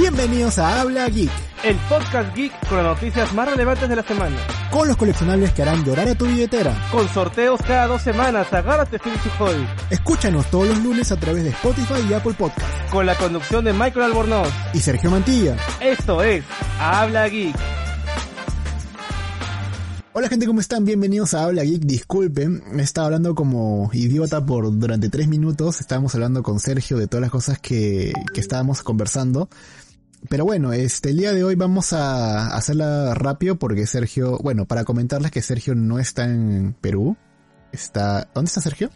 Bienvenidos 0.00 0.58
a 0.58 0.80
Habla 0.80 1.10
Geek, 1.10 1.30
el 1.62 1.76
podcast 1.86 2.34
geek 2.34 2.52
con 2.70 2.78
las 2.78 2.86
noticias 2.86 3.34
más 3.34 3.50
relevantes 3.50 3.86
de 3.86 3.96
la 3.96 4.02
semana. 4.02 4.34
con 4.70 4.88
los 4.88 4.96
coleccionables 4.96 5.52
que 5.52 5.60
harán 5.60 5.84
llorar 5.84 6.08
a 6.08 6.14
tu 6.14 6.24
billetera. 6.24 6.74
Con 6.90 7.06
sorteos 7.10 7.60
cada 7.60 7.86
dos 7.86 8.00
semanas, 8.00 8.50
agárrate 8.50 8.98
Phil 8.98 9.12
Hobby. 9.38 9.66
Escúchanos 9.90 10.50
todos 10.50 10.68
los 10.68 10.78
lunes 10.78 11.12
a 11.12 11.16
través 11.20 11.44
de 11.44 11.50
Spotify 11.50 12.00
y 12.08 12.14
Apple 12.14 12.32
Podcast. 12.32 12.90
Con 12.90 13.04
la 13.04 13.14
conducción 13.14 13.62
de 13.62 13.74
Michael 13.74 14.06
Albornoz. 14.06 14.48
Y 14.72 14.78
Sergio 14.78 15.10
Mantilla. 15.10 15.58
Esto 15.82 16.22
es 16.22 16.44
Habla 16.80 17.28
Geek. 17.28 17.54
Hola 20.14 20.28
gente, 20.28 20.46
¿cómo 20.46 20.60
están? 20.60 20.86
Bienvenidos 20.86 21.34
a 21.34 21.44
Habla 21.44 21.62
Geek. 21.62 21.82
Disculpen, 21.82 22.62
he 22.74 22.80
estado 22.80 23.08
hablando 23.08 23.34
como 23.34 23.90
idiota 23.92 24.44
por 24.46 24.78
durante 24.78 25.10
tres 25.10 25.28
minutos. 25.28 25.78
Estábamos 25.82 26.14
hablando 26.14 26.42
con 26.42 26.58
Sergio 26.58 26.96
de 26.96 27.06
todas 27.06 27.20
las 27.20 27.30
cosas 27.30 27.58
que, 27.58 28.14
que 28.32 28.40
estábamos 28.40 28.82
conversando. 28.82 29.50
Pero 30.28 30.44
bueno, 30.44 30.72
este, 30.72 31.10
el 31.10 31.16
día 31.16 31.32
de 31.32 31.44
hoy 31.44 31.54
vamos 31.54 31.92
a 31.92 32.54
hacerla 32.54 33.14
rápido 33.14 33.58
porque 33.58 33.86
Sergio, 33.86 34.38
bueno, 34.38 34.66
para 34.66 34.84
comentarles 34.84 35.30
que 35.30 35.42
Sergio 35.42 35.74
no 35.74 35.98
está 35.98 36.24
en 36.24 36.74
Perú. 36.80 37.16
Está, 37.72 38.28
¿dónde 38.34 38.48
está 38.48 38.60
Sergio? 38.60 38.90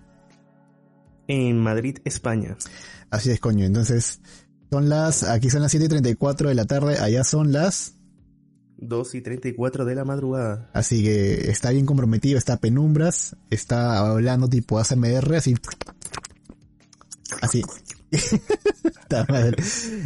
En 1.26 1.58
Madrid, 1.58 1.98
España. 2.04 2.56
Así 3.10 3.30
es, 3.30 3.40
coño. 3.40 3.64
Entonces, 3.64 4.20
son 4.70 4.88
las, 4.88 5.22
aquí 5.22 5.50
son 5.50 5.62
las 5.62 5.70
7 5.70 5.86
y 5.86 5.88
34 5.88 6.48
de 6.48 6.54
la 6.54 6.66
tarde, 6.66 6.98
allá 6.98 7.24
son 7.24 7.52
las 7.52 7.94
2 8.78 9.14
y 9.14 9.20
34 9.20 9.84
de 9.84 9.94
la 9.94 10.04
madrugada. 10.04 10.70
Así 10.72 11.02
que 11.02 11.50
está 11.50 11.70
bien 11.70 11.86
comprometido, 11.86 12.38
está 12.38 12.54
a 12.54 12.60
penumbras, 12.60 13.36
está 13.50 13.98
hablando 13.98 14.48
tipo 14.48 14.78
ASMR, 14.78 15.36
así. 15.36 15.54
Así. 17.40 17.62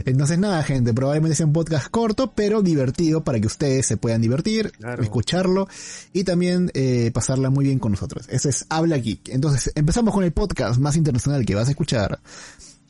Entonces 0.04 0.38
nada, 0.38 0.62
gente, 0.62 0.92
probablemente 0.94 1.36
sea 1.36 1.46
un 1.46 1.52
podcast 1.52 1.88
corto, 1.88 2.32
pero 2.34 2.62
divertido 2.62 3.24
para 3.24 3.40
que 3.40 3.46
ustedes 3.46 3.86
se 3.86 3.96
puedan 3.96 4.20
divertir, 4.20 4.72
Claro. 4.72 5.02
escucharlo 5.02 5.68
y 6.12 6.24
también 6.24 6.70
eh, 6.74 7.10
pasarla 7.12 7.50
muy 7.50 7.64
bien 7.66 7.78
con 7.78 7.92
nosotros. 7.92 8.26
Eso 8.28 8.48
es 8.48 8.66
Habla 8.68 8.96
Geek. 8.98 9.28
Entonces, 9.30 9.72
empezamos 9.74 10.14
con 10.14 10.24
el 10.24 10.32
podcast 10.32 10.78
más 10.80 10.96
internacional 10.96 11.44
que 11.46 11.54
vas 11.54 11.68
a 11.68 11.72
escuchar. 11.72 12.18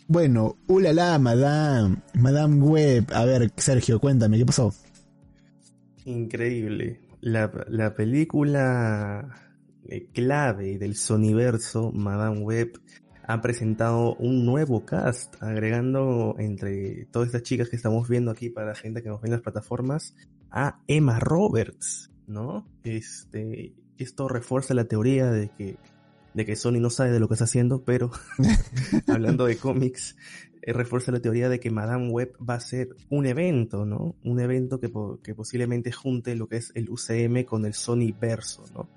Bueno, 0.07 0.57
ulala, 0.67 1.19
madame, 1.19 1.97
madame 2.15 2.57
web. 2.63 3.07
A 3.13 3.25
ver, 3.25 3.53
Sergio, 3.57 4.01
cuéntame, 4.01 4.39
¿qué 4.39 4.47
pasó? 4.47 4.75
Increíble. 6.05 7.01
La, 7.21 7.51
la 7.69 7.95
película 7.95 9.29
eh, 9.87 10.07
clave 10.15 10.79
del 10.79 10.95
Sonyverso, 10.97 11.93
Madame 11.93 12.41
Web, 12.41 12.81
ha 13.29 13.43
presentado 13.43 14.15
un 14.15 14.47
nuevo 14.47 14.87
cast, 14.87 15.41
agregando 15.43 16.35
entre 16.39 17.05
todas 17.13 17.27
estas 17.27 17.43
chicas 17.43 17.69
que 17.69 17.77
estamos 17.77 18.09
viendo 18.09 18.31
aquí 18.31 18.49
para 18.49 18.69
la 18.69 18.75
gente 18.75 19.03
que 19.03 19.11
nos 19.11 19.21
ve 19.21 19.27
en 19.29 19.33
las 19.33 19.43
plataformas, 19.43 20.17
a 20.51 20.81
Emma 20.87 21.21
Roberts, 21.21 22.11
¿no? 22.27 22.67
Este, 22.85 23.75
esto 23.99 24.29
refuerza 24.29 24.73
la 24.73 24.87
teoría 24.87 25.31
de 25.31 25.51
que, 25.51 25.77
de 26.33 26.47
que 26.47 26.57
Sony 26.57 26.81
no 26.81 26.89
sabe 26.89 27.11
de 27.11 27.21
lo 27.21 27.29
que 27.29 27.35
está 27.35 27.45
haciendo, 27.45 27.85
pero 27.85 28.11
hablando 29.07 29.45
de 29.45 29.59
cómics, 29.59 30.17
eh, 30.63 30.73
refuerza 30.73 31.13
la 31.13 31.21
teoría 31.21 31.51
de 31.51 31.61
que 31.61 31.71
Madame 31.71 32.09
Web 32.09 32.33
va 32.39 32.55
a 32.55 32.61
ser 32.61 32.97
un 33.11 33.27
evento, 33.27 33.85
¿no? 33.85 34.17
Un 34.25 34.41
evento 34.41 34.81
que, 34.81 34.91
que 35.23 35.35
posiblemente 35.35 35.93
junte 35.93 36.35
lo 36.35 36.49
que 36.49 36.57
es 36.57 36.73
el 36.75 36.89
UCM 36.89 37.45
con 37.45 37.67
el 37.67 37.75
Sony 37.75 38.15
Verso, 38.19 38.65
¿no? 38.73 38.89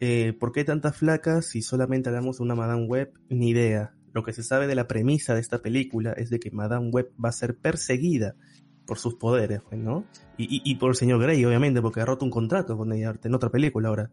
Eh, 0.00 0.32
¿Por 0.38 0.52
qué 0.52 0.64
tantas 0.64 0.96
flacas 0.96 1.46
si 1.46 1.62
solamente 1.62 2.08
hablamos 2.08 2.38
de 2.38 2.44
una 2.44 2.54
Madame 2.54 2.86
Web? 2.86 3.12
Ni 3.28 3.50
idea. 3.50 3.94
Lo 4.12 4.22
que 4.22 4.32
se 4.32 4.42
sabe 4.42 4.66
de 4.66 4.74
la 4.74 4.86
premisa 4.86 5.34
de 5.34 5.40
esta 5.40 5.58
película 5.58 6.12
es 6.12 6.30
de 6.30 6.38
que 6.38 6.50
Madame 6.50 6.90
Web 6.90 7.12
va 7.22 7.30
a 7.30 7.32
ser 7.32 7.56
perseguida 7.56 8.36
por 8.86 8.98
sus 8.98 9.14
poderes, 9.14 9.62
pues, 9.62 9.80
¿no? 9.80 10.04
Y, 10.36 10.60
y, 10.70 10.74
por 10.76 10.90
el 10.90 10.96
señor 10.96 11.20
Grey, 11.22 11.44
obviamente, 11.44 11.80
porque 11.80 12.00
ha 12.00 12.04
roto 12.04 12.24
un 12.24 12.30
contrato 12.30 12.76
con 12.76 12.92
ella 12.92 13.14
en 13.22 13.34
otra 13.34 13.50
película 13.50 13.88
ahora. 13.88 14.10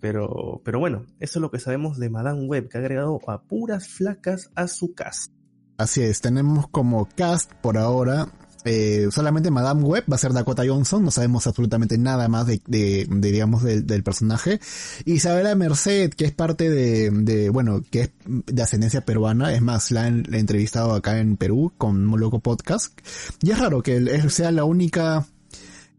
Pero, 0.00 0.60
pero 0.64 0.78
bueno, 0.78 1.06
eso 1.18 1.38
es 1.38 1.40
lo 1.40 1.50
que 1.50 1.58
sabemos 1.58 1.98
de 1.98 2.10
Madame 2.10 2.44
Web, 2.46 2.68
que 2.68 2.78
ha 2.78 2.80
agregado 2.80 3.18
a 3.26 3.42
puras 3.42 3.88
flacas 3.88 4.50
a 4.54 4.68
su 4.68 4.94
cast. 4.94 5.32
Así 5.76 6.02
es, 6.02 6.20
tenemos 6.20 6.68
como 6.68 7.08
cast 7.16 7.52
por 7.54 7.76
ahora 7.76 8.28
eh, 8.64 9.08
solamente 9.10 9.50
Madame 9.50 9.82
Web 9.82 10.04
va 10.10 10.16
a 10.16 10.18
ser 10.18 10.32
Dakota 10.32 10.62
Johnson, 10.66 11.04
no 11.04 11.10
sabemos 11.10 11.46
absolutamente 11.46 11.98
nada 11.98 12.28
más 12.28 12.46
de, 12.46 12.60
de, 12.66 13.06
digamos 13.08 13.62
del, 13.62 13.86
del 13.86 14.02
personaje. 14.02 14.60
Isabela 15.04 15.54
Merced, 15.54 16.10
que 16.10 16.24
es 16.24 16.32
parte 16.32 16.70
de, 16.70 17.10
de, 17.10 17.50
bueno, 17.50 17.82
que 17.90 18.00
es 18.00 18.10
de 18.26 18.62
ascendencia 18.62 19.04
peruana, 19.04 19.52
es 19.52 19.62
más, 19.62 19.90
la, 19.90 20.04
han- 20.04 20.24
entrevistado 20.32 20.92
acá 20.94 21.18
en 21.18 21.36
Perú 21.36 21.72
con 21.78 21.96
un 21.96 22.10
podcast. 22.40 22.98
Y 23.42 23.50
es 23.50 23.58
raro 23.58 23.82
que 23.82 23.96
él 23.96 24.30
sea 24.30 24.50
la 24.50 24.64
única 24.64 25.26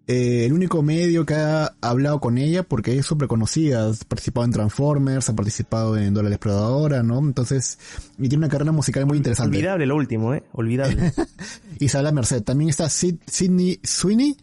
eh, 0.07 0.45
el 0.45 0.53
único 0.53 0.81
medio 0.83 1.25
que 1.25 1.33
ha 1.33 1.73
hablado 1.81 2.19
con 2.19 2.37
ella 2.37 2.63
porque 2.63 2.97
es 2.97 3.05
súper 3.05 3.27
conocida, 3.27 3.89
ha 3.89 3.93
participado 4.07 4.45
en 4.45 4.51
Transformers, 4.51 5.29
ha 5.29 5.35
participado 5.35 5.97
en 5.97 6.13
Dora 6.13 6.29
la 6.29 6.35
Exploradora, 6.35 7.01
¿no? 7.03 7.19
Entonces, 7.19 7.79
y 8.17 8.29
tiene 8.29 8.45
una 8.45 8.49
carrera 8.49 8.71
musical 8.71 9.05
muy 9.05 9.17
interesante. 9.17 9.57
Olvidable 9.57 9.85
lo 9.87 9.95
último, 9.95 10.33
¿eh? 10.33 10.43
Olvidable. 10.53 11.11
Isabela 11.79 12.11
Merced. 12.11 12.43
También 12.43 12.69
está 12.69 12.85
Sid- 12.85 13.19
Sidney 13.25 13.79
Sweeney, 13.83 14.37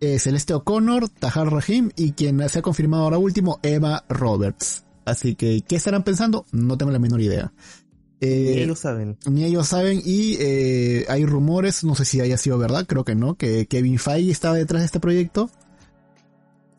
eh, 0.00 0.18
Celeste 0.18 0.54
O'Connor, 0.54 1.08
Tahar 1.08 1.50
Rahim 1.52 1.90
y 1.96 2.12
quien 2.12 2.46
se 2.48 2.58
ha 2.58 2.62
confirmado 2.62 3.04
ahora 3.04 3.18
último, 3.18 3.58
Eva 3.62 4.04
Roberts. 4.08 4.84
Así 5.06 5.34
que, 5.34 5.62
¿qué 5.66 5.76
estarán 5.76 6.04
pensando? 6.04 6.44
No 6.52 6.76
tengo 6.76 6.92
la 6.92 6.98
menor 6.98 7.20
idea. 7.20 7.52
Eh, 8.20 8.54
Y 8.56 8.62
ellos 8.62 8.78
saben. 8.80 9.16
ni 9.30 9.44
ellos 9.44 9.66
saben 9.68 10.00
y 10.04 10.36
eh, 10.40 11.06
hay 11.08 11.24
rumores, 11.24 11.84
no 11.84 11.94
sé 11.94 12.04
si 12.04 12.20
haya 12.20 12.36
sido 12.36 12.58
verdad, 12.58 12.86
creo 12.86 13.04
que 13.04 13.14
no, 13.14 13.36
que 13.36 13.66
Kevin 13.66 13.98
Feige 13.98 14.30
estaba 14.30 14.56
detrás 14.56 14.82
de 14.82 14.86
este 14.86 15.00
proyecto. 15.00 15.50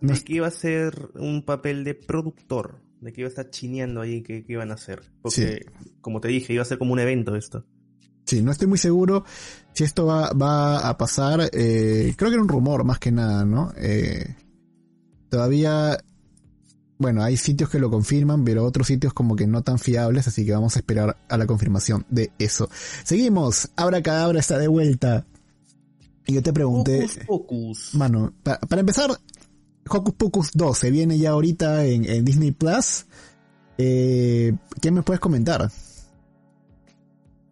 No 0.02 0.13
de 0.13 0.19
que 0.22 0.34
iba 0.34 0.47
a 0.47 0.52
ser 0.52 1.09
un 1.16 1.44
papel 1.44 1.84
de 1.84 1.94
productor, 1.96 2.79
de 3.02 3.12
que 3.13 3.22
iba 3.22 3.28
a 3.28 3.29
estar 3.29 3.50
chineando 3.50 4.02
ahí 4.02 4.22
que, 4.22 4.44
que 4.44 4.53
iban 4.53 4.72
a 4.72 4.75
hacer. 4.75 5.02
Porque, 5.22 5.66
como 6.02 6.22
te 6.22 6.28
dije, 6.28 6.53
iba 6.53 6.62
a 6.62 6.66
ser 6.66 6.78
como 6.78 6.94
un 6.94 7.00
evento 7.00 7.35
esto. 7.35 7.66
Sí, 8.25 8.41
no 8.44 8.52
estoy 8.52 8.68
muy 8.68 8.78
seguro 8.78 9.25
si 9.73 9.84
esto 9.84 10.06
va, 10.06 10.31
va 10.34 10.88
a 10.88 10.97
pasar. 10.97 11.50
eh, 11.53 12.13
creo 12.18 12.29
que 12.29 12.35
era 12.35 12.41
un 12.44 12.50
rumor 12.50 12.84
más 12.84 13.00
que 13.00 13.12
nada, 13.12 13.46
¿no? 13.46 13.73
Todavía, 15.29 15.97
bueno, 17.01 17.23
hay 17.23 17.35
sitios 17.38 17.69
que 17.69 17.79
lo 17.79 17.89
confirman, 17.89 18.45
pero 18.45 18.63
otros 18.63 18.88
sitios 18.88 19.13
como 19.13 19.35
que 19.35 19.47
no 19.47 19.63
tan 19.63 19.79
fiables, 19.79 20.28
así 20.28 20.45
que 20.45 20.51
vamos 20.53 20.75
a 20.75 20.79
esperar 20.79 21.17
a 21.28 21.38
la 21.38 21.45
confirmación 21.47 22.06
de 22.09 22.31
eso. 22.39 22.69
Seguimos, 23.03 23.72
Abra 23.75 24.01
Cadabra 24.01 24.39
está 24.39 24.57
de 24.57 24.67
vuelta. 24.67 25.25
Y 26.28 26.35
yo 26.35 26.44
te 26.44 26.53
pregunté, 26.53 27.00
Hocus 27.03 27.19
Pocus. 27.25 27.95
mano, 27.95 28.34
pa- 28.44 28.59
para 28.59 28.79
empezar, 28.81 29.09
Hocus 29.90 30.13
Pocus 30.13 30.51
2 30.53 30.78
se 30.78 30.91
viene 30.91 31.17
ya 31.17 31.31
ahorita 31.31 31.85
en, 31.85 32.06
en 32.09 32.23
Disney 32.23 32.51
Plus. 32.51 33.06
Eh, 33.78 34.53
¿Qué 34.79 34.91
me 34.91 35.01
puedes 35.01 35.19
comentar? 35.19 35.69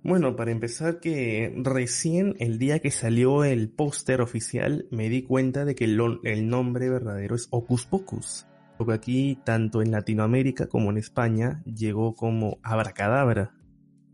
Bueno, 0.03 0.35
para 0.35 0.51
empezar 0.51 0.99
que 1.01 1.53
recién 1.57 2.35
el 2.39 2.57
día 2.57 2.79
que 2.79 2.89
salió 2.91 3.43
el 3.43 3.69
póster 3.69 4.21
oficial 4.21 4.85
me 4.91 5.09
di 5.09 5.23
cuenta 5.23 5.65
de 5.65 5.75
que 5.75 5.85
el, 5.85 5.99
el 6.23 6.47
nombre 6.47 6.89
verdadero 6.89 7.35
es 7.35 7.47
Hocus 7.49 7.85
Pocus. 7.85 8.45
Porque 8.79 8.93
aquí, 8.93 9.37
tanto 9.45 9.83
en 9.83 9.91
Latinoamérica 9.91 10.65
como 10.65 10.89
en 10.89 10.97
España, 10.97 11.61
llegó 11.65 12.15
como 12.15 12.57
Abracadabra. 12.63 13.53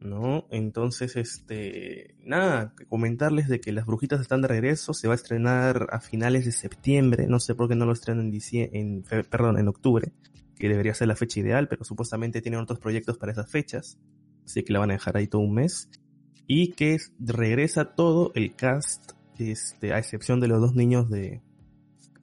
¿No? 0.01 0.45
Entonces, 0.51 1.15
este, 1.15 2.15
nada, 2.23 2.73
comentarles 2.89 3.47
de 3.47 3.61
que 3.61 3.71
Las 3.71 3.85
Brujitas 3.85 4.19
están 4.19 4.41
de 4.41 4.49
regreso, 4.49 4.93
se 4.93 5.07
va 5.07 5.13
a 5.13 5.15
estrenar 5.15 5.87
a 5.91 5.99
finales 6.01 6.45
de 6.45 6.51
septiembre, 6.51 7.27
no 7.27 7.39
sé 7.39 7.55
por 7.55 7.69
qué 7.69 7.75
no 7.75 7.85
lo 7.85 7.93
estrenan 7.93 8.31
en 8.33 8.69
en, 8.73 9.03
perdón, 9.31 9.57
en 9.57 9.67
octubre, 9.67 10.11
que 10.57 10.67
debería 10.67 10.93
ser 10.93 11.07
la 11.07 11.15
fecha 11.15 11.39
ideal, 11.39 11.67
pero 11.69 11.85
supuestamente 11.85 12.41
tienen 12.41 12.59
otros 12.59 12.79
proyectos 12.79 13.17
para 13.17 13.31
esas 13.31 13.49
fechas 13.49 13.97
así 14.45 14.63
que 14.63 14.73
la 14.73 14.79
van 14.79 14.91
a 14.91 14.93
dejar 14.93 15.17
ahí 15.17 15.27
todo 15.27 15.41
un 15.41 15.53
mes. 15.53 15.89
Y 16.47 16.73
que 16.73 16.93
es- 16.93 17.11
regresa 17.19 17.95
todo 17.95 18.31
el 18.35 18.55
cast, 18.55 19.13
este, 19.39 19.93
a 19.93 19.97
excepción 19.97 20.39
de 20.39 20.47
los 20.47 20.61
dos 20.61 20.75
niños 20.75 21.09
de 21.09 21.41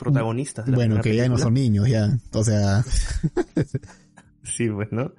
protagonistas. 0.03 0.67
de 0.67 0.73
Bueno, 0.73 1.01
que 1.01 1.15
ya 1.17 1.29
no 1.29 1.39
son 1.39 1.55
niños, 1.55 1.89
ya. 1.89 2.19
O 2.33 2.45
sea, 2.45 2.85
Sí, 4.43 4.69
pues, 4.69 4.89
¿no? 4.93 5.13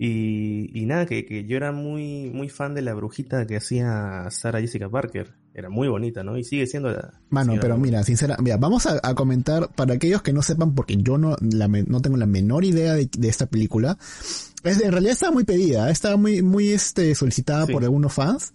Y, 0.00 0.70
y 0.80 0.86
nada, 0.86 1.06
que, 1.06 1.24
que 1.26 1.44
yo 1.44 1.56
era 1.56 1.72
muy, 1.72 2.30
muy 2.32 2.48
fan 2.48 2.72
de 2.74 2.82
la 2.82 2.94
brujita 2.94 3.46
que 3.46 3.56
hacía 3.56 4.26
Sarah 4.30 4.60
Jessica 4.60 4.88
Parker. 4.88 5.32
Era 5.54 5.70
muy 5.70 5.88
bonita, 5.88 6.22
¿no? 6.22 6.36
Y 6.38 6.44
sigue 6.44 6.68
siendo 6.68 6.90
la... 6.92 7.14
Mano, 7.30 7.54
pero 7.60 7.74
la- 7.74 7.80
mira, 7.80 8.02
sinceramente, 8.04 8.44
mira, 8.44 8.58
vamos 8.58 8.86
a, 8.86 9.00
a 9.02 9.14
comentar 9.16 9.70
para 9.74 9.94
aquellos 9.94 10.22
que 10.22 10.32
no 10.32 10.42
sepan, 10.42 10.74
porque 10.76 10.96
yo 10.98 11.18
no, 11.18 11.34
la 11.40 11.66
no 11.66 12.00
tengo 12.00 12.16
la 12.16 12.26
menor 12.26 12.64
idea 12.64 12.94
de, 12.94 13.08
de 13.18 13.28
esta 13.28 13.46
película. 13.46 13.98
Es, 14.62 14.80
en 14.80 14.92
realidad 14.92 15.14
estaba 15.14 15.32
muy 15.32 15.42
pedida, 15.42 15.90
estaba 15.90 16.16
muy, 16.16 16.42
muy 16.42 16.68
este, 16.68 17.12
solicitada 17.16 17.66
Sí. 17.66 17.72
por 17.72 17.82
algunos 17.82 18.12
fans, 18.12 18.52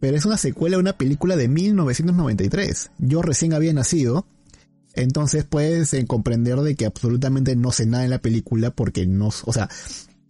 pero 0.00 0.16
es 0.16 0.24
una 0.24 0.36
secuela 0.36 0.76
de 0.76 0.80
una 0.80 0.94
película 0.98 1.36
de 1.36 1.46
1993. 1.46 2.90
Yo 2.98 3.22
recién 3.22 3.52
había 3.54 3.72
nacido, 3.72 4.26
entonces 4.94 5.44
puedes 5.44 5.92
eh, 5.94 6.06
comprender 6.06 6.60
de 6.60 6.74
que 6.74 6.86
absolutamente 6.86 7.56
no 7.56 7.72
sé 7.72 7.86
nada 7.86 8.04
en 8.04 8.10
la 8.10 8.20
película 8.20 8.70
porque 8.70 9.06
no, 9.06 9.28
o 9.28 9.52
sea, 9.52 9.68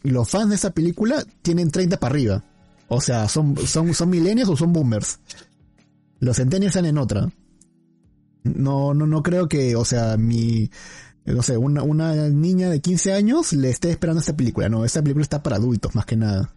los 0.03 0.29
fans 0.29 0.51
de 0.51 0.55
esta 0.57 0.71
película 0.71 1.25
tienen 1.43 1.71
30 1.71 1.99
para 1.99 2.13
arriba. 2.13 2.45
O 2.89 3.01
sea, 3.01 3.29
son, 3.29 3.57
son, 3.67 3.95
son 3.95 4.11
millennials 4.11 4.51
o 4.51 4.57
son 4.57 4.73
boomers. 4.73 5.19
Los 6.21 6.37
centennials 6.37 6.77
están 6.77 6.87
en 6.87 6.99
otra. 6.99 7.29
No, 8.45 8.93
no, 8.95 9.07
no 9.07 9.23
creo 9.23 9.49
que, 9.49 9.77
o 9.77 9.85
sea, 9.85 10.17
mi, 10.17 10.71
no 11.25 11.43
sé, 11.43 11.57
una, 11.57 11.83
una 11.83 12.29
niña 12.29 12.69
de 12.69 12.81
15 12.81 13.13
años 13.13 13.53
le 13.53 13.71
esté 13.71 13.91
esperando 13.91 14.21
esta 14.21 14.37
película. 14.37 14.69
No, 14.69 14.85
esta 14.85 15.03
película 15.03 15.23
está 15.23 15.43
para 15.43 15.57
adultos, 15.57 15.95
más 15.95 16.05
que 16.05 16.17
nada. 16.17 16.55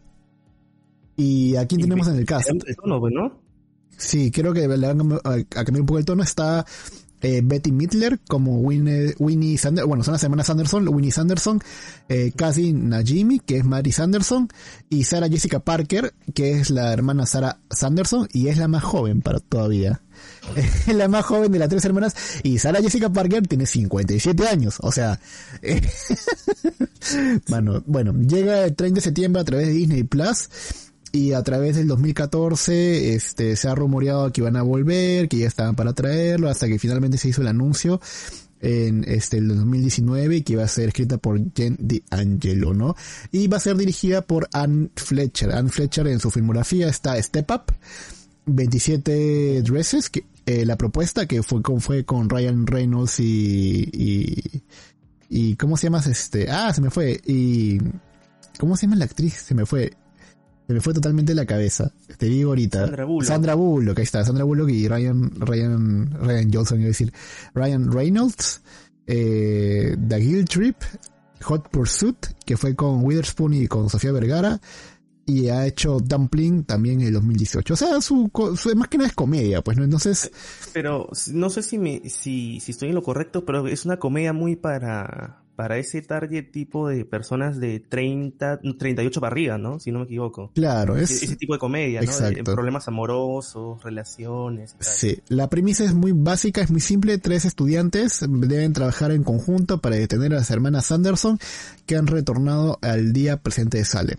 Y 1.16 1.56
aquí 1.56 1.78
tenemos 1.78 2.08
en 2.08 2.18
el 2.18 2.26
cast. 2.26 2.50
el 2.50 2.76
tono, 2.76 3.00
¿no? 3.10 3.42
Sí, 3.98 4.30
creo 4.30 4.54
que 4.54 4.68
le 4.68 4.94
van 4.94 5.14
a, 5.14 5.16
a 5.16 5.64
cambiar 5.64 5.82
un 5.82 5.86
poco 5.86 6.00
el 6.00 6.06
tono. 6.06 6.24
Está 6.24 6.66
eh, 7.22 7.42
Betty 7.44 7.72
Midler 7.72 8.20
como 8.28 8.60
Winnie, 8.60 9.16
Winnie 9.20 9.58
Sanderson, 9.58 9.88
bueno, 9.90 10.04
son 10.04 10.14
las 10.14 10.24
hermanas 10.24 10.48
Sanderson, 10.48 10.88
Winnie 10.88 11.12
Sanderson, 11.12 11.62
eh, 12.10 12.32
Kathy 12.36 12.74
Najimy, 12.74 13.40
que 13.40 13.58
es 13.58 13.66
Mary 13.66 13.92
Sanderson, 13.92 14.50
y 14.90 15.04
Sarah 15.04 15.30
Jessica 15.30 15.60
Parker, 15.60 16.14
que 16.34 16.52
es 16.52 16.70
la 16.70 16.92
hermana 16.94 17.26
Sarah 17.26 17.60
Sanderson, 17.70 18.28
y 18.32 18.48
es 18.48 18.58
la 18.58 18.68
más 18.68 18.84
joven 18.84 19.22
para 19.22 19.40
todavía. 19.40 20.02
Es 20.88 20.96
la 20.96 21.10
más 21.10 21.26
joven 21.26 21.52
de 21.52 21.60
las 21.60 21.68
tres 21.68 21.84
hermanas, 21.84 22.16
y 22.44 22.58
Sarah 22.60 22.82
Jessica 22.82 23.12
Parker 23.12 23.46
tiene 23.48 23.66
57 23.66 24.48
años, 24.48 24.78
o 24.80 24.92
sea, 24.92 25.20
eh, 25.62 25.82
Mano, 27.50 27.84
bueno, 27.86 28.14
llega 28.14 28.64
el 28.66 28.76
30 28.76 28.96
de 28.96 29.02
septiembre 29.02 29.42
a 29.42 29.46
través 29.46 29.68
de 29.68 29.74
Disney 29.74 30.04
Plus 30.04 30.50
y 31.12 31.34
a 31.34 31.44
través 31.44 31.76
del 31.76 31.88
2014 31.88 33.14
este 33.14 33.56
se 33.56 33.68
ha 33.68 33.76
rumoreado 33.76 34.32
que 34.32 34.42
iban 34.42 34.56
a 34.56 34.62
volver, 34.62 35.28
que 35.30 35.38
ya 35.38 35.48
estaban 35.48 35.76
para 35.76 35.94
traerlo 35.94 36.50
hasta 36.50 36.68
que 36.68 36.80
finalmente 36.80 37.18
se 37.18 37.30
hizo 37.30 37.42
el 37.42 37.48
anuncio 37.48 38.02
en 38.62 39.04
este 39.08 39.38
el 39.38 39.48
2019 39.48 40.38
y 40.38 40.42
que 40.42 40.54
iba 40.54 40.64
a 40.64 40.68
ser 40.68 40.90
escrita 40.90 41.18
por 41.18 41.40
Jen 41.54 41.78
D'Angelo, 41.80 42.74
¿no? 42.74 42.96
Y 43.32 43.48
va 43.48 43.58
a 43.58 43.60
ser 43.60 43.78
dirigida 43.78 44.22
por 44.22 44.50
Anne 44.54 44.90
Fletcher. 44.96 45.52
Anne 45.52 45.70
Fletcher 45.70 46.08
en 46.08 46.20
su 46.20 46.32
filmografía 46.32 46.88
está 46.88 47.22
Step 47.22 47.50
Up, 47.52 47.74
27 48.46 49.62
Dresses, 49.62 50.10
que 50.10 50.26
eh, 50.46 50.66
la 50.66 50.78
propuesta 50.78 51.28
que 51.28 51.44
fue 51.44 51.62
con 51.62 51.82
fue 51.82 52.06
con 52.06 52.30
Ryan 52.30 52.66
Reynolds 52.66 53.20
y, 53.20 53.90
y 53.94 54.64
y 55.30 55.56
cómo 55.56 55.78
se 55.78 55.88
llama 55.88 56.04
este 56.06 56.50
ah 56.50 56.74
se 56.74 56.82
me 56.82 56.90
fue 56.90 57.20
y 57.26 57.80
cómo 58.60 58.78
se 58.78 58.86
llama 58.86 58.98
la 58.98 59.06
actriz 59.06 59.34
se 59.34 59.56
me 59.56 59.66
fue 59.66 59.94
se 60.68 60.74
me 60.74 60.82
fue 60.82 60.94
totalmente 60.94 61.36
la 61.36 61.46
cabeza. 61.46 61.92
Te 62.18 62.26
digo 62.28 62.50
ahorita 62.50 62.82
Sandra 62.82 63.06
Bullock. 63.06 63.28
Sandra 63.28 63.56
Bullock 63.56 64.00
ahí 64.00 64.04
está 64.04 64.24
Sandra 64.26 64.44
Bullock 64.44 64.70
y 64.70 64.88
Ryan 64.88 65.32
Ryan 65.40 66.12
Ryan 66.22 66.54
Johnson 66.54 66.80
iba 66.80 66.86
a 66.86 66.88
decir. 66.88 67.14
Ryan 67.54 67.92
Reynolds 67.92 68.62
eh, 69.08 69.96
The 70.08 70.18
Guild 70.18 70.50
Trip 70.50 70.76
Hot 71.44 71.70
Pursuit 71.70 72.18
que 72.46 72.58
fue 72.58 72.76
con 72.76 73.04
Witherspoon 73.04 73.54
y 73.54 73.68
con 73.68 73.90
Sofía 73.90 74.12
Vergara 74.12 74.60
y 75.28 75.50
ha 75.50 75.66
hecho 75.66 76.00
Dumpling 76.00 76.66
también 76.66 77.02
en 77.02 77.08
el 77.08 77.14
2018 77.14 77.74
o 77.74 77.78
sea 77.78 78.02
su, 78.02 78.32
su 78.56 78.76
más 78.76 78.88
que 78.88 78.98
nada 78.98 79.10
es 79.10 79.16
comedia 79.16 79.62
pues 79.64 79.78
no 79.78 79.84
entonces 79.84 80.32
Pero 80.74 81.10
no 81.34 81.50
sé 81.50 81.64
si 81.64 81.78
me, 81.78 82.10
si, 82.10 82.60
si 82.60 82.72
estoy 82.72 82.90
en 82.90 82.96
lo 82.96 83.04
correcto, 83.04 83.46
pero 83.46 83.68
es 83.68 83.86
una 83.86 83.98
comedia 83.98 84.34
muy 84.34 84.56
para, 84.56 85.45
para 85.56 85.78
ese 85.78 86.02
target 86.02 86.52
tipo 86.52 86.88
de 86.90 87.06
personas 87.06 87.60
de 87.60 87.80
30, 87.80 88.60
38 88.78 89.22
para 89.22 89.32
arriba, 89.32 89.58
¿no? 89.58 89.80
Si 89.80 89.92
no 89.92 90.00
me 90.00 90.06
equivoco. 90.06 90.52
claro 90.54 90.98
es 90.98 91.12
Ese, 91.12 91.26
ese 91.26 91.36
tipo 91.38 91.54
de 91.54 91.60
comedia, 91.60 92.02
¿no? 92.02 92.12
De- 92.30 92.44
problemas 92.44 92.88
amorosos, 92.88 93.82
relaciones. 93.84 94.74
tal. 94.74 94.88
Sí, 94.88 95.20
la 95.30 95.50
premisa 95.50 95.84
es 95.86 95.94
muy 95.94 96.12
básica, 96.12 96.62
es 96.62 96.72
muy 96.72 96.82
simple. 96.82 97.18
Tres 97.18 97.46
estudiantes 97.46 98.26
deben 98.28 98.74
trabajar 98.74 99.12
en 99.12 99.24
conjunto 99.24 99.80
para 99.82 99.96
detener 99.96 100.34
a 100.34 100.38
las 100.38 100.52
hermanas 100.52 100.88
Sanderson 100.88 101.40
que 101.86 101.96
han 101.96 102.08
retornado 102.08 102.78
al 102.82 103.14
día 103.14 103.38
presente 103.42 103.78
de 103.78 103.86
Salem. 103.86 104.18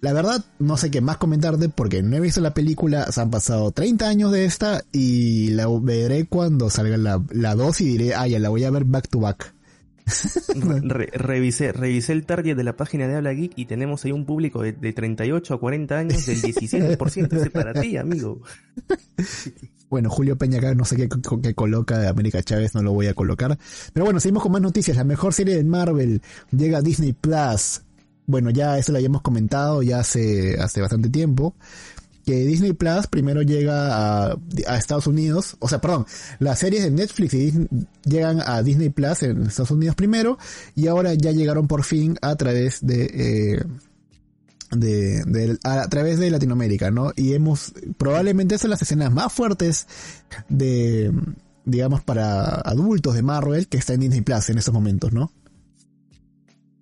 La 0.00 0.12
verdad, 0.12 0.44
no 0.58 0.76
sé 0.76 0.90
qué 0.90 1.00
más 1.00 1.18
comentarte 1.18 1.68
porque 1.68 2.02
no 2.02 2.16
he 2.16 2.20
visto 2.20 2.40
la 2.40 2.54
película, 2.54 3.06
se 3.12 3.20
han 3.20 3.30
pasado 3.30 3.70
30 3.70 4.08
años 4.08 4.32
de 4.32 4.44
esta 4.46 4.82
y 4.90 5.50
la 5.50 5.68
veré 5.80 6.26
cuando 6.26 6.70
salga 6.70 6.96
la, 6.96 7.22
la 7.30 7.54
2 7.54 7.80
y 7.82 7.84
diré, 7.84 8.14
ah, 8.14 8.26
ya 8.26 8.40
la 8.40 8.48
voy 8.48 8.64
a 8.64 8.70
ver 8.72 8.84
back 8.84 9.08
to 9.08 9.20
back. 9.20 9.54
Re- 10.82 11.10
revisé, 11.12 11.72
revisé 11.72 12.12
el 12.12 12.24
target 12.26 12.56
de 12.56 12.64
la 12.64 12.76
página 12.76 13.06
de 13.06 13.16
Habla 13.16 13.32
Geek 13.32 13.52
y 13.56 13.66
tenemos 13.66 14.04
ahí 14.04 14.12
un 14.12 14.24
público 14.26 14.62
de, 14.62 14.72
de 14.72 14.92
38 14.92 15.54
a 15.54 15.60
40 15.60 15.98
años 15.98 16.26
del 16.26 16.42
17%. 16.42 17.32
Ese 17.32 17.50
para 17.50 17.72
ti, 17.80 17.96
amigo. 17.96 18.40
Bueno, 19.88 20.08
Julio 20.10 20.36
Peña 20.38 20.58
acá 20.58 20.74
no 20.74 20.84
sé 20.84 20.96
qué, 20.96 21.08
qué 21.42 21.54
coloca 21.54 21.98
de 21.98 22.08
América 22.08 22.42
Chávez, 22.42 22.74
no 22.74 22.82
lo 22.82 22.92
voy 22.92 23.08
a 23.08 23.14
colocar. 23.14 23.58
Pero 23.92 24.04
bueno, 24.04 24.20
seguimos 24.20 24.42
con 24.42 24.52
más 24.52 24.62
noticias. 24.62 24.96
La 24.96 25.04
mejor 25.04 25.34
serie 25.34 25.56
de 25.56 25.64
Marvel 25.64 26.22
llega 26.50 26.78
a 26.78 26.82
Disney 26.82 27.12
Plus. 27.12 27.82
Bueno, 28.26 28.50
ya 28.50 28.78
eso 28.78 28.92
lo 28.92 28.98
habíamos 28.98 29.20
comentado 29.20 29.82
ya 29.82 29.98
hace, 30.00 30.58
hace 30.58 30.80
bastante 30.80 31.10
tiempo. 31.10 31.54
Que 32.24 32.44
Disney 32.46 32.72
Plus 32.72 33.06
primero 33.08 33.42
llega 33.42 34.32
a, 34.32 34.38
Estados 34.76 35.06
Unidos, 35.06 35.56
o 35.58 35.68
sea, 35.68 35.80
perdón, 35.80 36.06
las 36.38 36.60
series 36.60 36.84
de 36.84 36.90
Netflix 36.90 37.34
y 37.34 37.38
Disney 37.38 37.68
llegan 38.04 38.40
a 38.44 38.62
Disney 38.62 38.90
Plus 38.90 39.22
en 39.24 39.46
Estados 39.46 39.72
Unidos 39.72 39.96
primero 39.96 40.38
y 40.76 40.86
ahora 40.86 41.14
ya 41.14 41.32
llegaron 41.32 41.66
por 41.66 41.82
fin 41.84 42.16
a 42.22 42.36
través 42.36 42.78
de, 42.86 43.56
eh, 43.56 43.64
de- 44.76 45.58
a, 45.64 45.88
través 45.88 46.18
de 46.18 46.30
Latinoamérica, 46.30 46.90
¿no? 46.90 47.12
Y 47.16 47.34
hemos, 47.34 47.72
probablemente 47.98 48.58
son 48.58 48.70
las 48.70 48.82
escenas 48.82 49.12
más 49.12 49.32
fuertes 49.32 49.86
de, 50.48 51.12
digamos, 51.64 52.02
para 52.02 52.54
adultos 52.54 53.14
de 53.14 53.22
Marvel 53.22 53.68
que 53.68 53.78
está 53.78 53.94
en 53.94 54.00
Disney 54.00 54.20
Plus 54.22 54.48
en 54.50 54.58
estos 54.58 54.72
momentos, 54.72 55.12
¿no? 55.12 55.32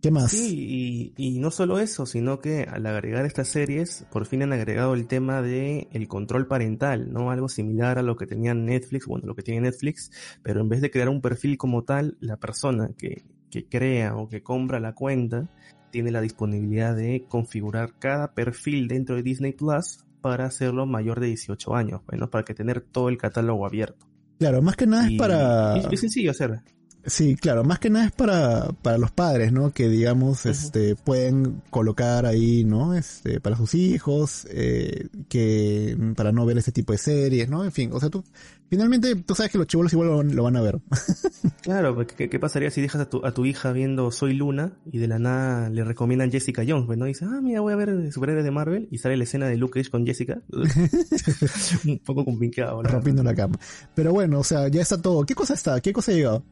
¿Qué 0.00 0.11
más? 0.11 0.31
Sí, 0.31 1.12
y, 1.17 1.35
y 1.35 1.38
no 1.38 1.50
solo 1.50 1.79
eso, 1.79 2.06
sino 2.06 2.41
que 2.41 2.62
al 2.62 2.87
agregar 2.87 3.26
estas 3.26 3.49
series, 3.49 4.06
por 4.11 4.25
fin 4.25 4.43
han 4.43 4.52
agregado 4.52 4.94
el 4.94 5.06
tema 5.06 5.42
de 5.42 5.88
el 5.92 6.09
control 6.09 6.47
parental, 6.47 7.12
¿no? 7.12 7.30
Algo 7.30 7.50
similar 7.50 7.99
a 7.99 8.02
lo 8.02 8.16
que 8.16 8.26
tenía 8.26 8.54
Netflix, 8.54 9.07
bueno, 9.07 9.26
lo 9.26 9.35
que 9.35 9.42
tiene 9.42 9.61
Netflix, 9.62 10.11
pero 10.42 10.62
en 10.62 10.71
vez 10.71 10.80
de 10.80 10.90
crear 10.90 11.11
un 11.11 11.21
perfil 11.21 11.59
como 11.59 11.85
tal, 11.85 12.16
la 12.21 12.38
persona 12.38 12.90
que, 12.97 13.25
que 13.50 13.69
crea 13.69 14.16
o 14.16 14.28
que 14.28 14.42
compra 14.42 14.80
la 14.80 14.95
cuenta 14.95 15.50
tiene 15.90 16.11
la 16.11 16.23
disponibilidad 16.23 16.97
de 16.97 17.26
configurar 17.28 17.99
cada 17.99 18.33
perfil 18.33 18.88
dentro 18.88 19.16
de 19.16 19.23
Disney 19.23 19.52
Plus 19.52 20.04
para 20.23 20.47
hacerlo 20.47 20.87
mayor 20.87 21.21
de 21.21 21.26
18 21.26 21.75
años, 21.75 22.00
bueno, 22.07 22.30
para 22.30 22.45
que 22.45 22.54
tener 22.54 22.80
todo 22.80 23.11
el 23.11 23.19
catálogo 23.19 23.66
abierto. 23.66 24.07
Claro, 24.38 24.62
más 24.62 24.76
que 24.76 24.87
nada 24.87 25.07
es 25.07 25.19
para... 25.19 25.76
y 25.76 25.95
es 25.95 26.00
sencillo 26.00 26.30
hacer. 26.30 26.62
Sí, 27.07 27.35
claro, 27.35 27.64
más 27.64 27.78
que 27.78 27.88
nada 27.88 28.07
es 28.07 28.12
para, 28.12 28.69
para 28.83 28.99
los 28.99 29.11
padres, 29.11 29.52
¿no? 29.52 29.73
Que 29.73 29.88
digamos, 29.88 30.45
este, 30.45 30.97
pueden 30.97 31.62
colocar 31.71 32.26
ahí, 32.26 32.64
¿no? 32.64 32.95
Este, 32.95 33.40
para 33.40 33.57
sus 33.57 33.75
hijos, 33.75 34.47
eh, 34.50 35.09
que, 35.28 35.97
para 36.14 36.30
no 36.30 36.45
ver 36.45 36.59
este 36.59 36.73
tipo 36.73 36.92
de 36.92 36.99
series, 36.99 37.49
¿no? 37.49 37.64
En 37.64 37.73
fin, 37.73 37.90
o 37.92 38.00
sea, 38.00 38.11
tú, 38.11 38.23
finalmente, 38.69 39.16
tú 39.16 39.35
sabes 39.35 39.50
que 39.50 39.59
los 39.59 39.66
chivolos 39.66 39.92
igual 39.92 40.09
lo, 40.09 40.23
lo 40.23 40.42
van 40.42 40.57
a 40.57 40.61
ver. 40.61 40.78
Claro, 41.62 41.95
porque 41.95 42.14
¿qué, 42.14 42.30
qué 42.30 42.38
pasaría 42.38 42.71
si 42.71 42.80
dejas 42.80 43.02
a 43.02 43.11
tu, 43.11 43.25
a 43.25 43.33
tu 43.33 43.45
hija 43.45 43.71
viendo 43.73 44.11
Soy 44.11 44.33
Luna 44.33 44.73
y 44.90 44.97
de 44.99 45.09
la 45.09 45.19
nada 45.19 45.69
le 45.69 45.85
recomiendan 45.85 46.33
Jessica 46.33 46.62
Jones? 46.66 46.87
Pues 46.87 46.99
no 46.99 47.04
dice, 47.04 47.26
ah, 47.26 47.40
mira, 47.42 47.61
voy 47.61 47.75
a 47.75 47.76
ver 47.76 48.11
superhéroes 48.11 48.45
de 48.45 48.50
Marvel 48.50 48.88
y 48.90 48.97
sale 48.97 49.19
la 49.19 49.25
escena 49.25 49.47
de 49.47 49.59
Luke 49.59 49.78
Cage 49.78 49.90
con 49.90 50.07
Jessica. 50.07 50.40
Un 51.85 51.99
poco 51.99 52.25
complicado. 52.25 52.83
la 52.83 52.88
rompiendo 52.88 53.23
la 53.23 53.35
cama. 53.35 53.59
Pero 53.95 54.12
bueno, 54.12 54.40
o 54.40 54.45
sea, 54.45 54.69
ya 54.69 54.80
está 54.80 55.00
todo. 55.00 55.26
¿Qué 55.26 55.35
cosa 55.35 55.52
está? 55.52 55.80
¿Qué 55.83 55.92
cosa 55.92 56.12
ha 56.12 56.14
llegado? 56.14 56.45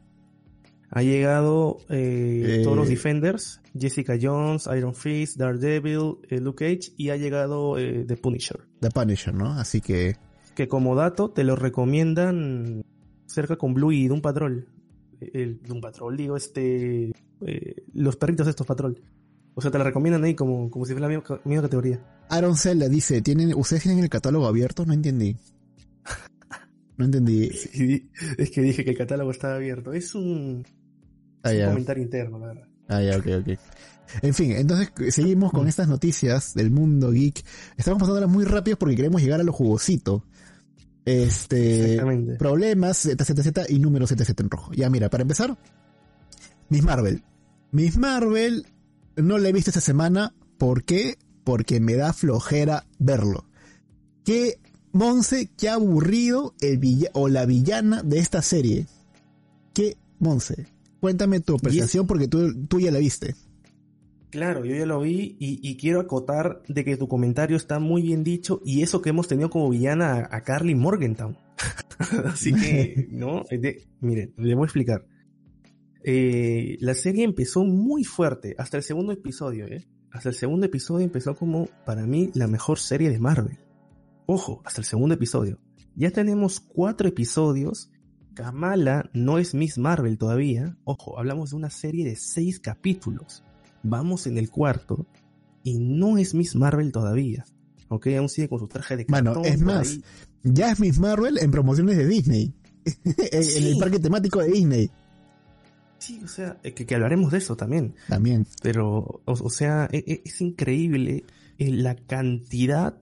Ha 0.91 1.03
llegado 1.03 1.77
eh, 1.89 2.59
Eh. 2.59 2.61
todos 2.63 2.75
los 2.77 2.89
Defenders, 2.89 3.61
Jessica 3.77 4.17
Jones, 4.19 4.67
Iron 4.75 4.95
Fist, 4.95 5.37
Daredevil, 5.37 6.15
eh, 6.29 6.39
Luke 6.39 6.65
Cage 6.65 6.93
y 6.97 7.09
ha 7.09 7.15
llegado 7.17 7.77
eh, 7.77 8.05
The 8.07 8.17
Punisher. 8.17 8.61
The 8.79 8.89
Punisher, 8.89 9.33
¿no? 9.33 9.53
Así 9.53 9.81
que, 9.81 10.15
Que 10.55 10.67
como 10.67 10.95
dato 10.95 11.29
te 11.29 11.43
lo 11.43 11.55
recomiendan 11.55 12.83
cerca 13.27 13.55
con 13.57 13.73
Blue 13.75 13.91
y 13.91 14.07
Doom 14.07 14.21
Patrol. 14.21 14.67
El 15.21 15.61
Doom 15.61 15.81
Patrol, 15.81 16.17
digo, 16.17 16.35
este... 16.37 17.11
eh, 17.45 17.75
los 17.93 18.15
perritos 18.15 18.47
estos 18.47 18.65
Patrol. 18.65 18.99
O 19.53 19.61
sea, 19.61 19.69
te 19.69 19.77
la 19.77 19.83
recomiendan 19.83 20.23
ahí 20.23 20.33
como, 20.35 20.71
como 20.71 20.85
si 20.85 20.93
fuera 20.93 21.07
la 21.07 21.15
misma, 21.17 21.39
misma 21.43 21.63
categoría. 21.63 21.99
Aaron 22.29 22.55
Cell 22.55 22.79
le 22.79 22.87
dice, 22.89 23.21
¿tienen, 23.21 23.53
¿ustedes 23.53 23.83
tienen 23.83 24.03
el 24.03 24.09
catálogo 24.09 24.47
abierto? 24.47 24.85
No 24.85 24.93
entendí. 24.93 25.35
No 26.97 27.05
entendí. 27.05 27.49
Sí, 27.53 28.09
es 28.37 28.51
que 28.51 28.61
dije 28.61 28.83
que 28.83 28.91
el 28.91 28.97
catálogo 28.97 29.31
estaba 29.31 29.55
abierto. 29.55 29.93
Es 29.93 30.15
un, 30.15 30.65
Ah, 31.43 31.51
un 31.51 31.65
comentario 31.65 32.03
interno, 32.03 32.39
la 32.39 32.47
verdad. 32.47 32.67
Ah, 32.87 33.01
ya, 33.01 33.17
ok, 33.17 33.27
ok. 33.41 33.59
En 34.21 34.33
fin, 34.33 34.51
entonces 34.53 34.91
seguimos 35.13 35.51
con 35.51 35.67
estas 35.67 35.87
noticias 35.87 36.53
del 36.55 36.71
mundo 36.71 37.11
geek. 37.11 37.43
Estamos 37.77 37.99
pasando 37.99 38.27
muy 38.27 38.43
rápido 38.43 38.77
porque 38.77 38.95
queremos 38.95 39.21
llegar 39.21 39.39
a 39.39 39.43
lo 39.43 39.53
jugosito. 39.53 40.25
Este, 41.05 41.93
Exactamente. 41.93 42.35
problemas, 42.35 42.97
ZZZ 42.97 43.69
y 43.69 43.79
número 43.79 44.07
ZZ 44.07 44.33
en 44.37 44.49
rojo. 44.49 44.71
Ya 44.73 44.89
mira, 44.89 45.09
para 45.09 45.21
empezar, 45.21 45.57
Miss 46.69 46.83
Marvel. 46.83 47.23
Miss 47.71 47.97
Marvel 47.97 48.65
no 49.15 49.37
la 49.37 49.49
he 49.49 49.53
visto 49.53 49.69
esta 49.69 49.81
semana. 49.81 50.33
¿Por 50.57 50.83
qué? 50.83 51.17
Porque 51.43 51.79
me 51.79 51.95
da 51.95 52.13
flojera 52.13 52.85
verlo. 52.97 53.45
Qué 54.25 54.59
Monse, 54.91 55.49
qué 55.55 55.69
aburrido 55.69 56.55
el 56.61 56.79
villa 56.79 57.09
o 57.13 57.27
la 57.27 57.45
villana 57.45 58.01
de 58.01 58.19
esta 58.19 58.41
serie. 58.41 58.87
Qué 59.73 59.97
Monse. 60.19 60.67
Cuéntame 60.99 61.39
tu 61.39 61.55
apreciación 61.55 62.07
porque 62.07 62.27
tú, 62.27 62.65
tú 62.67 62.79
ya 62.79 62.91
la 62.91 62.99
viste. 62.99 63.35
Claro, 64.29 64.63
yo 64.63 64.75
ya 64.75 64.85
lo 64.85 64.99
vi 65.01 65.37
y, 65.39 65.59
y 65.67 65.77
quiero 65.77 66.01
acotar 66.01 66.61
de 66.67 66.83
que 66.85 66.97
tu 66.97 67.07
comentario 67.07 67.57
está 67.57 67.79
muy 67.79 68.03
bien 68.03 68.23
dicho 68.23 68.61
y 68.63 68.83
eso 68.83 69.01
que 69.01 69.09
hemos 69.09 69.27
tenido 69.27 69.49
como 69.49 69.69
villana 69.69 70.11
a, 70.29 70.35
a 70.37 70.41
Carly 70.43 70.75
Morgentown. 70.75 71.35
Así 72.25 72.53
que, 72.53 73.07
¿no? 73.11 73.43
De- 73.49 73.87
miren, 74.01 74.33
le 74.37 74.53
voy 74.53 74.63
a 74.63 74.65
explicar. 74.65 75.05
Eh, 76.03 76.77
la 76.79 76.93
serie 76.93 77.23
empezó 77.23 77.63
muy 77.63 78.03
fuerte, 78.03 78.55
hasta 78.57 78.77
el 78.77 78.83
segundo 78.83 79.11
episodio, 79.11 79.65
¿eh? 79.67 79.87
Hasta 80.11 80.29
el 80.29 80.35
segundo 80.35 80.65
episodio 80.65 81.05
empezó 81.05 81.35
como, 81.35 81.67
para 81.85 82.05
mí, 82.05 82.29
la 82.33 82.47
mejor 82.47 82.79
serie 82.79 83.09
de 83.09 83.19
Marvel. 83.19 83.57
Ojo, 84.25 84.61
hasta 84.65 84.81
el 84.81 84.85
segundo 84.85 85.15
episodio. 85.15 85.59
Ya 85.95 86.11
tenemos 86.11 86.59
cuatro 86.59 87.07
episodios. 87.07 87.91
Kamala 88.43 89.09
no 89.13 89.37
es 89.37 89.53
Miss 89.53 89.77
Marvel 89.77 90.17
todavía. 90.17 90.77
Ojo, 90.85 91.19
hablamos 91.19 91.49
de 91.49 91.57
una 91.57 91.69
serie 91.69 92.05
de 92.05 92.15
seis 92.15 92.61
capítulos. 92.61 93.43
Vamos 93.83 94.27
en 94.27 94.37
el 94.37 94.49
cuarto 94.49 95.05
y 95.61 95.77
no 95.79 96.17
es 96.17 96.33
Miss 96.33 96.55
Marvel 96.55 96.93
todavía. 96.93 97.45
Ok, 97.89 98.07
aún 98.17 98.29
sigue 98.29 98.47
con 98.47 98.59
su 98.59 98.67
traje 98.69 98.95
de 98.95 99.05
Bueno, 99.09 99.33
cartón. 99.33 99.51
es 99.51 99.57
por 99.57 99.65
más, 99.65 99.89
ahí. 99.89 100.03
ya 100.43 100.71
es 100.71 100.79
Miss 100.79 100.99
Marvel 100.99 101.37
en 101.37 101.51
promociones 101.51 101.97
de 101.97 102.07
Disney. 102.07 102.53
en, 103.03 103.43
en 103.43 103.63
el 103.67 103.77
parque 103.77 103.99
temático 103.99 104.39
de 104.39 104.47
Disney. 104.51 104.89
Sí, 105.97 106.21
o 106.23 106.27
sea, 106.29 106.57
eh, 106.63 106.73
que, 106.73 106.85
que 106.85 106.95
hablaremos 106.95 107.33
de 107.33 107.39
eso 107.39 107.57
también. 107.57 107.93
También. 108.07 108.47
Pero, 108.61 109.21
o, 109.25 109.33
o 109.33 109.49
sea, 109.49 109.89
e- 109.91 109.97
e- 110.07 110.21
es, 110.23 110.39
increíble 110.39 111.25
eh, 111.57 111.71
la 111.73 111.95
cantidad, 111.97 112.97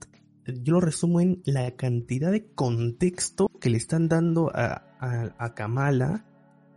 yo 0.46 0.72
lo 0.72 0.80
resumo 0.80 1.20
en 1.20 1.42
la 1.44 1.70
cantidad 1.76 2.32
de 2.32 2.46
contexto 2.50 3.48
que 3.60 3.70
le 3.70 3.76
están 3.76 4.08
dando 4.08 4.50
a, 4.52 4.87
a, 5.00 5.34
a 5.38 5.54
Kamala 5.54 6.24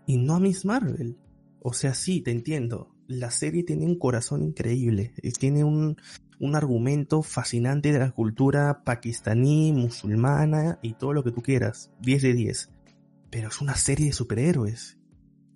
y 0.05 0.17
no 0.17 0.35
a 0.35 0.39
Miss 0.39 0.65
Marvel. 0.65 1.17
O 1.61 1.73
sea, 1.73 1.93
sí, 1.93 2.21
te 2.21 2.31
entiendo. 2.31 2.95
La 3.07 3.29
serie 3.31 3.63
tiene 3.63 3.85
un 3.85 3.97
corazón 3.99 4.41
increíble. 4.43 5.13
eh, 5.21 5.31
Tiene 5.31 5.63
un, 5.63 5.97
un 6.39 6.55
argumento 6.55 7.21
fascinante 7.23 7.91
de 7.91 7.99
la 7.99 8.11
cultura 8.11 8.83
pakistaní, 8.83 9.71
musulmana 9.73 10.79
y 10.81 10.93
todo 10.93 11.13
lo 11.13 11.23
que 11.23 11.31
tú 11.31 11.41
quieras. 11.41 11.91
10 12.01 12.21
de 12.23 12.33
10. 12.33 12.69
Pero 13.29 13.49
es 13.49 13.61
una 13.61 13.75
serie 13.75 14.07
de 14.07 14.13
superhéroes. 14.13 14.97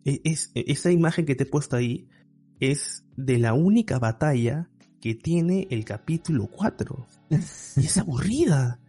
E- 0.05 0.22
Es, 0.24 0.51
esa 0.53 0.91
imagen 0.91 1.25
que 1.25 1.36
te 1.36 1.43
he 1.43 1.48
puesto 1.48 1.75
ahí 1.75 2.07
es 2.60 3.03
de 3.17 3.38
la 3.39 3.53
única 3.53 4.00
batalla 4.00 4.69
que 5.01 5.15
tiene 5.15 5.67
el 5.72 5.86
capítulo 5.86 6.48
4. 6.48 7.07
Y 7.77 7.86
es 7.86 7.98
aburrida. 7.98 8.79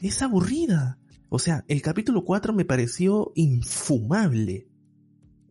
Es 0.00 0.22
aburrida. 0.22 0.98
O 1.34 1.38
sea, 1.38 1.64
el 1.66 1.80
capítulo 1.80 2.26
4 2.26 2.52
me 2.52 2.66
pareció 2.66 3.32
infumable. 3.36 4.68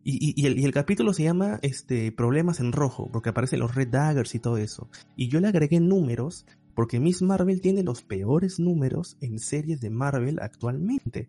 Y, 0.04 0.40
y- 0.40 0.46
el, 0.46 0.72
capítulo 0.72 1.12
se 1.12 1.24
llama 1.24 1.58
este, 1.62 2.12
Problemas 2.12 2.60
en 2.60 2.70
Rojo, 2.70 3.10
porque 3.12 3.30
aparecen 3.30 3.58
los 3.58 3.74
Red 3.74 3.88
Daggers 3.88 4.32
y 4.36 4.38
todo 4.38 4.58
eso. 4.58 4.88
Y 5.16 5.28
yo 5.28 5.40
le 5.40 5.48
agregué 5.48 5.80
números 5.80 6.46
porque 6.76 7.00
Miss 7.00 7.20
Marvel 7.20 7.60
tiene 7.60 7.82
los 7.82 8.02
peores 8.02 8.60
números 8.60 9.16
en 9.20 9.40
series 9.40 9.80
de 9.80 9.90
Marvel 9.90 10.38
actualmente. 10.40 11.28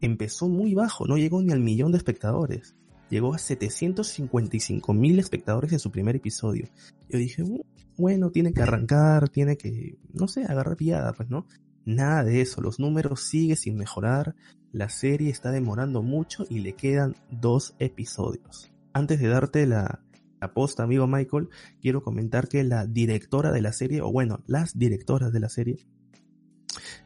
Empezó 0.00 0.48
muy 0.48 0.74
bajo, 0.74 1.08
no 1.08 1.16
llegó 1.16 1.42
ni 1.42 1.52
al 1.52 1.60
millón 1.60 1.90
de 1.90 1.98
espectadores. 1.98 2.76
Llegó 3.10 3.34
a 3.34 3.38
755 3.38 4.94
mil 4.94 5.18
espectadores 5.18 5.72
en 5.72 5.80
su 5.80 5.90
primer 5.90 6.14
episodio. 6.14 6.68
Yo 7.08 7.18
dije, 7.18 7.42
"Uh, 7.42 7.64
bueno, 7.96 8.30
tiene 8.30 8.52
que 8.52 8.62
arrancar, 8.62 9.28
tiene 9.28 9.56
que, 9.56 9.98
no 10.12 10.28
sé, 10.28 10.44
agarrar 10.44 10.76
piada, 10.76 11.12
pues, 11.14 11.28
¿no? 11.30 11.46
Nada 11.88 12.22
de 12.22 12.42
eso, 12.42 12.60
los 12.60 12.78
números 12.78 13.22
siguen 13.22 13.56
sin 13.56 13.78
mejorar, 13.78 14.36
la 14.72 14.90
serie 14.90 15.30
está 15.30 15.50
demorando 15.50 16.02
mucho 16.02 16.44
y 16.50 16.58
le 16.58 16.74
quedan 16.74 17.16
dos 17.30 17.76
episodios. 17.78 18.70
Antes 18.92 19.20
de 19.20 19.28
darte 19.28 19.66
la, 19.66 20.02
la 20.38 20.52
posta, 20.52 20.82
amigo 20.82 21.06
Michael, 21.06 21.48
quiero 21.80 22.02
comentar 22.02 22.46
que 22.46 22.62
la 22.62 22.84
directora 22.84 23.52
de 23.52 23.62
la 23.62 23.72
serie, 23.72 24.02
o 24.02 24.12
bueno, 24.12 24.40
las 24.46 24.78
directoras 24.78 25.32
de 25.32 25.40
la 25.40 25.48
serie, 25.48 25.78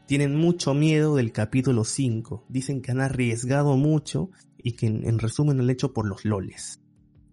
tienen 0.05 0.35
mucho 0.35 0.73
miedo 0.73 1.15
del 1.15 1.31
capítulo 1.31 1.85
5. 1.85 2.43
Dicen 2.49 2.81
que 2.81 2.91
han 2.91 2.99
arriesgado 2.99 3.77
mucho 3.77 4.31
y 4.57 4.73
que 4.73 4.87
en, 4.87 5.07
en 5.07 5.17
resumen 5.17 5.55
lo 5.55 5.63
han 5.63 5.69
hecho 5.69 5.93
por 5.93 6.05
los 6.05 6.25
loles. 6.25 6.81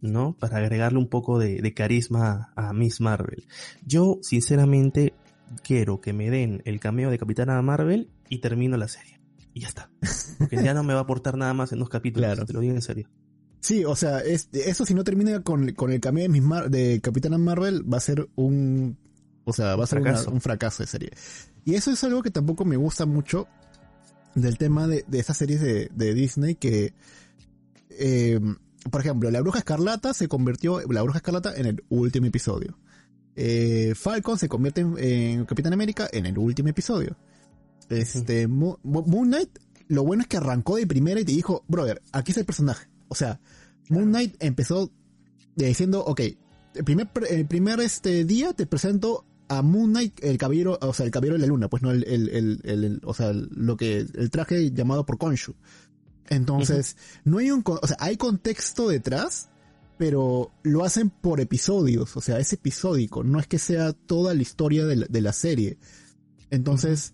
¿No? 0.00 0.36
Para 0.38 0.58
agregarle 0.58 1.00
un 1.00 1.08
poco 1.08 1.40
de 1.40 1.74
carisma 1.74 2.52
a 2.54 2.72
Miss 2.72 3.00
Marvel. 3.00 3.48
Yo, 3.84 4.18
sinceramente, 4.22 5.14
quiero 5.62 6.00
que 6.00 6.12
me 6.12 6.30
den 6.30 6.62
el 6.64 6.80
cameo 6.80 7.10
de 7.10 7.18
Capitana 7.18 7.60
Marvel 7.62 8.10
y 8.28 8.38
termino 8.38 8.76
la 8.76 8.88
serie. 8.88 9.20
Y 9.52 9.60
ya 9.60 9.68
está. 9.68 9.90
Porque 10.38 10.62
ya 10.62 10.74
no 10.74 10.82
me 10.84 10.92
va 10.94 11.00
a 11.00 11.02
aportar 11.02 11.36
nada 11.36 11.52
más 11.54 11.72
en 11.72 11.80
dos 11.80 11.88
capítulos. 11.88 12.26
Claro. 12.28 12.46
Te 12.46 12.52
lo 12.52 12.60
digo 12.60 12.74
en 12.74 12.82
serio. 12.82 13.08
Sí, 13.60 13.84
o 13.84 13.94
sea, 13.96 14.20
es, 14.20 14.48
eso 14.52 14.86
si 14.86 14.94
no 14.94 15.04
termina 15.04 15.42
con, 15.42 15.72
con 15.72 15.92
el 15.92 16.00
cameo 16.00 16.22
de, 16.22 16.28
Miss 16.28 16.42
Mar- 16.42 16.70
de 16.70 17.00
Capitana 17.02 17.36
Marvel, 17.36 17.84
va 17.92 17.98
a 17.98 18.00
ser 18.00 18.28
un. 18.36 18.96
O 19.44 19.52
sea, 19.52 19.76
va 19.76 19.84
a 19.84 19.86
ser 19.86 20.00
una- 20.00 20.10
fracaso. 20.12 20.30
un 20.30 20.40
fracaso 20.40 20.82
de 20.82 20.86
serie. 20.86 21.10
Y 21.64 21.74
eso 21.74 21.90
es 21.90 22.02
algo 22.04 22.22
que 22.22 22.30
tampoco 22.30 22.64
me 22.64 22.76
gusta 22.76 23.04
mucho 23.04 23.48
del 24.34 24.56
tema 24.56 24.86
de, 24.86 25.04
de 25.08 25.18
estas 25.18 25.36
series 25.36 25.60
de, 25.60 25.90
de 25.94 26.14
Disney 26.14 26.54
que. 26.54 26.94
eh, 27.90 28.40
por 28.90 29.00
ejemplo, 29.02 29.30
la 29.30 29.40
Bruja 29.42 29.58
Escarlata 29.58 30.14
se 30.14 30.26
convirtió. 30.28 30.80
La 30.90 31.02
Bruja 31.02 31.18
Escarlata 31.18 31.54
en 31.54 31.66
el 31.66 31.84
último 31.90 32.26
episodio. 32.28 32.78
Eh, 33.36 33.94
Falcon 33.96 34.38
se 34.38 34.48
convierte 34.48 34.80
en, 34.82 34.94
en 34.98 35.44
Capitán 35.46 35.72
América 35.72 36.08
en 36.12 36.26
el 36.26 36.36
último 36.38 36.68
episodio. 36.68 37.16
Este, 37.88 38.46
Mo- 38.48 38.78
Mo- 38.82 39.02
Moon 39.02 39.28
Knight, 39.28 39.50
lo 39.88 40.04
bueno 40.04 40.22
es 40.22 40.28
que 40.28 40.36
arrancó 40.36 40.76
de 40.76 40.86
primera 40.86 41.20
y 41.20 41.24
te 41.24 41.32
dijo, 41.32 41.64
brother, 41.68 42.02
aquí 42.12 42.30
está 42.32 42.40
el 42.40 42.46
personaje. 42.46 42.88
O 43.08 43.14
sea, 43.14 43.40
Moon 43.88 44.08
Knight 44.10 44.36
empezó 44.40 44.92
diciendo, 45.56 46.00
ok, 46.04 46.20
el 46.74 46.84
primer, 46.84 47.08
el 47.28 47.46
primer 47.46 47.80
este 47.80 48.24
día 48.24 48.52
te 48.52 48.66
presento 48.66 49.24
a 49.48 49.62
Moon 49.62 49.90
Knight, 49.90 50.22
el 50.22 50.38
caballero, 50.38 50.78
o 50.80 50.94
sea, 50.94 51.04
el 51.06 51.10
caballero 51.10 51.34
de 51.34 51.40
la 51.40 51.46
luna, 51.48 51.68
pues 51.68 51.82
no 51.82 51.90
el, 51.90 52.04
el, 52.06 52.28
el, 52.28 52.60
el- 52.62 52.84
el- 52.84 53.00
o 53.04 53.12
sea, 53.14 53.32
lo 53.32 53.76
que, 53.76 53.98
el 53.98 54.30
traje 54.30 54.70
llamado 54.70 55.04
por 55.04 55.18
Khonshu. 55.18 55.54
Entonces, 56.28 56.96
no 57.24 57.38
hay 57.38 57.50
un, 57.50 57.64
o 57.66 57.86
sea, 57.86 57.96
hay 57.98 58.16
contexto 58.16 58.88
detrás, 58.88 59.49
pero 60.00 60.50
lo 60.62 60.82
hacen 60.82 61.10
por 61.10 61.42
episodios, 61.42 62.16
o 62.16 62.22
sea, 62.22 62.38
es 62.38 62.54
episódico, 62.54 63.22
no 63.22 63.38
es 63.38 63.46
que 63.46 63.58
sea 63.58 63.92
toda 63.92 64.32
la 64.32 64.40
historia 64.40 64.86
de 64.86 65.20
la, 65.20 65.32
serie. 65.34 65.76
Entonces, 66.48 67.12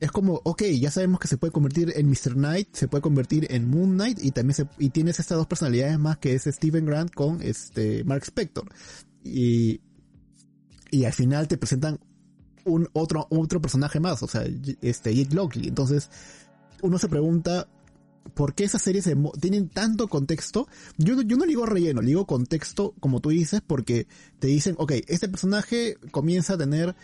es 0.00 0.10
como, 0.10 0.40
ok, 0.42 0.62
ya 0.80 0.90
sabemos 0.90 1.20
que 1.20 1.28
se 1.28 1.36
puede 1.36 1.52
convertir 1.52 1.92
en 1.94 2.08
Mr. 2.08 2.32
Knight, 2.32 2.74
se 2.74 2.88
puede 2.88 3.02
convertir 3.02 3.48
en 3.50 3.68
Moon 3.68 3.92
Knight 3.92 4.18
y 4.24 4.30
también 4.30 4.66
y 4.78 4.88
tienes 4.88 5.20
estas 5.20 5.36
dos 5.36 5.46
personalidades 5.46 5.98
más 5.98 6.16
que 6.16 6.34
es 6.34 6.44
Steven 6.44 6.86
Grant 6.86 7.12
con 7.12 7.42
este 7.42 8.02
Mark 8.04 8.22
Spector. 8.22 8.66
Y, 9.22 9.82
y 10.90 11.04
al 11.04 11.12
final 11.12 11.48
te 11.48 11.58
presentan 11.58 12.00
un 12.64 12.88
otro, 12.94 13.26
otro 13.28 13.60
personaje 13.60 14.00
más, 14.00 14.22
o 14.22 14.26
sea, 14.26 14.42
este 14.80 15.14
Jake 15.14 15.34
Lockley. 15.34 15.68
Entonces, 15.68 16.08
uno 16.80 16.96
se 16.96 17.10
pregunta, 17.10 17.68
¿por 18.34 18.54
qué 18.54 18.64
esas 18.64 18.82
series 18.82 19.08
tienen 19.40 19.68
tanto 19.68 20.08
contexto? 20.08 20.68
Yo, 20.98 21.20
yo 21.22 21.36
no 21.36 21.44
digo 21.44 21.66
relleno, 21.66 22.00
le 22.00 22.08
digo 22.08 22.26
contexto, 22.26 22.94
como 23.00 23.20
tú 23.20 23.30
dices, 23.30 23.60
porque 23.66 24.06
te 24.38 24.48
dicen, 24.48 24.74
ok, 24.78 24.92
este 25.08 25.28
personaje 25.28 25.96
comienza 26.10 26.54
a 26.54 26.58
tener 26.58 26.94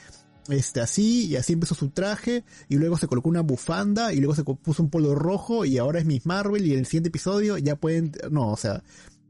este 0.48 0.80
así 0.80 1.26
y 1.26 1.36
así 1.36 1.52
empezó 1.52 1.74
su 1.74 1.90
traje 1.90 2.44
y 2.68 2.76
luego 2.76 2.96
se 2.96 3.06
colocó 3.06 3.28
una 3.28 3.42
bufanda 3.42 4.12
y 4.12 4.18
luego 4.18 4.34
se 4.34 4.44
puso 4.44 4.82
un 4.82 4.90
polo 4.90 5.14
rojo 5.14 5.64
y 5.64 5.78
ahora 5.78 5.98
es 5.98 6.06
Miss 6.06 6.24
Marvel 6.24 6.66
y 6.66 6.72
en 6.72 6.78
el 6.80 6.86
siguiente 6.86 7.08
episodio 7.08 7.58
ya 7.58 7.76
pueden 7.76 8.12
no 8.30 8.52
o 8.52 8.56
sea 8.56 8.82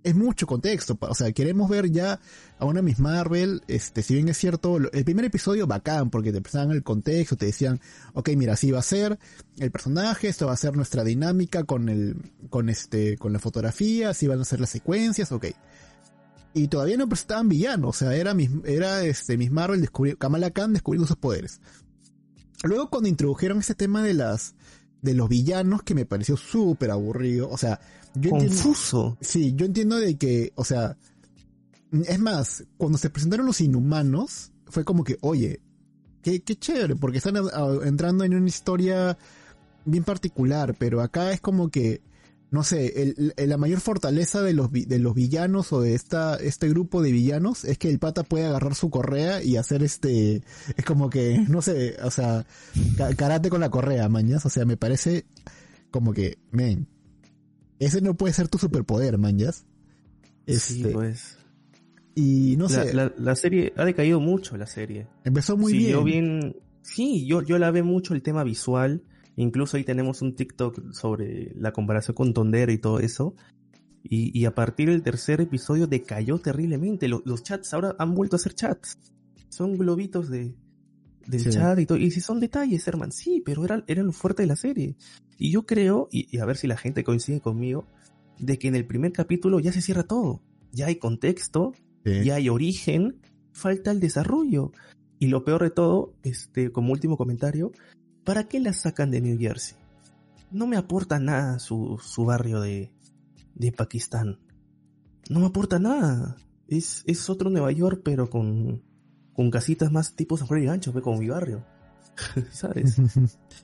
es 0.09 0.17
mucho 0.17 0.47
contexto 0.47 0.97
o 1.01 1.15
sea 1.15 1.33
queremos 1.33 1.69
ver 1.69 1.91
ya 1.91 2.21
a 2.59 2.65
una 2.65 2.83
Miss 2.83 2.99
Marvel 2.99 3.63
este 3.69 4.03
si 4.03 4.15
bien 4.15 4.29
es 4.29 4.37
cierto 4.37 4.77
el 4.77 5.05
primer 5.05 5.25
episodio 5.25 5.67
bacán 5.67 6.11
porque 6.11 6.33
te 6.33 6.41
presentaban 6.41 6.75
el 6.75 6.83
contexto 6.83 7.37
te 7.37 7.47
decían 7.47 7.81
ok 8.15 8.31
mira 8.37 8.55
así 8.55 8.71
va 8.71 8.81
a 8.81 8.83
ser 8.83 9.19
el 9.59 9.71
personaje 9.71 10.29
esto 10.29 10.47
va 10.47 10.53
a 10.53 10.57
ser 10.57 10.77
nuestra 10.77 11.05
dinámica 11.05 11.65
con 11.65 11.89
el 11.89 12.17
con 12.51 12.69
este 12.69 13.17
con 13.19 13.33
la 13.33 13.39
fotografía 13.39 14.11
así 14.11 14.27
van 14.27 14.41
a 14.41 14.45
ser 14.45 14.61
las 14.61 14.71
secuencias 14.71 15.33
ok 15.33 15.47
y 16.55 16.69
todavía 16.69 16.97
no 16.97 17.09
presentaban 17.09 17.49
villanos, 17.49 17.91
o 17.91 17.93
sea, 17.93 18.17
era, 18.17 18.35
mis, 18.35 18.51
era 18.65 19.05
este, 19.05 19.37
Miss 19.37 19.51
Marvel 19.51 19.81
descubri 19.81 20.17
Kamala 20.17 20.51
Khan 20.51 20.73
descubriendo 20.73 21.07
sus 21.07 21.17
poderes. 21.17 21.61
Luego 22.65 22.91
cuando 22.91 23.09
introdujeron 23.09 23.59
ese 23.59 23.75
tema 23.75 24.03
de 24.03 24.15
las 24.15 24.55
de 25.03 25.15
los 25.15 25.29
villanos 25.29 25.83
que 25.83 25.95
me 25.95 26.05
pareció 26.07 26.37
súper 26.37 26.91
aburrido, 26.91 27.49
o 27.51 27.57
sea, 27.57 27.81
yo 28.15 28.31
entiendo, 28.31 28.55
Confuso. 28.57 29.17
sí, 29.21 29.53
yo 29.55 29.67
entiendo 29.67 29.97
de 29.97 30.17
que, 30.17 30.53
o 30.57 30.65
sea, 30.65 30.97
Es 32.05 32.19
más, 32.19 32.65
cuando 32.77 32.99
se 32.99 33.09
presentaron 33.09 33.47
los 33.47 33.61
inhumanos, 33.63 34.53
fue 34.67 34.85
como 34.85 35.05
que, 35.05 35.17
oye, 35.23 35.61
qué, 36.21 36.41
qué 36.41 36.55
chévere, 36.57 36.97
porque 36.97 37.17
están 37.19 37.37
a- 37.39 37.87
entrando 37.87 38.25
en 38.25 38.35
una 38.35 38.47
historia 38.49 39.17
bien 39.87 40.05
particular, 40.05 40.75
pero 40.79 41.01
acá 41.01 41.33
es 41.33 41.41
como 41.41 41.71
que, 41.71 42.03
no 42.51 42.63
sé, 42.63 43.03
el- 43.03 43.35
el- 43.37 43.49
la 43.51 43.59
mayor 43.59 43.81
fortaleza 43.81 44.41
de 44.43 44.55
los, 44.55 44.73
de 44.73 44.99
los 44.99 45.15
villanos 45.15 45.73
o 45.73 45.81
de 45.83 45.95
esta, 45.95 46.37
este 46.37 46.69
grupo 46.69 47.03
de 47.03 47.13
villanos 47.13 47.65
es 47.65 47.77
que 47.79 47.91
el 47.91 47.99
pata 47.99 48.23
puede 48.23 48.47
agarrar 48.47 48.75
su 48.75 48.89
correa 48.91 49.43
y 49.43 49.57
hacer 49.57 49.83
este, 49.83 50.43
es 50.77 50.85
como 50.87 51.11
que, 51.11 51.45
no 51.49 51.61
sé, 51.63 51.97
o 52.03 52.11
sea, 52.11 52.47
karate 53.17 53.51
con 53.51 53.61
la 53.61 53.71
correa, 53.71 54.09
mañas, 54.09 54.47
o 54.47 54.49
sea, 54.51 54.65
me 54.65 54.77
parece 54.79 55.27
como 55.91 56.13
que, 56.13 56.39
men, 56.51 56.87
ese 57.79 58.01
no 58.01 58.15
puede 58.17 58.33
ser 58.35 58.49
tu 58.49 58.59
superpoder, 58.59 59.19
mañas. 59.19 59.67
Sí, 60.47 60.55
Este, 60.81 60.89
pues. 60.91 61.37
y 62.15 62.57
no 62.57 62.65
la, 62.65 62.71
sé, 62.71 62.95
la- 62.95 63.13
la 63.19 63.37
serie 63.37 63.73
ha 63.77 63.85
decaído 63.85 64.21
mucho, 64.21 64.57
la 64.57 64.67
serie. 64.67 65.07
empezó 65.25 65.57
muy 65.59 65.73
sí, 65.73 65.79
bien. 65.79 65.91
Yo 65.93 66.03
bien. 66.05 66.57
Sí, 66.83 67.27
yo, 67.27 67.43
yo 67.43 67.59
la 67.59 67.71
ve 67.71 67.83
mucho 67.83 68.15
el 68.15 68.23
tema 68.23 68.43
visual. 68.45 69.03
Incluso 69.41 69.77
ahí 69.77 69.85
tenemos 69.85 70.21
un 70.21 70.35
TikTok 70.35 70.93
sobre 70.93 71.53
la 71.55 71.73
comparación 71.73 72.15
con 72.15 72.35
Tondera 72.35 72.73
y 72.73 72.79
todo 72.79 72.99
eso. 72.99 73.35
Y, 74.03 74.37
y 74.39 74.45
a 74.47 74.55
partir 74.55 74.89
del 74.91 75.03
tercer 75.03 75.41
episodio 75.41 75.87
decayó 75.87 76.39
terriblemente. 76.39 77.09
Lo- 77.09 77.23
los 77.25 77.43
chats 77.45 77.73
ahora 77.73 77.95
han 77.99 78.15
vuelto 78.15 78.37
a 78.37 78.39
ser 78.41 78.55
chats. 78.55 78.99
Son 79.49 79.77
globitos 79.79 80.29
de, 80.29 80.55
del 81.27 81.41
Sí. 81.41 81.51
chat 81.51 81.79
y 81.79 81.87
todo. 81.87 81.99
Y 81.99 82.11
si 82.11 82.21
son 82.21 82.41
detalles, 82.41 82.87
herman, 82.89 83.13
sí, 83.13 83.41
pero 83.45 83.65
era, 83.65 83.85
era 83.87 84.03
lo 84.03 84.13
fuerte 84.13 84.43
de 84.43 84.49
la 84.49 84.57
serie. 84.57 84.97
Y 85.39 85.51
yo 85.53 85.67
creo, 85.67 86.09
y, 86.11 86.27
y 86.35 86.41
a 86.41 86.45
ver 86.45 86.57
si 86.57 86.67
la 86.67 86.77
gente 86.77 87.05
coincide 87.05 87.41
conmigo, 87.41 87.87
de 88.41 88.59
que 88.59 88.69
en 88.69 88.75
el 88.75 88.87
primer 88.87 89.13
capítulo 89.13 89.61
ya 89.61 89.73
se 89.73 89.83
cierra 89.83 90.03
todo. 90.03 90.43
Ya 90.73 90.87
hay 90.87 90.97
contexto, 90.97 91.73
Sí. 92.05 92.25
ya 92.25 92.37
hay 92.37 92.49
origen, 92.49 93.21
falta 93.53 93.91
el 93.93 94.01
desarrollo. 94.01 94.73
Y 95.21 95.27
lo 95.29 95.45
peor 95.45 95.63
de 95.63 95.71
todo, 95.71 96.15
este, 96.23 96.71
como 96.73 96.93
último 96.93 97.17
comentario, 97.17 97.73
¿para 98.29 98.45
qué 98.45 98.61
la 98.61 98.75
sacan 98.75 99.11
de 99.11 99.23
New 99.23 99.39
Jersey? 99.39 99.79
No 100.51 100.67
me 100.67 100.77
aporta 100.77 101.19
nada 101.19 101.59
su, 101.59 101.99
su 102.03 102.27
barrio 102.27 102.61
de, 102.61 102.93
de 103.55 103.73
Pakistán. 103.73 104.39
No 105.31 105.41
me 105.41 105.47
aporta 105.47 105.79
nada. 105.79 106.37
Es, 106.67 107.05
es 107.07 107.31
otro 107.31 107.49
Nueva 107.49 107.73
York, 107.73 108.03
pero 108.05 108.29
con, 108.29 108.83
con 109.33 109.51
casitas 109.51 109.91
más 109.91 110.15
tipo 110.15 110.37
San 110.37 110.47
Juan 110.47 110.63
y 110.63 110.67
Gancho, 110.67 110.93
ve, 110.93 111.01
como 111.01 111.17
mi 111.17 111.31
barrio. 111.31 111.65
¿Sabes? 112.51 113.01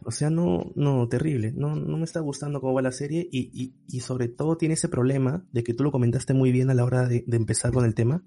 O 0.03 0.11
sea, 0.11 0.31
no, 0.31 0.73
no, 0.77 1.09
terrible. 1.09 1.53
No, 1.55 1.77
no 1.77 1.99
me 1.99 2.05
está 2.05 2.21
gustando 2.21 2.63
cómo 2.63 2.73
va 2.73 2.81
la 2.81 2.93
serie 2.93 3.29
y, 3.31 3.51
y, 3.53 3.75
y 3.87 4.01
sobre 4.01 4.29
todo 4.29 4.57
tiene 4.57 4.77
ese 4.77 4.89
problema 4.89 5.45
de 5.53 5.63
que 5.63 5.75
tú 5.75 5.85
lo 5.85 5.93
comentaste 5.93 6.33
muy 6.33 6.53
bien 6.53 6.71
a 6.71 6.75
la 6.75 6.85
hora 6.85 7.07
de, 7.07 7.23
de 7.27 7.37
empezar 7.37 7.71
con 7.71 7.85
el 7.85 7.95
tema, 7.95 8.25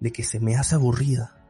de 0.00 0.12
que 0.12 0.22
se 0.22 0.40
me 0.40 0.56
hace 0.56 0.76
aburrida. 0.76 1.44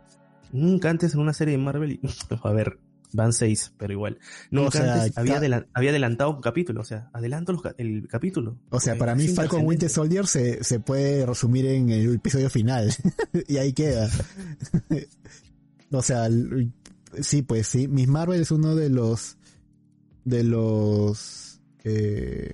Nunca 0.51 0.91
antes 0.91 1.15
en 1.15 1.21
una 1.21 1.35
serie 1.35 1.57
de 1.57 1.63
Marvel, 1.63 2.01
a 2.43 2.53
ver, 2.53 2.81
van 3.15 3.33
seis, 3.33 3.73
pero 3.79 3.93
igual. 3.93 4.19
Nunca 4.51 4.69
O 4.69 4.71
sea, 4.73 4.95
antes 5.05 5.17
había, 5.17 5.67
había 5.73 5.91
adelantado 5.91 6.35
un 6.35 6.41
capítulo, 6.41 6.81
o 6.81 6.85
sea, 6.85 7.09
adelanto 7.13 7.53
los 7.53 7.63
ca- 7.63 7.75
el 7.79 8.07
capítulo. 8.09 8.59
O 8.71 8.81
sea, 8.81 8.97
para 8.99 9.15
mí 9.15 9.29
Falcon. 9.29 9.65
Winter 9.65 9.89
Soldier 9.89 10.27
se, 10.27 10.63
se 10.63 10.81
puede 10.81 11.25
resumir 11.25 11.67
en 11.67 11.91
el 11.91 12.15
episodio 12.15 12.51
final. 12.51 12.93
y 13.49 13.57
ahí 13.57 13.73
queda. 13.73 14.11
o 15.91 16.03
sea, 16.03 16.29
sí, 17.21 17.43
pues 17.43 17.67
sí. 17.69 17.89
Miss 17.89 18.09
Marvel 18.09 18.41
es 18.41 18.51
uno 18.51 18.75
de 18.75 18.91
los, 18.91 19.39
de 20.25 20.45
los, 20.45 21.61
eh, 21.85 22.53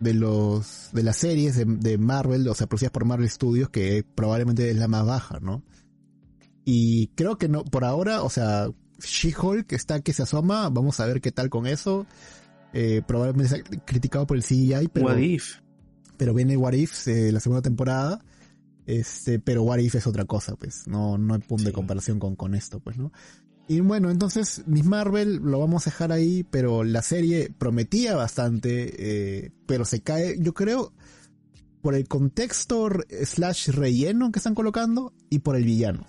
de 0.00 0.14
los, 0.14 0.90
de 0.92 1.02
las 1.02 1.16
series 1.16 1.56
de, 1.56 1.64
de 1.64 1.98
Marvel, 1.98 2.46
o 2.48 2.54
sea, 2.54 2.68
producidas 2.68 2.92
por 2.92 3.04
Marvel 3.04 3.28
Studios, 3.28 3.70
que 3.70 4.04
probablemente 4.14 4.70
es 4.70 4.76
la 4.76 4.88
más 4.88 5.04
baja, 5.04 5.40
¿no? 5.40 5.62
Y 6.64 7.08
creo 7.16 7.38
que 7.38 7.48
no, 7.48 7.64
por 7.64 7.84
ahora, 7.84 8.22
o 8.22 8.28
sea, 8.30 8.68
She-Hulk 8.98 9.72
está 9.72 10.00
que 10.00 10.12
se 10.12 10.22
asoma, 10.22 10.68
vamos 10.68 11.00
a 11.00 11.06
ver 11.06 11.20
qué 11.20 11.32
tal 11.32 11.50
con 11.50 11.66
eso. 11.66 12.06
Eh, 12.72 13.02
probablemente 13.06 13.48
sea 13.48 13.62
criticado 13.84 14.26
por 14.26 14.36
el 14.36 14.42
CGI, 14.42 14.88
pero, 14.92 15.06
What 15.06 15.18
if? 15.18 15.56
pero 16.16 16.34
viene 16.34 16.56
What 16.56 16.74
If, 16.74 17.08
eh, 17.08 17.32
la 17.32 17.40
segunda 17.40 17.62
temporada. 17.62 18.24
Este, 18.86 19.38
pero 19.38 19.62
What 19.62 19.78
If 19.78 19.94
es 19.94 20.06
otra 20.06 20.24
cosa, 20.24 20.56
pues. 20.56 20.86
No, 20.86 21.18
no 21.18 21.34
hay 21.34 21.40
punto 21.40 21.64
de 21.64 21.72
comparación 21.72 22.18
con, 22.18 22.36
con 22.36 22.54
esto, 22.54 22.80
pues, 22.80 22.96
¿no? 22.98 23.12
Y 23.68 23.80
bueno, 23.80 24.10
entonces, 24.10 24.62
Miss 24.66 24.86
Marvel 24.86 25.36
lo 25.36 25.60
vamos 25.60 25.86
a 25.86 25.90
dejar 25.90 26.10
ahí, 26.10 26.42
pero 26.50 26.84
la 26.84 27.02
serie 27.02 27.52
prometía 27.56 28.16
bastante, 28.16 28.94
eh, 29.44 29.50
pero 29.66 29.84
se 29.84 30.00
cae, 30.00 30.38
yo 30.40 30.54
creo, 30.54 30.94
por 31.82 31.94
el 31.94 32.08
contexto 32.08 32.88
slash 33.24 33.68
relleno 33.68 34.32
que 34.32 34.38
están 34.38 34.54
colocando 34.54 35.12
y 35.28 35.40
por 35.40 35.54
el 35.54 35.64
villano. 35.64 36.06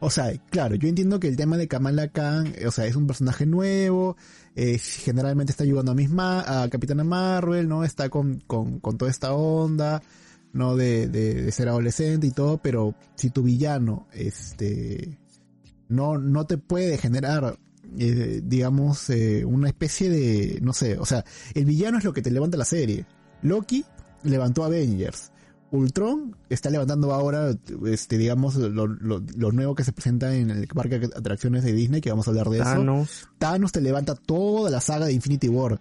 O 0.00 0.10
sea, 0.10 0.32
claro, 0.50 0.76
yo 0.76 0.88
entiendo 0.88 1.18
que 1.18 1.26
el 1.26 1.36
tema 1.36 1.56
de 1.56 1.66
Kamala 1.66 2.08
Khan, 2.08 2.54
eh, 2.56 2.66
o 2.68 2.70
sea, 2.70 2.86
es 2.86 2.94
un 2.94 3.06
personaje 3.06 3.46
nuevo, 3.46 4.16
eh, 4.54 4.78
generalmente 4.78 5.50
está 5.50 5.64
ayudando 5.64 5.92
a 5.92 5.94
misma, 5.94 6.62
a 6.62 6.68
Capitana 6.68 7.02
Marvel, 7.02 7.68
¿no? 7.68 7.82
Está 7.82 8.08
con, 8.08 8.40
con, 8.46 8.78
con 8.78 8.96
toda 8.96 9.10
esta 9.10 9.32
onda, 9.32 10.00
¿no? 10.52 10.76
De, 10.76 11.08
de, 11.08 11.50
ser 11.50 11.68
adolescente 11.68 12.28
y 12.28 12.30
todo, 12.30 12.58
pero 12.58 12.94
si 13.16 13.30
tu 13.30 13.42
villano, 13.42 14.06
este, 14.12 15.18
no, 15.88 16.16
no 16.16 16.46
te 16.46 16.58
puede 16.58 16.96
generar, 16.96 17.58
eh, 17.98 18.40
digamos, 18.44 19.08
una 19.44 19.68
especie 19.68 20.10
de, 20.10 20.60
no 20.62 20.74
sé, 20.74 20.96
o 20.96 21.06
sea, 21.06 21.24
el 21.54 21.64
villano 21.64 21.98
es 21.98 22.04
lo 22.04 22.12
que 22.12 22.22
te 22.22 22.30
levanta 22.30 22.56
la 22.56 22.64
serie. 22.64 23.04
Loki 23.42 23.84
levantó 24.22 24.64
Avengers. 24.64 25.32
Ultron 25.70 26.36
está 26.48 26.70
levantando 26.70 27.12
ahora, 27.12 27.54
este, 27.86 28.16
digamos, 28.16 28.56
lo, 28.56 28.86
lo, 28.86 29.22
lo 29.36 29.52
nuevo 29.52 29.74
que 29.74 29.84
se 29.84 29.92
presenta 29.92 30.34
en 30.34 30.50
el 30.50 30.66
parque 30.68 30.98
de 30.98 31.06
atracciones 31.06 31.62
de 31.64 31.72
Disney, 31.72 32.00
que 32.00 32.10
vamos 32.10 32.26
a 32.26 32.30
hablar 32.30 32.48
de 32.48 32.56
eso. 32.58 32.64
Thanos. 32.64 33.28
Thanos 33.38 33.72
te 33.72 33.80
levanta 33.80 34.14
toda 34.14 34.70
la 34.70 34.80
saga 34.80 35.06
de 35.06 35.12
Infinity 35.12 35.48
War. 35.48 35.80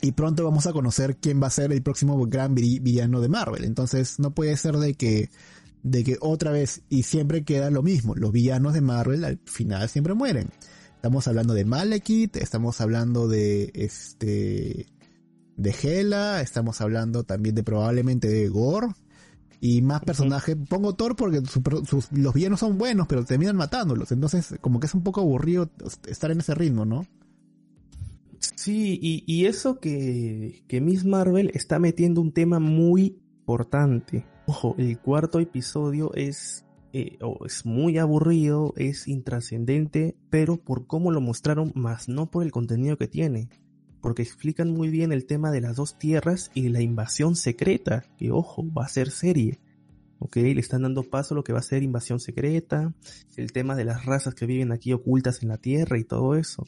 Y 0.00 0.12
pronto 0.12 0.44
vamos 0.44 0.66
a 0.66 0.72
conocer 0.72 1.16
quién 1.16 1.42
va 1.42 1.48
a 1.48 1.50
ser 1.50 1.72
el 1.72 1.82
próximo 1.82 2.24
gran 2.26 2.54
vi- 2.54 2.78
villano 2.78 3.20
de 3.20 3.28
Marvel. 3.28 3.64
Entonces 3.64 4.18
no 4.20 4.32
puede 4.32 4.56
ser 4.56 4.76
de 4.76 4.94
que, 4.94 5.30
de 5.82 6.04
que 6.04 6.18
otra 6.20 6.52
vez 6.52 6.82
y 6.88 7.02
siempre 7.02 7.42
queda 7.44 7.70
lo 7.70 7.82
mismo. 7.82 8.14
Los 8.14 8.30
villanos 8.30 8.74
de 8.74 8.80
Marvel 8.80 9.24
al 9.24 9.40
final 9.46 9.88
siempre 9.88 10.14
mueren. 10.14 10.50
Estamos 10.94 11.26
hablando 11.26 11.54
de 11.54 11.64
Malekith, 11.64 12.36
estamos 12.36 12.80
hablando 12.80 13.28
de 13.28 13.70
este, 13.74 14.86
de 15.58 15.74
Hela, 15.82 16.40
estamos 16.40 16.80
hablando 16.80 17.24
también 17.24 17.54
de 17.54 17.62
probablemente 17.62 18.28
de 18.28 18.48
Gore. 18.48 18.88
Y 19.60 19.82
más 19.82 20.02
personajes, 20.02 20.56
pongo 20.68 20.94
Thor 20.94 21.16
porque 21.16 21.42
su- 21.44 21.60
sus- 21.84 22.12
los 22.12 22.32
villanos 22.32 22.60
son 22.60 22.78
buenos, 22.78 23.08
pero 23.08 23.24
terminan 23.24 23.56
matándolos. 23.56 24.12
Entonces, 24.12 24.54
como 24.60 24.78
que 24.78 24.86
es 24.86 24.94
un 24.94 25.02
poco 25.02 25.20
aburrido 25.20 25.68
estar 26.06 26.30
en 26.30 26.38
ese 26.38 26.54
ritmo, 26.54 26.84
¿no? 26.84 27.04
Sí, 28.38 28.98
y, 29.02 29.24
y 29.26 29.46
eso 29.46 29.80
que, 29.80 30.62
que 30.68 30.80
Miss 30.80 31.04
Marvel 31.04 31.50
está 31.54 31.80
metiendo 31.80 32.20
un 32.20 32.30
tema 32.32 32.60
muy 32.60 33.18
importante. 33.40 34.26
Ojo, 34.46 34.76
el 34.78 34.96
cuarto 35.00 35.40
episodio 35.40 36.14
es, 36.14 36.64
eh, 36.92 37.18
oh, 37.20 37.44
es 37.44 37.66
muy 37.66 37.98
aburrido, 37.98 38.74
es 38.76 39.08
intrascendente, 39.08 40.16
pero 40.30 40.56
por 40.56 40.86
cómo 40.86 41.10
lo 41.10 41.20
mostraron, 41.20 41.72
más 41.74 42.08
no 42.08 42.30
por 42.30 42.44
el 42.44 42.52
contenido 42.52 42.96
que 42.96 43.08
tiene. 43.08 43.48
Porque 44.00 44.22
explican 44.22 44.70
muy 44.70 44.88
bien 44.88 45.12
el 45.12 45.26
tema 45.26 45.50
de 45.50 45.60
las 45.60 45.76
dos 45.76 45.98
tierras 45.98 46.50
y 46.54 46.68
la 46.68 46.80
invasión 46.80 47.36
secreta, 47.36 48.04
que 48.16 48.30
ojo, 48.30 48.64
va 48.72 48.84
a 48.84 48.88
ser 48.88 49.10
serie. 49.10 49.58
Ok, 50.20 50.36
le 50.36 50.60
están 50.60 50.82
dando 50.82 51.04
paso 51.04 51.34
a 51.34 51.36
lo 51.36 51.44
que 51.44 51.52
va 51.52 51.60
a 51.60 51.62
ser 51.62 51.82
invasión 51.82 52.18
secreta, 52.18 52.92
el 53.36 53.52
tema 53.52 53.76
de 53.76 53.84
las 53.84 54.04
razas 54.04 54.34
que 54.34 54.46
viven 54.46 54.72
aquí 54.72 54.92
ocultas 54.92 55.42
en 55.42 55.48
la 55.48 55.58
tierra 55.58 55.98
y 55.98 56.04
todo 56.04 56.34
eso 56.34 56.64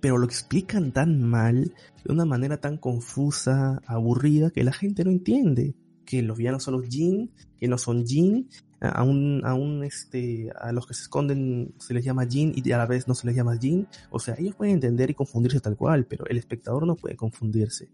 pero 0.00 0.18
lo 0.18 0.24
explican 0.24 0.92
tan 0.92 1.22
mal, 1.22 1.74
de 2.04 2.12
una 2.12 2.24
manera 2.24 2.58
tan 2.58 2.78
confusa, 2.78 3.80
aburrida, 3.86 4.50
que 4.50 4.64
la 4.64 4.72
gente 4.72 5.04
no 5.04 5.10
entiende. 5.10 5.74
Que 6.04 6.22
los 6.22 6.38
villanos 6.38 6.64
son 6.64 6.80
los 6.80 6.88
Jin, 6.88 7.30
que 7.58 7.68
no 7.68 7.78
son 7.78 8.06
Jin, 8.06 8.48
a 8.80 9.02
un, 9.02 9.42
a 9.44 9.54
un, 9.54 9.84
este, 9.84 10.50
a 10.58 10.72
los 10.72 10.86
que 10.86 10.94
se 10.94 11.02
esconden 11.02 11.74
se 11.78 11.92
les 11.94 12.04
llama 12.04 12.26
Jin 12.26 12.52
y 12.56 12.72
a 12.72 12.78
la 12.78 12.86
vez 12.86 13.06
no 13.08 13.14
se 13.14 13.26
les 13.26 13.36
llama 13.36 13.56
Jin. 13.58 13.86
O 14.10 14.18
sea, 14.18 14.34
ellos 14.38 14.54
pueden 14.54 14.74
entender 14.74 15.10
y 15.10 15.14
confundirse 15.14 15.60
tal 15.60 15.76
cual, 15.76 16.06
pero 16.06 16.26
el 16.26 16.38
espectador 16.38 16.86
no 16.86 16.96
puede 16.96 17.16
confundirse. 17.16 17.90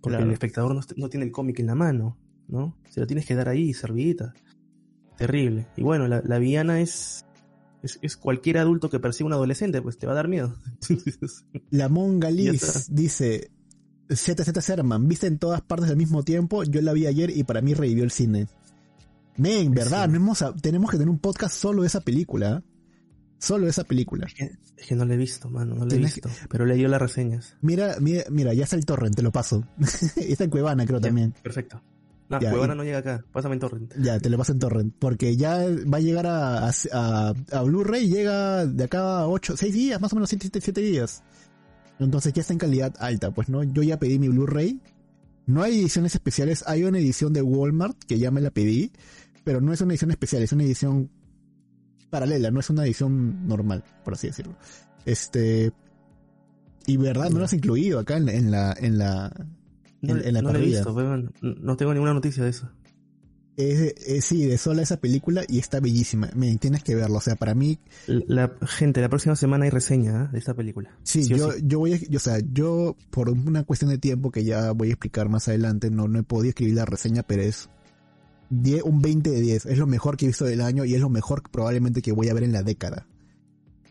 Porque 0.00 0.16
Claro. 0.16 0.24
el 0.26 0.32
espectador 0.32 0.74
no, 0.74 0.80
no 0.96 1.08
tiene 1.08 1.26
el 1.26 1.32
cómic 1.32 1.58
en 1.60 1.66
la 1.66 1.74
mano, 1.74 2.16
¿no? 2.48 2.76
Se 2.90 3.00
lo 3.00 3.06
tienes 3.06 3.26
que 3.26 3.34
dar 3.34 3.48
ahí, 3.48 3.72
servidita. 3.72 4.34
Terrible. 5.16 5.66
Y 5.76 5.82
bueno, 5.82 6.08
la, 6.08 6.22
la 6.24 6.38
villana 6.38 6.80
es, 6.80 7.24
es, 7.82 7.98
es 8.02 8.16
cualquier 8.16 8.58
adulto 8.58 8.88
que 8.90 8.98
persiga 9.00 9.26
a 9.26 9.28
un 9.28 9.32
adolescente, 9.34 9.82
pues 9.82 9.98
te 9.98 10.06
va 10.06 10.12
a 10.12 10.16
dar 10.16 10.28
miedo. 10.28 10.56
La 11.70 11.88
Monga 11.88 12.30
Liz 12.30 12.86
dice, 12.90 13.50
ZZ 14.10 14.64
Serman, 14.64 15.06
viste 15.08 15.26
en 15.26 15.38
todas 15.38 15.60
partes 15.62 15.90
al 15.90 15.96
mismo 15.96 16.22
tiempo, 16.24 16.64
yo 16.64 16.80
la 16.82 16.92
vi 16.92 17.06
ayer 17.06 17.30
y 17.30 17.44
para 17.44 17.60
mí 17.60 17.74
revivió 17.74 18.04
el 18.04 18.10
cine. 18.10 18.46
Men, 19.36 19.72
verdad, 19.72 20.08
Sí. 20.10 20.16
hemos, 20.16 20.44
tenemos 20.60 20.90
que 20.90 20.96
tener 20.98 21.08
un 21.10 21.18
podcast 21.18 21.54
solo 21.56 21.82
de 21.82 21.88
esa 21.88 22.00
película. 22.00 22.58
¿eh? 22.64 22.68
Solo 23.38 23.64
de 23.64 23.70
esa 23.70 23.84
película. 23.84 24.26
Es 24.26 24.34
que, 24.34 24.50
es 24.76 24.86
que 24.86 24.94
no 24.94 25.04
lo 25.04 25.14
he 25.14 25.16
visto, 25.16 25.48
mano, 25.50 25.74
no 25.74 25.84
lo 25.86 25.92
he 25.92 25.98
visto. 25.98 26.28
Pero 26.48 26.64
le 26.66 26.74
dio 26.76 26.88
las 26.88 27.00
reseñas. 27.02 27.56
Mira, 27.60 27.96
mira, 28.00 28.24
mira, 28.30 28.54
ya 28.54 28.64
está 28.64 28.76
el 28.76 28.84
torrent, 28.84 29.16
te 29.16 29.22
lo 29.22 29.32
paso. 29.32 29.64
está 30.16 30.44
en 30.44 30.50
Cuevana, 30.50 30.84
creo 30.86 31.00
Ya, 31.00 31.08
también. 31.08 31.34
Perfecto. 31.42 31.82
No, 32.28 32.40
Ya, 32.40 32.50
Cuevana 32.50 32.74
y- 32.74 32.76
no 32.76 32.84
llega 32.84 32.98
acá. 32.98 33.24
Pásame 33.32 33.54
en 33.54 33.60
torrent. 33.60 33.94
Ya, 33.98 34.18
te 34.20 34.30
lo 34.30 34.38
paso 34.38 34.52
en 34.52 34.58
torrent. 34.58 34.94
Porque 34.98 35.36
ya 35.36 35.58
va 35.92 35.96
a 35.98 36.00
llegar 36.00 36.26
a, 36.26 36.68
a, 36.68 36.72
a- 36.92 37.34
a 37.52 37.62
Blu-ray, 37.62 38.08
llega 38.08 38.64
de 38.66 38.84
acá 38.84 39.20
a 39.20 39.28
8, 39.28 39.56
6 39.56 39.74
días, 39.74 40.00
más 40.00 40.12
o 40.12 40.16
menos 40.16 40.28
7, 40.30 40.60
7 40.60 40.80
días. 40.80 41.22
Entonces 41.98 42.32
ya 42.32 42.40
está 42.42 42.52
en 42.52 42.58
calidad 42.58 42.94
alta, 43.00 43.30
pues 43.32 43.48
no, 43.48 43.62
yo 43.62 43.82
ya 43.82 43.98
pedí 43.98 44.18
mi 44.18 44.28
Blu-ray. 44.28 44.80
No 45.46 45.62
hay 45.62 45.80
ediciones 45.80 46.14
especiales, 46.14 46.64
hay 46.66 46.84
una 46.84 46.98
edición 46.98 47.32
de 47.32 47.42
Walmart 47.42 47.98
que 48.04 48.18
ya 48.18 48.30
me 48.30 48.40
la 48.40 48.50
pedí, 48.50 48.92
pero 49.44 49.60
no 49.60 49.72
es 49.72 49.80
una 49.80 49.92
edición 49.92 50.10
especial, 50.10 50.42
es 50.42 50.52
una 50.52 50.64
edición 50.64 51.10
paralela, 52.10 52.50
no 52.50 52.60
es 52.60 52.70
una 52.70 52.84
edición 52.84 53.46
normal, 53.46 53.82
por 54.04 54.14
así 54.14 54.26
decirlo. 54.28 54.56
Este 55.06 55.72
y 56.86 56.96
verdad 56.96 57.30
no 57.30 57.38
lo 57.38 57.44
has 57.44 57.52
incluido 57.52 57.98
acá 58.00 58.16
en 58.16 58.26
la 58.26 58.34
en 58.34 58.50
la 58.50 58.74
en 58.78 58.98
la 58.98 59.32
No, 60.00 60.16
En- 60.16 60.26
en 60.26 60.34
la 60.34 60.42
no 60.42 60.50
he 60.54 60.60
visto. 60.60 60.94
No 61.40 61.76
tengo 61.76 61.94
ninguna 61.94 62.12
noticia 62.14 62.42
de 62.44 62.50
eso. 62.50 62.68
es, 63.56 63.94
es- 64.06 64.24
sí, 64.24 64.46
de 64.46 64.58
sola 64.58 64.82
esa 64.82 64.96
película 64.98 65.42
y 65.48 65.58
está 65.58 65.78
bellísima. 65.80 66.28
Me 66.34 66.54
tienes 66.56 66.82
que 66.82 66.94
verlo, 66.94 67.18
o 67.18 67.20
sea, 67.20 67.36
para 67.36 67.54
mí 67.54 67.78
La, 68.06 68.52
gente, 68.62 69.00
la 69.00 69.08
próxima 69.08 69.36
semana 69.36 69.64
hay 69.64 69.70
reseña 69.70 70.24
¿eh? 70.24 70.28
de 70.32 70.38
esta 70.38 70.54
película. 70.54 70.90
Sí, 71.04 71.22
yo, 71.28 71.52
sí. 71.52 71.60
yo 71.64 71.78
voy 71.78 71.92
a, 71.94 71.96
yo, 71.98 72.16
o 72.16 72.20
sea, 72.20 72.38
yo 72.52 72.96
por 73.10 73.28
una 73.30 73.62
cuestión 73.64 73.90
de 73.90 73.98
tiempo 73.98 74.30
que 74.30 74.44
ya 74.44 74.72
voy 74.72 74.88
a 74.88 74.92
explicar 74.92 75.28
más 75.28 75.48
adelante, 75.48 75.90
no, 75.90 76.08
no 76.08 76.18
he 76.18 76.22
podido 76.24 76.48
escribir 76.50 76.74
la 76.74 76.84
reseña, 76.84 77.22
pero 77.22 77.42
es 77.42 77.68
10 78.52 78.82
un 78.82 79.00
20 79.00 79.30
de 79.30 79.40
10. 79.40 79.66
Es 79.66 79.78
lo 79.78 79.86
mejor 79.86 80.16
que 80.16 80.26
he 80.26 80.28
visto 80.28 80.44
del 80.44 80.60
año 80.60 80.84
y 80.84 80.94
es 80.94 81.00
lo 81.00 81.08
mejor 81.08 81.42
probablemente 81.50 82.02
que 82.02 82.12
voy 82.12 82.28
a 82.28 82.34
ver 82.34 82.44
en 82.44 82.52
la 82.52 82.62
década. 82.62 83.06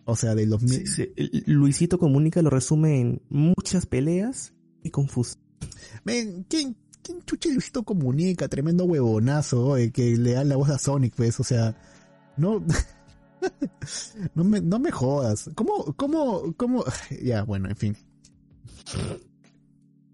O 0.05 0.15
sea, 0.15 0.35
del 0.35 0.49
2000. 0.49 0.87
Sí, 0.87 1.13
Luisito 1.47 1.97
Comunica 1.97 2.41
lo 2.41 2.49
resume 2.49 3.01
en 3.01 3.21
muchas 3.29 3.85
peleas 3.85 4.53
y 4.83 4.91
confuso. 4.91 5.37
Men, 6.03 6.45
¿quién, 6.47 6.75
quién 7.03 7.23
chucha 7.23 7.49
Luisito 7.49 7.83
comunica? 7.83 8.47
Tremendo 8.47 8.85
huevonazo 8.85 9.77
eh, 9.77 9.91
que 9.91 10.15
le 10.17 10.33
da 10.33 10.43
la 10.43 10.55
voz 10.55 10.69
a 10.69 10.77
Sonic, 10.77 11.15
pues, 11.15 11.39
o 11.39 11.43
sea, 11.43 11.75
no, 12.37 12.63
no 14.35 14.43
me, 14.43 14.61
no 14.61 14.79
me 14.79 14.91
jodas. 14.91 15.49
¿Cómo, 15.55 15.93
cómo, 15.95 16.53
cómo? 16.55 16.83
Ya, 17.23 17.43
bueno, 17.43 17.69
en 17.69 17.75
fin. 17.75 17.97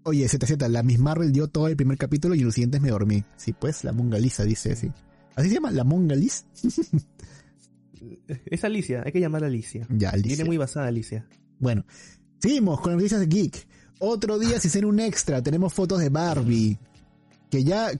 Oye, 0.08 0.26
ZZ, 0.26 0.56
la 0.70 0.82
Miss 0.82 0.98
Marvel 0.98 1.32
dio 1.32 1.48
todo 1.48 1.68
el 1.68 1.76
primer 1.76 1.98
capítulo 1.98 2.34
y 2.34 2.38
en 2.38 2.46
los 2.46 2.54
siguientes 2.54 2.80
me 2.80 2.88
dormí. 2.88 3.24
Sí, 3.36 3.52
pues, 3.52 3.84
la 3.84 3.92
Mongalisa 3.92 4.42
dice 4.42 4.72
así. 4.72 4.90
¿Así 5.36 5.50
se 5.50 5.56
llama? 5.56 5.70
¿La 5.70 5.84
Mongalis? 5.84 6.46
Es 8.46 8.64
Alicia, 8.64 9.02
hay 9.04 9.12
que 9.12 9.20
llamarla 9.20 9.48
Alicia. 9.48 9.86
Ya, 9.90 10.10
Alicia. 10.10 10.28
Viene 10.28 10.44
muy 10.44 10.56
basada 10.56 10.86
Alicia. 10.86 11.26
Bueno, 11.58 11.84
seguimos 12.38 12.80
con 12.80 12.92
las 12.92 12.98
noticias 12.98 13.20
de 13.20 13.26
Geek. 13.26 13.66
Otro 13.98 14.38
día 14.38 14.60
sin 14.60 14.70
ser 14.70 14.86
un 14.86 15.00
extra, 15.00 15.42
tenemos 15.42 15.74
fotos 15.74 15.98
de 15.98 16.08
Barbie. 16.08 16.78
Que 17.50 17.64
ya, 17.64 17.90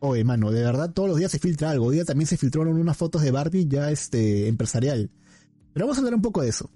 oye, 0.00 0.24
mano, 0.24 0.50
de 0.50 0.62
verdad 0.62 0.90
todos 0.92 1.10
los 1.10 1.18
días 1.18 1.30
se 1.30 1.38
filtra 1.38 1.70
algo. 1.70 1.86
Hoy 1.86 1.96
día 1.96 2.04
también 2.04 2.26
se 2.26 2.38
filtraron 2.38 2.76
unas 2.76 2.96
fotos 2.96 3.22
de 3.22 3.30
Barbie 3.30 3.68
ya 3.68 3.90
este 3.90 4.48
empresarial. 4.48 5.10
Pero 5.74 5.86
vamos 5.86 5.98
a 5.98 6.00
hablar 6.00 6.14
un 6.14 6.22
poco 6.22 6.42
de 6.42 6.48
eso. 6.48 6.70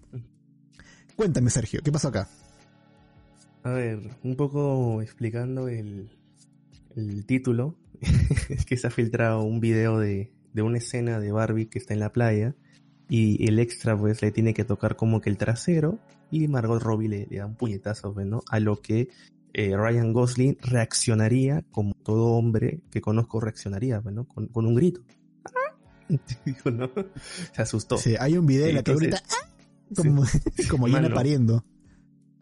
Cuéntame, 1.17 1.51
Sergio, 1.51 1.81
¿qué 1.83 1.91
pasó 1.91 2.09
acá? 2.09 2.29
A 3.67 3.71
ver, 3.71 3.99
un 4.23 4.37
poco 4.37 5.03
explicando 5.03 5.67
el, 5.67 6.09
el 6.95 7.27
título. 7.27 7.75
es 8.49 8.65
que 8.65 8.77
se 8.77 8.87
ha 8.87 8.91
filtrado 8.91 9.43
un 9.43 9.59
video 9.59 9.99
de, 9.99 10.33
de 10.53 10.63
una 10.63 10.79
escena 10.79 11.19
de 11.19 11.33
Barbie 11.33 11.67
que 11.67 11.81
está 11.81 11.93
en 11.93 11.99
la 11.99 12.13
playa. 12.13 12.55
Y 13.09 13.45
el 13.49 13.59
extra, 13.59 13.99
pues, 13.99 14.23
le 14.23 14.31
tiene 14.31 14.55
que 14.55 14.65
tocar 14.65 14.95
como 14.95 15.21
que 15.21 15.31
el 15.31 15.37
trasero. 15.37 15.99
Y 16.31 16.47
Margot 16.47 16.81
Robbie 16.81 17.09
le, 17.09 17.27
le 17.29 17.39
da 17.39 17.47
un 17.47 17.57
puñetazo, 17.57 18.15
pues, 18.15 18.25
¿no? 18.25 18.45
A 18.49 18.61
lo 18.61 18.81
que 18.81 19.09
eh, 19.53 19.77
Ryan 19.77 20.13
Gosling 20.13 20.59
reaccionaría 20.63 21.65
como 21.73 21.93
todo 22.05 22.35
hombre 22.35 22.83
que 22.93 23.01
conozco 23.01 23.41
reaccionaría, 23.41 24.01
pues, 24.01 24.15
¿no? 24.15 24.29
Con, 24.29 24.47
con 24.47 24.65
un 24.67 24.77
grito. 24.77 25.03
Se 27.53 27.63
asustó. 27.63 27.99
Sí, 27.99 28.15
hay 28.21 28.39
un 28.39 28.47
video 28.47 28.69
en 28.69 28.77
la 28.77 28.85
que 28.85 28.95
grita 28.95 29.21
¡Ah! 29.29 29.51
como, 29.97 30.23
como 30.71 30.87
llena 30.87 31.03
Mano. 31.03 31.17
pariendo. 31.17 31.65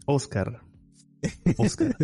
Oscar. 0.05 0.61
Oscar. 1.59 1.97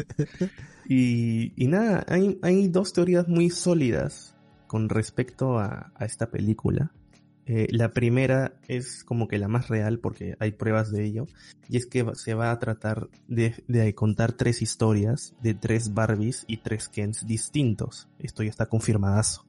y, 0.88 1.52
y 1.56 1.66
nada, 1.68 2.04
hay, 2.08 2.38
hay 2.42 2.68
dos 2.68 2.92
teorías 2.92 3.28
muy 3.28 3.50
sólidas 3.50 4.36
con 4.66 4.88
respecto 4.88 5.58
a, 5.58 5.92
esta 6.00 6.30
película. 6.30 6.92
Eh, 7.46 7.66
la 7.72 7.90
primera 7.90 8.54
es 8.68 9.02
como 9.02 9.26
que 9.26 9.38
la 9.38 9.48
más 9.48 9.66
real 9.66 9.98
porque 9.98 10.36
hay 10.38 10.52
pruebas 10.52 10.92
de 10.92 11.04
ello. 11.04 11.26
Y 11.68 11.76
es 11.76 11.86
que 11.86 12.06
se 12.14 12.34
va 12.34 12.52
a 12.52 12.58
tratar 12.60 13.08
de, 13.26 13.64
de 13.66 13.94
contar 13.94 14.32
tres 14.32 14.62
historias 14.62 15.34
de 15.42 15.54
tres 15.54 15.92
Barbies 15.92 16.44
y 16.46 16.58
tres 16.58 16.88
Kens 16.88 17.26
distintos. 17.26 18.08
Esto 18.20 18.44
ya 18.44 18.50
está 18.50 18.66
confirmadazo. 18.66 19.44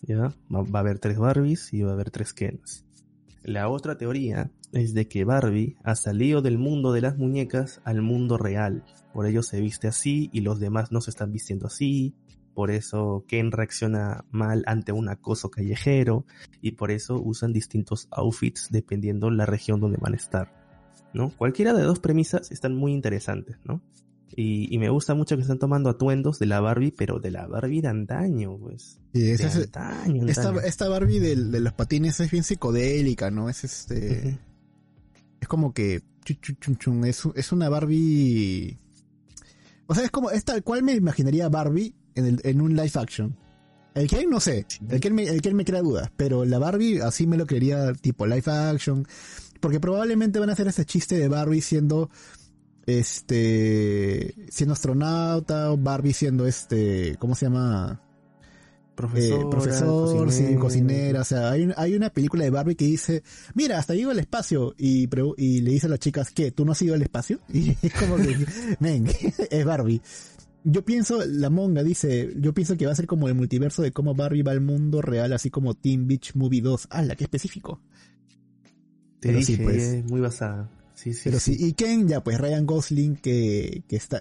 ¿Ya? 0.00 0.34
Va, 0.52 0.62
va 0.62 0.78
a 0.78 0.80
haber 0.80 0.98
tres 0.98 1.18
Barbies 1.18 1.72
y 1.74 1.82
va 1.82 1.90
a 1.90 1.94
haber 1.94 2.10
tres 2.10 2.32
Kens. 2.32 2.86
La 3.44 3.68
otra 3.68 3.98
teoría 3.98 4.52
es 4.72 4.94
de 4.94 5.08
que 5.08 5.24
Barbie 5.24 5.76
ha 5.82 5.96
salido 5.96 6.42
del 6.42 6.58
mundo 6.58 6.92
de 6.92 7.00
las 7.00 7.18
muñecas 7.18 7.80
al 7.84 8.00
mundo 8.00 8.38
real. 8.38 8.84
Por 9.12 9.26
ello 9.26 9.42
se 9.42 9.60
viste 9.60 9.88
así 9.88 10.30
y 10.32 10.42
los 10.42 10.60
demás 10.60 10.92
no 10.92 11.00
se 11.00 11.10
están 11.10 11.32
vistiendo 11.32 11.66
así. 11.66 12.14
Por 12.54 12.70
eso 12.70 13.24
Ken 13.26 13.50
reacciona 13.50 14.24
mal 14.30 14.62
ante 14.66 14.92
un 14.92 15.08
acoso 15.08 15.50
callejero 15.50 16.24
y 16.60 16.72
por 16.72 16.92
eso 16.92 17.20
usan 17.20 17.52
distintos 17.52 18.06
outfits 18.12 18.68
dependiendo 18.70 19.28
la 19.30 19.46
región 19.46 19.80
donde 19.80 19.98
van 19.98 20.12
a 20.12 20.16
estar. 20.16 20.52
¿No? 21.12 21.30
Cualquiera 21.30 21.74
de 21.74 21.82
dos 21.82 21.98
premisas 21.98 22.52
están 22.52 22.74
muy 22.74 22.92
interesantes, 22.92 23.58
¿no? 23.64 23.82
Y, 24.36 24.74
y 24.74 24.78
me 24.78 24.88
gusta 24.88 25.14
mucho 25.14 25.36
que 25.36 25.42
están 25.42 25.58
tomando 25.58 25.90
atuendos 25.90 26.38
de 26.38 26.46
la 26.46 26.60
Barbie, 26.60 26.92
pero 26.96 27.18
de 27.18 27.30
la 27.30 27.46
Barbie 27.46 27.80
de 27.82 27.88
antaño, 27.88 28.56
pues. 28.58 28.98
Sí, 29.12 29.20
De 29.22 29.32
ese 29.34 29.46
es- 29.48 29.56
antaño, 29.56 30.26
esta, 30.26 30.48
antaño. 30.48 30.66
esta 30.66 30.88
Barbie 30.88 31.18
del- 31.20 31.50
de, 31.52 31.60
los 31.60 31.72
patines 31.74 32.18
es 32.20 32.30
bien 32.30 32.44
psicodélica, 32.44 33.30
¿no? 33.30 33.48
Es 33.50 33.64
este... 33.64 34.20
Ujú. 34.28 34.38
es 35.40 35.48
como 35.48 35.72
que 35.74 36.02
chun, 36.24 36.76
chun, 36.78 37.04
es, 37.04 37.22
es 37.34 37.50
una 37.52 37.68
Barbie 37.68 38.78
o 39.88 39.94
sea 39.94 40.04
es 40.04 40.10
como 40.12 40.30
es 40.30 40.44
tal 40.44 40.62
cual 40.62 40.82
me 40.84 40.94
imaginaría 40.94 41.48
Barbie 41.48 41.94
en, 42.14 42.26
el- 42.26 42.40
en 42.44 42.60
un 42.60 42.76
live 42.76 42.92
action 42.94 43.36
el 43.94 44.06
que 44.08 44.24
no 44.26 44.38
sé 44.38 44.64
el 44.88 45.00
que 45.00 45.10
me, 45.10 45.24
el 45.24 45.42
que 45.42 45.52
me 45.52 45.64
crea 45.64 45.82
dudas 45.82 46.10
pero 46.16 46.44
la 46.44 46.58
Barbie 46.60 47.00
así 47.00 47.26
me 47.26 47.36
lo 47.36 47.44
creería 47.46 47.92
tipo 47.94 48.24
live 48.26 48.44
action 48.52 49.04
porque 49.60 49.80
probablemente 49.80 50.38
van 50.38 50.50
a 50.50 50.52
hacer 50.52 50.68
ese 50.68 50.84
chiste 50.84 51.18
de 51.18 51.26
Barbie 51.28 51.60
siendo 51.60 52.08
este 52.86 54.34
siendo 54.50 54.72
astronauta 54.74 55.70
Barbie 55.76 56.12
siendo 56.12 56.46
este 56.46 57.16
cómo 57.18 57.34
se 57.34 57.46
llama 57.46 58.00
Profesora, 58.94 59.42
eh, 59.42 59.46
profesor, 59.50 60.30
sí, 60.30 60.42
cocinera. 60.42 60.60
cocinera, 60.60 61.20
o 61.22 61.24
sea, 61.24 61.50
hay, 61.50 61.64
un- 61.64 61.74
hay 61.78 61.94
una 61.94 62.10
película 62.10 62.44
de 62.44 62.50
Barbie 62.50 62.74
que 62.76 62.84
dice, 62.84 63.22
mira, 63.54 63.78
hasta 63.78 63.94
llego 63.94 64.10
al 64.10 64.18
espacio, 64.18 64.74
y, 64.76 65.08
y 65.38 65.60
le 65.62 65.70
dice 65.70 65.86
a 65.86 65.90
las 65.90 65.98
chicas, 65.98 66.30
¿qué? 66.30 66.50
¿Tú 66.50 66.66
no 66.66 66.72
has 66.72 66.82
ido 66.82 66.94
al 66.94 67.00
espacio? 67.00 67.40
Y 67.52 67.70
es 67.82 67.92
como 67.94 68.16
que, 68.16 68.36
men, 68.80 69.06
es 69.50 69.64
Barbie. 69.64 70.02
Yo 70.62 70.84
pienso, 70.84 71.24
la 71.26 71.48
monga 71.48 71.82
dice, 71.82 72.34
yo 72.38 72.52
pienso 72.52 72.76
que 72.76 72.84
va 72.84 72.92
a 72.92 72.94
ser 72.94 73.06
como 73.06 73.28
el 73.28 73.34
multiverso 73.34 73.80
de 73.80 73.92
cómo 73.92 74.14
Barbie 74.14 74.42
va 74.42 74.52
al 74.52 74.60
mundo 74.60 75.00
real, 75.00 75.32
así 75.32 75.48
como 75.48 75.72
Teen 75.72 76.06
Beach 76.06 76.34
Movie 76.34 76.60
2. 76.60 76.88
¡Hala, 76.90 77.16
qué 77.16 77.24
específico! 77.24 77.80
Te 79.20 79.28
Pero 79.28 79.38
dije, 79.38 79.56
sí, 79.56 79.62
pues. 79.62 79.82
es 79.82 80.04
muy 80.04 80.20
basada. 80.20 80.70
Sí, 81.02 81.14
sí, 81.14 81.22
Pero 81.24 81.40
sí, 81.40 81.56
y 81.58 81.72
Ken, 81.72 82.06
ya 82.06 82.22
pues 82.22 82.38
Ryan 82.38 82.64
Gosling 82.64 83.16
que, 83.16 83.82
que 83.88 83.96
está, 83.96 84.20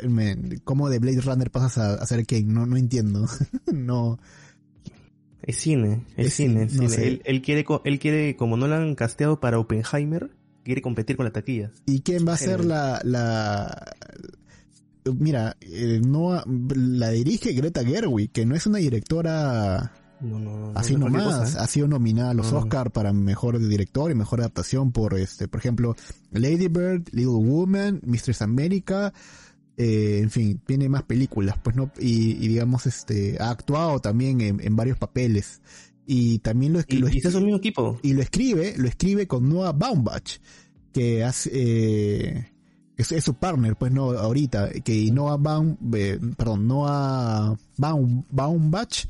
¿cómo 0.64 0.90
de 0.90 0.98
Blade 0.98 1.22
Runner 1.22 1.52
pasas 1.52 1.78
a, 1.78 1.94
a 1.94 2.06
ser 2.08 2.26
Ken? 2.26 2.52
No, 2.52 2.66
no 2.66 2.76
entiendo. 2.76 3.28
no, 3.72 4.18
Es 5.44 5.58
cine, 5.58 6.08
es, 6.18 6.28
Es 6.28 6.34
cine, 6.34 6.64
es 6.64 6.74
no 6.74 6.90
cine. 6.90 7.08
Él, 7.08 7.22
él 7.26 7.42
quiere, 7.44 7.66
él 7.84 8.00
quiere, 8.00 8.36
como 8.36 8.58
no 8.58 8.68
lo 8.68 8.74
han 8.74 8.96
casteado 8.96 9.40
para 9.40 9.60
Oppenheimer, 9.60 10.32
quiere 10.64 10.82
competir 10.82 11.18
con 11.18 11.26
la 11.26 11.32
taquilla. 11.32 11.70
¿Y 11.86 12.02
quién 12.02 12.28
va 12.28 12.34
a 12.34 12.38
ser 12.38 12.66
la, 12.66 13.00
la, 13.04 13.94
mira, 15.20 15.58
eh, 15.62 16.02
no, 16.04 16.44
la 16.76 17.12
dirige 17.12 17.54
Greta 17.54 17.84
Gerwig, 17.84 18.32
que 18.32 18.48
no 18.48 18.56
es 18.56 18.66
una 18.66 18.80
directora 18.80 19.94
No, 20.22 20.40
no, 20.40 20.58
no. 20.72 20.80
así 20.80 20.94
no 20.94 21.10
nomás, 21.10 21.40
cosa, 21.40 21.60
¿eh? 21.60 21.64
ha 21.64 21.68
sido 21.68 21.88
nominada 21.88 22.32
a 22.32 22.34
los 22.34 22.48
No, 22.48 22.52
no. 22.54 22.60
Oscar 22.60 22.92
para 22.92 23.12
mejor 23.14 23.60
director 23.60 24.12
y 24.12 24.16
mejor 24.16 24.40
adaptación 24.42 24.92
por 24.92 25.18
este, 25.18 25.48
por 25.48 25.60
ejemplo, 25.60 25.96
Lady 26.32 26.68
Bird, 26.68 27.10
Little 27.12 27.28
Woman, 27.44 28.02
Mistress 28.06 28.42
America, 28.42 29.14
eh, 29.78 30.20
en 30.22 30.30
fin, 30.30 30.62
tiene 30.66 30.90
más 30.90 31.04
películas, 31.04 31.56
pues 31.64 31.76
no, 31.76 31.92
y, 32.00 32.32
y 32.34 32.48
digamos 32.48 32.86
este, 32.86 33.38
ha 33.40 33.50
actuado 33.50 34.00
también 34.00 34.42
en, 34.42 34.60
en 34.62 34.76
varios 34.76 34.98
papeles. 34.98 35.62
Y 36.06 36.40
también 36.40 36.74
lo, 36.74 36.82
Y, 36.88 36.98
lo 36.98 37.10
y 37.10 37.20
es 37.20 37.26
el 37.36 37.44
mismo 37.44 37.58
equipo. 37.60 38.00
y 38.02 38.14
lo 38.14 38.22
escribe, 38.22 38.74
lo 38.78 38.88
escribe 38.88 39.28
con 39.28 39.48
Noah 39.48 39.72
Baumbach, 39.72 40.40
que 40.92 41.24
hace, 41.24 41.50
eh, 41.54 42.52
es, 42.98 43.12
es 43.12 43.24
su 43.24 43.36
partner, 43.36 43.76
pues 43.78 43.92
no, 43.92 44.12
ahorita, 44.12 44.72
que 44.84 44.94
y 44.94 45.12
Noah 45.12 45.38
Baum, 45.38 45.78
eh, 45.94 46.20
perdón, 46.36 46.68
Noah 46.68 47.56
Baum, 47.78 48.24
Baumbach 48.30 49.06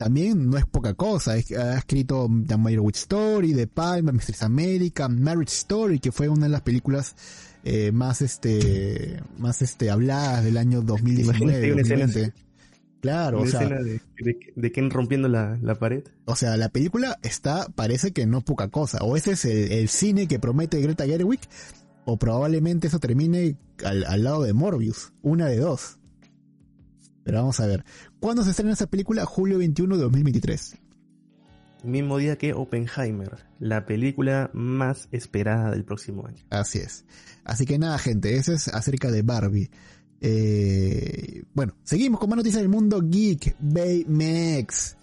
también 0.00 0.48
no 0.48 0.56
es 0.56 0.64
poca 0.64 0.94
cosa, 0.94 1.36
es- 1.36 1.52
ha 1.52 1.76
escrito 1.76 2.26
The 2.46 2.54
Witch 2.56 2.96
Story, 2.96 3.52
The 3.52 3.66
Palma, 3.66 4.12
Mistress 4.12 4.42
America, 4.42 5.10
Marriage 5.10 5.52
Story, 5.52 5.98
que 6.00 6.10
fue 6.10 6.30
una 6.30 6.46
de 6.46 6.52
las 6.52 6.62
películas 6.62 7.14
eh, 7.64 7.92
más 7.92 8.22
este, 8.22 9.20
más 9.36 9.60
este, 9.60 9.90
habladas 9.90 10.42
del 10.42 10.56
año 10.56 10.80
2019, 10.80 11.38
Imagínate 11.44 11.72
una 11.74 11.82
escena 11.82 12.06
2020. 12.06 12.50
Claro, 13.02 13.38
o 13.38 13.42
Una 13.42 13.50
sea, 13.50 13.60
escena 13.60 13.82
de, 13.82 14.00
de, 14.18 14.38
de 14.56 14.72
Ken 14.72 14.90
rompiendo 14.90 15.28
la, 15.28 15.58
la 15.60 15.74
pared. 15.74 16.02
o 16.24 16.34
sea, 16.34 16.56
la 16.56 16.70
película 16.70 17.18
está, 17.22 17.66
parece 17.74 18.12
que 18.12 18.24
no 18.26 18.40
poca 18.40 18.68
cosa. 18.68 18.98
O 19.02 19.16
ese 19.18 19.32
es 19.32 19.44
el, 19.44 19.70
el 19.72 19.88
cine 19.90 20.26
que 20.28 20.38
promete 20.38 20.80
Greta 20.80 21.04
Gerwig, 21.04 21.40
o 22.06 22.16
probablemente 22.16 22.86
eso 22.88 22.98
termine 23.00 23.56
al, 23.84 24.04
al 24.04 24.24
lado 24.24 24.42
de 24.44 24.54
Morbius. 24.54 25.12
Una 25.20 25.46
de 25.46 25.58
dos. 25.58 25.98
Pero 27.24 27.38
vamos 27.38 27.60
a 27.60 27.66
ver. 27.66 27.84
¿Cuándo 28.18 28.42
se 28.42 28.50
estrena 28.50 28.72
esa 28.72 28.86
película? 28.86 29.24
Julio 29.24 29.58
21 29.58 29.96
de 29.96 30.02
2023. 30.02 30.76
Mismo 31.84 32.18
día 32.18 32.36
que 32.36 32.52
Oppenheimer, 32.52 33.38
la 33.58 33.86
película 33.86 34.50
más 34.52 35.08
esperada 35.12 35.70
del 35.70 35.84
próximo 35.84 36.26
año. 36.26 36.44
Así 36.50 36.78
es. 36.78 37.04
Así 37.44 37.64
que 37.64 37.78
nada, 37.78 37.98
gente, 37.98 38.36
eso 38.36 38.52
es 38.52 38.68
acerca 38.68 39.10
de 39.10 39.22
Barbie. 39.22 39.70
Eh, 40.20 41.44
bueno, 41.54 41.74
seguimos 41.82 42.20
con 42.20 42.28
más 42.28 42.36
noticias 42.36 42.60
del 42.60 42.68
mundo 42.68 43.00
geek. 43.02 43.56
Baymax. 43.60 44.96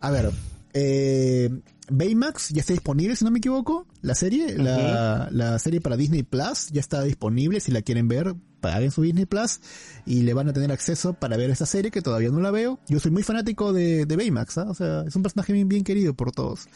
A 0.00 0.10
ver, 0.10 0.30
eh, 0.72 1.50
Baymax 1.90 2.50
ya 2.50 2.60
está 2.60 2.72
disponible, 2.72 3.16
si 3.16 3.24
no 3.24 3.30
me 3.30 3.38
equivoco. 3.38 3.86
La 4.00 4.14
serie, 4.14 4.56
la, 4.56 5.28
la 5.30 5.58
serie 5.58 5.80
para 5.80 5.96
Disney 5.96 6.22
Plus 6.22 6.68
ya 6.72 6.80
está 6.80 7.02
disponible. 7.02 7.60
Si 7.60 7.70
la 7.70 7.82
quieren 7.82 8.08
ver, 8.08 8.34
paguen 8.64 8.90
su 8.90 9.02
Disney 9.02 9.26
Plus 9.26 9.60
y 10.06 10.22
le 10.22 10.32
van 10.32 10.48
a 10.48 10.52
tener 10.52 10.72
acceso 10.72 11.12
para 11.12 11.36
ver 11.36 11.50
esta 11.50 11.66
serie 11.66 11.90
que 11.90 12.00
todavía 12.00 12.30
no 12.30 12.40
la 12.40 12.50
veo. 12.50 12.80
Yo 12.88 12.98
soy 12.98 13.10
muy 13.10 13.22
fanático 13.22 13.72
de, 13.72 14.06
de 14.06 14.16
Baymax, 14.16 14.58
¿ah? 14.58 14.66
o 14.68 14.74
sea, 14.74 15.02
es 15.02 15.14
un 15.14 15.22
personaje 15.22 15.52
bien, 15.52 15.68
bien 15.68 15.84
querido 15.84 16.14
por 16.14 16.32
todos. 16.32 16.66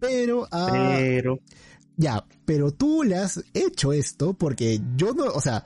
Pero, 0.00 0.48
ah, 0.50 0.68
Pero, 0.70 1.40
ya, 1.96 2.24
pero 2.46 2.72
tú 2.72 3.02
le 3.02 3.16
has 3.16 3.44
hecho 3.52 3.92
esto 3.92 4.32
porque 4.32 4.80
yo 4.96 5.12
no, 5.12 5.26
o 5.26 5.40
sea, 5.40 5.64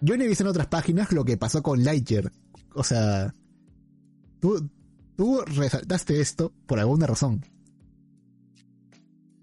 yo 0.00 0.16
no 0.16 0.24
he 0.24 0.28
visto 0.28 0.44
en 0.44 0.50
otras 0.50 0.68
páginas 0.68 1.12
lo 1.12 1.24
que 1.24 1.36
pasó 1.36 1.62
con 1.62 1.84
Lightyear. 1.84 2.32
O 2.74 2.84
sea, 2.84 3.34
tú, 4.40 4.70
tú 5.16 5.42
resaltaste 5.42 6.20
esto 6.20 6.52
por 6.66 6.78
alguna 6.78 7.06
razón. 7.06 7.44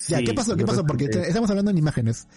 ya, 0.07 0.17
sí, 0.17 0.23
¿qué 0.23 0.33
pasó? 0.33 0.55
¿Qué 0.55 0.65
pasó? 0.65 0.85
Porque 0.85 1.05
estamos 1.05 1.49
hablando 1.51 1.69
en 1.69 1.77
imágenes. 1.77 2.27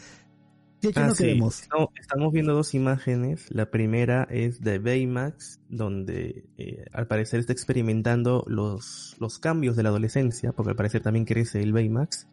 ¿Qué, 0.81 0.93
qué 0.93 1.01
Ah, 1.01 1.07
no 1.09 1.15
sí. 1.15 1.25
queremos? 1.25 1.61
Estamos, 1.63 1.89
estamos 2.01 2.33
viendo 2.33 2.55
dos 2.55 2.75
imágenes. 2.75 3.47
La 3.51 3.71
primera 3.71 4.27
es 4.31 4.61
de 4.61 4.79
Baymax, 4.79 5.61
donde 5.69 6.45
eh, 6.57 6.85
al 6.93 7.07
parecer 7.07 7.41
está 7.41 7.53
experimentando 7.53 8.45
los, 8.49 9.17
los 9.21 9.39
cambios 9.39 9.77
de 9.77 9.83
la 9.83 9.91
adolescencia, 9.91 10.53
porque 10.53 10.71
al 10.71 10.77
parecer 10.77 11.03
también 11.03 11.25
crece 11.27 11.63
el 11.63 11.73
Baymax. 11.73 12.29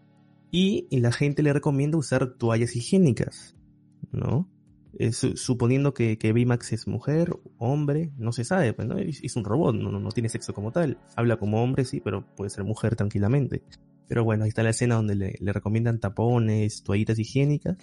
Y, 0.49 0.87
y 0.89 1.01
la 1.01 1.11
gente 1.11 1.43
le 1.43 1.51
recomienda 1.51 1.97
usar 1.97 2.35
toallas 2.37 2.75
higiénicas, 2.75 3.57
¿no? 4.13 4.49
Eh, 4.97 5.11
su- 5.11 5.35
suponiendo 5.35 5.93
que, 5.93 6.17
que 6.17 6.31
Baymax 6.31 6.71
es 6.71 6.87
mujer, 6.87 7.37
hombre, 7.57 8.11
no 8.17 8.31
se 8.31 8.45
sabe, 8.45 8.71
pues, 8.73 8.87
¿no? 8.87 8.97
Es, 8.97 9.19
es 9.23 9.35
un 9.35 9.43
robot, 9.43 9.75
no, 9.75 9.91
no, 9.91 9.99
no 9.99 10.09
tiene 10.11 10.29
sexo 10.29 10.53
como 10.53 10.71
tal. 10.71 10.97
Habla 11.17 11.35
como 11.37 11.61
hombre, 11.61 11.83
sí, 11.83 11.99
pero 11.99 12.25
puede 12.35 12.49
ser 12.49 12.63
mujer 12.63 12.95
tranquilamente. 12.95 13.61
Pero 14.07 14.23
bueno, 14.23 14.45
ahí 14.45 14.49
está 14.49 14.63
la 14.63 14.69
escena 14.69 14.95
donde 14.95 15.15
le, 15.15 15.35
le 15.41 15.51
recomiendan 15.53 15.99
tapones, 15.99 16.81
toallitas 16.83 17.19
higiénicas. 17.19 17.77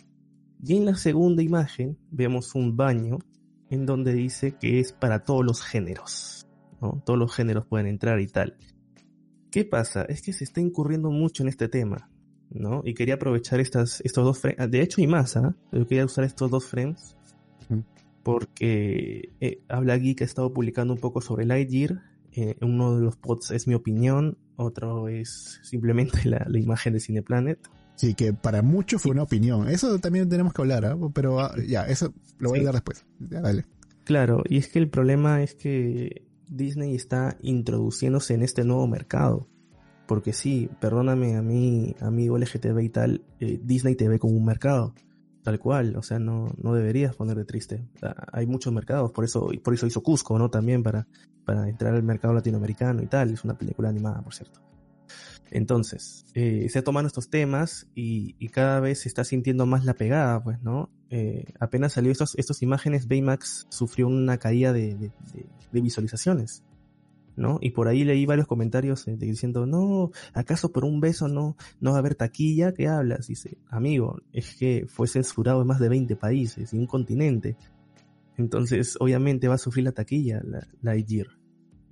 Y 0.67 0.79
en 0.79 0.87
la 0.87 0.95
segunda 0.95 1.43
imagen 1.43 1.99
vemos 2.11 2.55
un 2.55 2.75
baño 2.75 3.19
en 3.69 3.85
donde 3.85 4.15
dice 4.15 4.57
que 4.59 4.81
es 4.81 4.93
para 4.93 5.23
todos 5.23 5.45
los 5.45 5.61
géneros. 5.61 6.47
¿no? 6.81 7.03
Todos 7.05 7.19
los 7.19 7.35
géneros 7.35 7.67
pueden 7.67 7.87
entrar 7.87 8.19
y 8.21 8.29
tal. 8.29 8.57
¿Qué 9.51 9.67
pasa? 9.67 10.05
Es 10.05 10.23
que 10.23 10.33
se 10.33 10.45
está 10.45 10.63
incurriendo 10.63 11.11
mucho 11.11 11.43
en 11.43 11.51
este 11.51 11.69
tema. 11.69 12.11
¿no? 12.49 12.81
Y 12.83 12.95
quería 12.95 13.17
aprovechar 13.17 13.61
estas, 13.61 14.01
estos 14.05 14.25
dos 14.25 14.39
frames. 14.39 14.71
De 14.71 14.81
hecho, 14.81 15.03
y 15.03 15.07
más, 15.07 15.37
¿ah? 15.37 15.55
Yo 15.71 15.87
quería 15.87 16.07
usar 16.07 16.25
estos 16.25 16.51
dos 16.51 16.65
frames. 16.65 17.15
Porque 18.23 19.35
eh, 19.41 19.63
Habla 19.69 19.99
Geek 19.99 20.23
ha 20.23 20.25
estado 20.25 20.55
publicando 20.55 20.95
un 20.95 21.01
poco 21.01 21.21
sobre 21.21 21.45
Lightyear. 21.45 22.01
Eh, 22.33 22.57
uno 22.63 22.97
de 22.97 23.05
los 23.05 23.19
pods 23.19 23.51
es 23.51 23.69
mi 23.69 23.75
opinión. 23.75 24.39
Otro 24.57 25.09
es 25.09 25.61
simplemente 25.63 26.21
la, 26.29 26.47
la 26.49 26.59
imagen 26.59 26.95
de 26.95 27.01
Cineplanet. 27.01 27.59
Sí, 27.97 28.15
que 28.15 28.33
para 28.33 28.63
muchos 28.63 29.01
fue 29.03 29.13
una 29.13 29.23
opinión. 29.23 29.69
Eso 29.69 29.99
también 29.99 30.29
tenemos 30.29 30.53
que 30.53 30.63
hablar, 30.63 30.85
¿ah? 30.85 30.97
Pero 31.13 31.41
ah, 31.41 31.55
ya, 31.67 31.85
eso 31.87 32.13
lo 32.39 32.51
voy 32.51 32.59
Sí. 32.59 32.63
a 32.63 32.67
dar 32.67 32.75
después. 32.75 33.07
Ya, 33.31 33.41
dale. 33.41 33.67
Claro, 34.05 34.43
y 34.49 34.59
es 34.59 34.69
que 34.69 34.79
el 34.81 34.91
problema 34.91 35.43
es 35.43 35.55
que 35.55 36.27
Disney 36.49 36.95
está 36.95 37.37
introduciéndose 37.41 38.35
en 38.35 38.43
este 38.43 38.65
nuevo 38.65 38.87
mercado. 38.87 39.49
Porque 40.07 40.35
sí, 40.35 40.69
perdóname 40.81 41.37
a 41.37 41.43
mí, 41.43 41.95
amigo 42.01 42.37
LGTB 42.37 42.79
y 42.81 42.89
tal, 42.91 43.23
eh, 43.41 43.59
Disney 43.63 43.95
te 43.95 44.07
ve 44.09 44.19
como 44.19 44.35
un 44.37 44.45
mercado. 44.45 44.95
Tal 45.43 45.59
cual, 45.59 45.97
o 45.97 46.03
sea, 46.03 46.19
no, 46.19 46.49
no 46.61 46.75
deberías 46.75 47.15
ponerte 47.17 47.45
triste. 47.45 47.87
O 47.97 47.99
sea, 47.99 48.15
hay 48.33 48.47
muchos 48.47 48.73
mercados, 48.73 49.13
por 49.13 49.25
eso, 49.25 49.53
y 49.53 49.59
por 49.59 49.73
eso 49.75 49.87
hizo 49.87 50.03
Cusco, 50.03 50.39
¿no? 50.39 50.51
También 50.51 50.83
para, 50.83 51.07
para 51.45 51.69
entrar 51.69 51.95
al 51.95 52.03
mercado 52.03 52.35
latinoamericano 52.35 53.03
y 53.03 53.07
tal. 53.07 53.31
Es 53.31 53.45
una 53.45 53.57
película 53.57 53.89
animada, 53.91 54.21
por 54.23 54.35
cierto. 54.35 54.61
Entonces, 55.51 56.27
eh, 56.35 56.69
se 56.69 56.83
toman 56.83 57.07
estos 57.07 57.29
temas 57.29 57.87
y, 57.95 58.35
cada 58.49 58.81
vez 58.81 59.01
se 59.01 59.09
está 59.09 59.25
sintiendo 59.25 59.67
más 59.67 59.85
la 59.85 59.95
pegada, 59.95 60.43
pues, 60.43 60.63
¿no? 60.63 60.91
Eh, 61.11 61.53
apenas 61.61 61.93
salió 61.93 62.13
estos, 62.13 62.37
estas 62.37 62.63
imágenes, 62.63 63.09
Baymax 63.09 63.67
sufrió 63.69 64.09
una 64.09 64.39
caída 64.39 64.73
de, 64.73 65.11
visualizaciones, 65.73 66.65
¿no? 67.37 67.59
Y 67.61 67.71
por 67.71 67.89
ahí 67.89 68.05
leí 68.05 68.27
varios 68.27 68.47
comentarios 68.47 69.07
eh, 69.09 69.17
diciendo, 69.17 69.67
no, 69.67 70.11
¿acaso 70.33 70.73
por 70.73 70.85
un 70.85 71.01
beso 71.01 71.29
no, 71.29 71.57
no 71.81 71.91
va 71.91 71.97
a 71.97 72.01
haber 72.01 72.15
taquilla? 72.15 72.73
¿Qué 72.75 72.89
hablas? 72.89 73.27
Dice, 73.29 73.59
amigo, 73.71 74.21
es 74.33 74.55
que 74.57 74.87
fue 74.89 75.09
censurado 75.09 75.63
en 75.63 75.67
más 75.67 75.81
de 75.81 75.89
20 75.89 76.17
países 76.17 76.73
y 76.73 76.79
un 76.79 76.87
continente. 76.87 77.57
Entonces, 78.37 78.97
obviamente 79.01 79.49
va 79.49 79.55
a 79.55 79.59
sufrir 79.59 79.85
la 79.85 79.93
taquilla, 79.93 80.43
la, 80.45 80.67
la. 80.83 80.97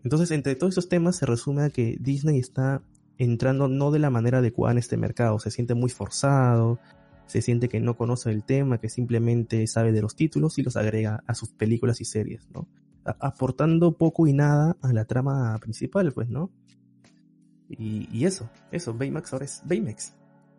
Entonces, 0.05 0.31
entre 0.33 0.57
todos 0.57 0.75
esos 0.75 0.89
temas 0.89 1.17
se 1.17 1.27
resume 1.27 1.63
a 1.63 1.71
que 1.71 1.97
Disney 2.01 2.39
está 2.39 2.83
entrando 3.23 3.69
no 3.69 3.91
de 3.91 3.99
la 3.99 4.11
manera 4.11 4.39
adecuada 4.39 4.73
en 4.73 4.79
este 4.79 4.97
mercado. 4.97 5.39
Se 5.39 5.51
siente 5.51 5.75
muy 5.75 5.91
forzado, 5.91 6.79
se 7.27 7.41
siente 7.43 7.69
que 7.69 7.81
no 7.81 7.97
conoce 7.97 8.31
el 8.31 8.45
tema, 8.45 8.79
que 8.79 8.89
simplemente 8.89 9.67
sabe 9.67 9.93
de 9.93 10.03
los 10.03 10.17
títulos 10.17 10.59
y 10.59 10.63
los 10.63 10.77
agrega 10.77 11.23
a 11.27 11.35
sus 11.35 11.51
películas 11.51 12.01
y 12.01 12.05
series, 12.05 12.49
¿no? 12.53 12.69
A- 13.05 13.17
aportando 13.29 13.97
poco 13.97 14.27
y 14.27 14.33
nada 14.33 14.77
a 14.83 14.93
la 14.93 15.05
trama 15.05 15.59
principal, 15.61 16.13
pues, 16.13 16.29
¿no? 16.29 16.51
Y, 17.69 18.09
y 18.13 18.27
eso, 18.27 18.51
eso, 18.71 18.93
Baymax 18.95 19.33
ahora 19.33 19.45
es 19.47 19.63
Baymax. 19.65 20.15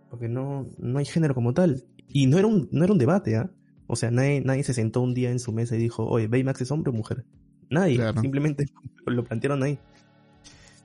Porque 0.10 0.28
no, 0.30 0.68
no 0.80 1.00
hay 1.00 1.06
género 1.06 1.34
como 1.36 1.54
tal. 1.54 1.84
Y 2.08 2.28
no 2.28 2.38
era 2.38 2.48
un, 2.48 2.70
no 2.72 2.84
era 2.84 2.94
un 2.94 3.00
debate, 3.00 3.36
¿ah? 3.38 3.50
O 3.88 3.96
sea, 3.96 4.12
nadie, 4.12 4.42
nadie 4.42 4.64
se 4.64 4.74
sentó 4.74 5.02
un 5.02 5.14
día 5.14 5.30
en 5.32 5.40
su 5.40 5.52
mesa 5.52 5.76
y 5.76 5.80
dijo, 5.80 6.06
oye, 6.08 6.28
Baymax 6.28 6.62
es 6.62 6.72
hombre 6.72 6.90
o 6.92 6.94
mujer. 6.94 7.26
Nadie, 7.70 7.96
Claro. 7.98 8.22
simplemente 8.22 8.66
lo 9.06 9.24
plantearon 9.24 9.62
ahí. 9.64 9.80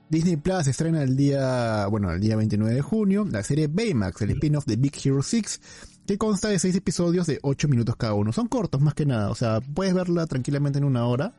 Disney 0.09 0.37
Plus 0.37 0.67
estrena 0.67 1.03
el 1.03 1.15
día, 1.15 1.85
bueno, 1.87 2.11
el 2.11 2.19
día 2.19 2.35
29 2.35 2.73
de 2.73 2.81
junio, 2.81 3.27
la 3.29 3.43
serie 3.43 3.67
Baymax, 3.67 4.21
el 4.23 4.31
spin-off 4.31 4.65
de 4.65 4.75
Big 4.75 4.93
Hero 5.03 5.21
6, 5.21 5.61
que 6.07 6.17
consta 6.17 6.49
de 6.49 6.57
6 6.57 6.75
episodios 6.75 7.27
de 7.27 7.39
8 7.43 7.67
minutos 7.67 7.95
cada 7.95 8.15
uno. 8.15 8.33
Son 8.33 8.47
cortos 8.47 8.81
más 8.81 8.95
que 8.95 9.05
nada, 9.05 9.29
o 9.29 9.35
sea, 9.35 9.61
puedes 9.61 9.93
verla 9.93 10.25
tranquilamente 10.25 10.79
en 10.79 10.85
una 10.85 11.05
hora, 11.05 11.35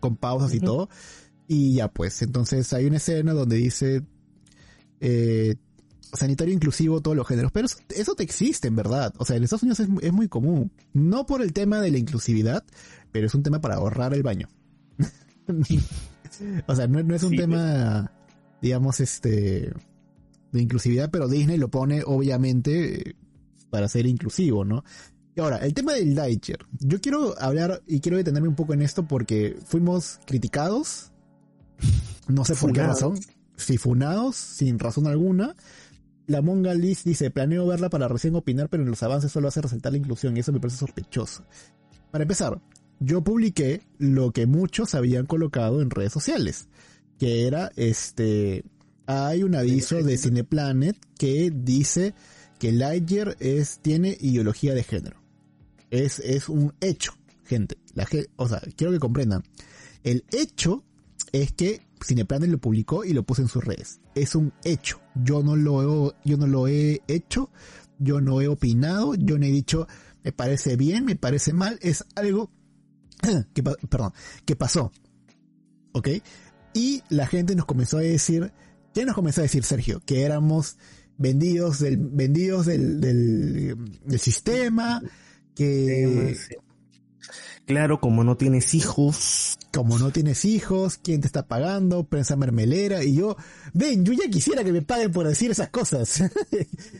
con 0.00 0.16
pausas 0.16 0.54
y 0.54 0.60
todo. 0.60 0.88
Y 1.48 1.74
ya 1.74 1.88
pues, 1.88 2.22
entonces 2.22 2.72
hay 2.72 2.86
una 2.86 2.96
escena 2.96 3.32
donde 3.32 3.56
dice 3.56 4.02
eh, 5.00 5.56
sanitario 6.00 6.54
inclusivo 6.54 7.02
todos 7.02 7.16
los 7.16 7.28
géneros, 7.28 7.52
pero 7.52 7.66
eso, 7.66 7.76
eso 7.94 8.14
te 8.14 8.22
existe 8.22 8.68
en 8.68 8.76
verdad. 8.76 9.12
O 9.18 9.26
sea, 9.26 9.36
en 9.36 9.44
Estados 9.44 9.62
Unidos 9.62 9.80
es, 9.80 9.88
es 10.00 10.12
muy 10.12 10.28
común. 10.28 10.72
No 10.94 11.26
por 11.26 11.42
el 11.42 11.52
tema 11.52 11.80
de 11.80 11.90
la 11.90 11.98
inclusividad, 11.98 12.64
pero 13.12 13.26
es 13.26 13.34
un 13.34 13.42
tema 13.42 13.60
para 13.60 13.74
ahorrar 13.74 14.14
el 14.14 14.22
baño. 14.22 14.48
o 16.66 16.74
sea, 16.74 16.86
no, 16.86 17.02
no 17.02 17.14
es 17.14 17.22
un 17.22 17.30
Sí, 17.30 17.36
tema, 17.36 18.12
digamos, 18.60 19.00
este, 19.00 19.72
de 20.52 20.62
inclusividad, 20.62 21.10
pero 21.10 21.28
Disney 21.28 21.58
lo 21.58 21.68
pone 21.68 22.02
obviamente 22.04 23.16
para 23.70 23.88
ser 23.88 24.06
inclusivo, 24.06 24.64
¿no? 24.64 24.84
Y 25.34 25.40
ahora, 25.40 25.58
el 25.58 25.74
tema 25.74 25.92
del 25.92 26.14
Lightyear. 26.14 26.60
Yo 26.80 26.98
quiero 27.00 27.34
hablar 27.38 27.82
y 27.86 28.00
quiero 28.00 28.16
detenerme 28.16 28.48
un 28.48 28.54
poco 28.54 28.72
en 28.72 28.80
esto 28.80 29.06
porque 29.06 29.58
fuimos 29.66 30.18
criticados. 30.26 31.12
No 32.26 32.44
sé 32.44 32.54
por 32.54 32.72
qué 32.72 32.82
razón. 32.82 33.18
Sí, 33.56 33.76
funados, 33.76 34.36
sin 34.36 34.78
razón 34.78 35.06
alguna. 35.06 35.54
La 36.26 36.42
Monga 36.42 36.74
Liz 36.74 37.04
dice, 37.04 37.30
planeo 37.30 37.66
verla 37.66 37.90
para 37.90 38.08
recién 38.08 38.34
opinar, 38.34 38.68
pero 38.68 38.82
en 38.82 38.90
los 38.90 39.02
avances 39.02 39.30
solo 39.30 39.48
hace 39.48 39.60
resaltar 39.60 39.92
la 39.92 39.98
inclusión 39.98 40.36
y 40.36 40.40
eso 40.40 40.52
me 40.52 40.58
parece 40.58 40.78
sospechoso. 40.78 41.44
Para 42.10 42.22
empezar, 42.22 42.60
yo 43.00 43.22
publiqué 43.22 43.82
lo 43.98 44.32
que 44.32 44.46
muchos 44.46 44.94
habían 44.94 45.26
colocado 45.26 45.80
en 45.82 45.90
redes 45.90 46.12
sociales, 46.12 46.68
que 47.18 47.46
era 47.46 47.70
este, 47.76 48.64
hay 49.06 49.42
un 49.42 49.54
aviso 49.54 50.02
de 50.02 50.18
Cineplanet 50.18 50.96
que 51.18 51.52
dice 51.54 52.14
que 52.58 52.72
Lightyear 52.72 53.36
es, 53.40 53.78
tiene 53.80 54.16
ideología 54.20 54.74
de 54.74 54.82
género. 54.82 55.22
Es, 55.90 56.18
es 56.20 56.48
un 56.48 56.74
hecho, 56.80 57.12
gente. 57.44 57.78
La, 57.94 58.06
o 58.36 58.48
sea, 58.48 58.60
quiero 58.76 58.92
que 58.92 58.98
comprendan. 58.98 59.44
El 60.02 60.24
hecho 60.32 60.84
es 61.32 61.52
que 61.52 61.86
Cineplanet 62.04 62.50
lo 62.50 62.58
publicó 62.58 63.04
y 63.04 63.12
lo 63.12 63.22
puso 63.22 63.42
en 63.42 63.48
sus 63.48 63.64
redes. 63.64 64.00
Es 64.14 64.34
un 64.34 64.52
hecho. 64.64 65.00
Yo 65.14 65.42
no 65.42 65.56
lo 65.56 66.14
yo 66.24 66.36
no 66.36 66.46
lo 66.46 66.68
he 66.68 67.02
hecho, 67.08 67.50
yo 67.98 68.20
no 68.20 68.40
he 68.40 68.48
opinado, 68.48 69.14
yo 69.14 69.38
no 69.38 69.46
he 69.46 69.50
dicho 69.50 69.86
me 70.26 70.32
parece 70.32 70.76
bien, 70.76 71.04
me 71.04 71.14
parece 71.14 71.52
mal, 71.52 71.78
es 71.82 72.04
algo 72.16 72.50
que, 73.54 73.62
perdón, 73.62 74.12
que 74.44 74.56
pasó. 74.56 74.92
¿Ok? 75.92 76.08
Y 76.74 77.02
la 77.08 77.26
gente 77.26 77.54
nos 77.54 77.64
comenzó 77.64 77.98
a 77.98 78.02
decir, 78.02 78.52
¿qué 78.92 79.04
nos 79.04 79.14
comenzó 79.14 79.40
a 79.40 79.44
decir 79.44 79.64
Sergio? 79.64 80.00
Que 80.04 80.22
éramos 80.22 80.76
vendidos 81.16 81.78
del, 81.78 81.96
vendidos 81.96 82.66
del, 82.66 83.00
del, 83.00 83.76
del 84.04 84.20
sistema, 84.20 85.02
que... 85.54 86.36
Claro, 87.66 88.00
como 88.00 88.22
no 88.22 88.36
tienes 88.36 88.74
hijos. 88.74 89.58
Como 89.72 89.98
no 89.98 90.12
tienes 90.12 90.44
hijos, 90.44 90.98
¿quién 90.98 91.20
te 91.20 91.26
está 91.26 91.48
pagando? 91.48 92.04
Prensa 92.04 92.36
mermelera. 92.36 93.02
Y 93.02 93.16
yo, 93.16 93.36
ven, 93.74 94.04
yo 94.04 94.12
ya 94.12 94.30
quisiera 94.30 94.62
que 94.62 94.72
me 94.72 94.82
paguen 94.82 95.10
por 95.10 95.26
decir 95.26 95.50
esas 95.50 95.68
cosas. 95.70 96.22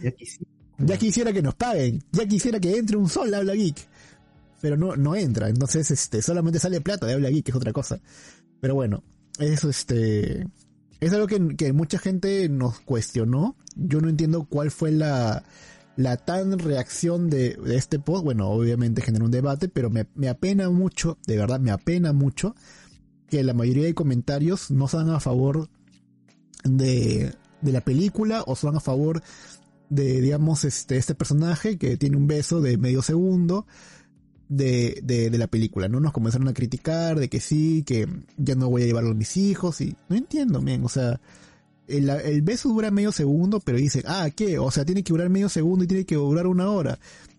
Ya 0.02 0.11
quisiera. 0.11 0.50
ya 0.79 0.98
quisiera 0.98 1.33
que 1.33 1.42
nos 1.42 1.55
paguen. 1.55 2.02
Ya 2.12 2.26
quisiera 2.26 2.61
que 2.61 2.76
entre 2.76 2.96
un 2.96 3.09
sol 3.09 3.33
Habla 3.33 3.55
Geek. 3.55 3.76
Pero 4.61 4.77
no, 4.77 4.97
no 4.97 5.14
entra. 5.14 5.49
Entonces, 5.49 5.90
este, 5.90 6.23
solamente 6.23 6.59
sale 6.59 6.81
plata 6.81 7.07
de 7.07 7.14
Habla 7.14 7.31
Geek, 7.31 7.45
que 7.45 7.51
es 7.51 7.57
otra 7.57 7.73
cosa. 7.73 8.01
Pero 8.61 8.75
bueno, 8.75 9.03
eso, 9.38 9.69
este, 9.69 10.47
es 11.01 11.12
algo 11.12 11.27
que, 11.27 11.57
que 11.57 11.73
mucha 11.73 11.99
gente 11.99 12.49
nos 12.49 12.81
cuestionó. 12.81 13.57
Yo 13.75 14.01
no 14.01 14.09
entiendo 14.09 14.45
cuál 14.45 14.71
fue 14.71 14.92
la, 14.92 15.45
la 15.97 16.16
tan 16.16 16.59
reacción 16.59 17.29
de, 17.29 17.55
de 17.55 17.77
este 17.77 17.99
post. 17.99 18.25
Bueno, 18.25 18.49
obviamente 18.49 19.03
generó 19.03 19.27
un 19.27 19.31
debate, 19.31 19.69
pero 19.69 19.90
me, 19.90 20.07
me 20.14 20.29
apena 20.29 20.71
mucho, 20.71 21.19
de 21.27 21.37
verdad, 21.37 21.61
me 21.61 21.71
apena 21.71 22.12
mucho 22.12 22.55
que 23.29 23.42
la 23.42 23.55
mayoría 23.55 23.85
de 23.85 23.95
comentarios 23.95 24.71
no 24.71 24.88
sean 24.88 25.11
a 25.11 25.21
favor 25.21 25.69
de, 26.64 27.35
de 27.61 27.73
la 27.73 27.81
película 27.83 28.42
o 28.47 28.57
sean 28.57 28.77
a 28.77 28.81
favor 28.81 29.23
de, 29.88 30.21
digamos, 30.21 30.64
este, 30.64 30.97
este 30.97 31.14
personaje 31.14 31.79
que 31.79 31.97
tiene 31.97 32.16
un 32.16 32.27
beso 32.27 32.61
de 32.61 32.77
medio 32.79 33.03
segundo 33.03 33.66
de, 34.48 35.00
de, 35.02 35.30
de 35.30 35.38
la 35.38 35.46
película, 35.46 35.88
¿no? 35.88 36.00
Nos 36.00 36.12
comenzaron 36.12 36.48
a 36.48 36.54
criticar 36.54 37.18
de 37.18 37.28
que 37.28 37.40
sí, 37.40 37.82
que 37.85 38.06
ya 38.37 38.54
no 38.54 38.68
voy 38.70 38.82
a 38.82 38.87
llevarlo 38.87 39.11
a 39.11 39.14
mis 39.14 39.37
hijos 39.37 39.80
y 39.80 39.96
no 40.09 40.16
entiendo, 40.16 40.61
men, 40.62 40.85
o 40.85 40.88
sea, 40.88 41.20
el, 41.88 42.09
el 42.11 42.42
beso 42.42 42.68
dura 42.68 42.90
medio 42.90 43.12
segundo, 43.12 43.61
pero 43.61 43.78
dice, 43.78 44.02
ah, 44.06 44.28
¿qué? 44.35 44.59
O 44.59 44.70
sea, 44.70 44.85
tiene 44.85 45.02
que 45.02 45.12
durar 45.12 45.28
medio 45.28 45.48
segundo 45.48 45.85
y 45.85 45.88
tiene 45.88 46.04
que 46.04 46.16
durar 46.16 46.46
una 46.46 46.70
hora. 46.70 46.98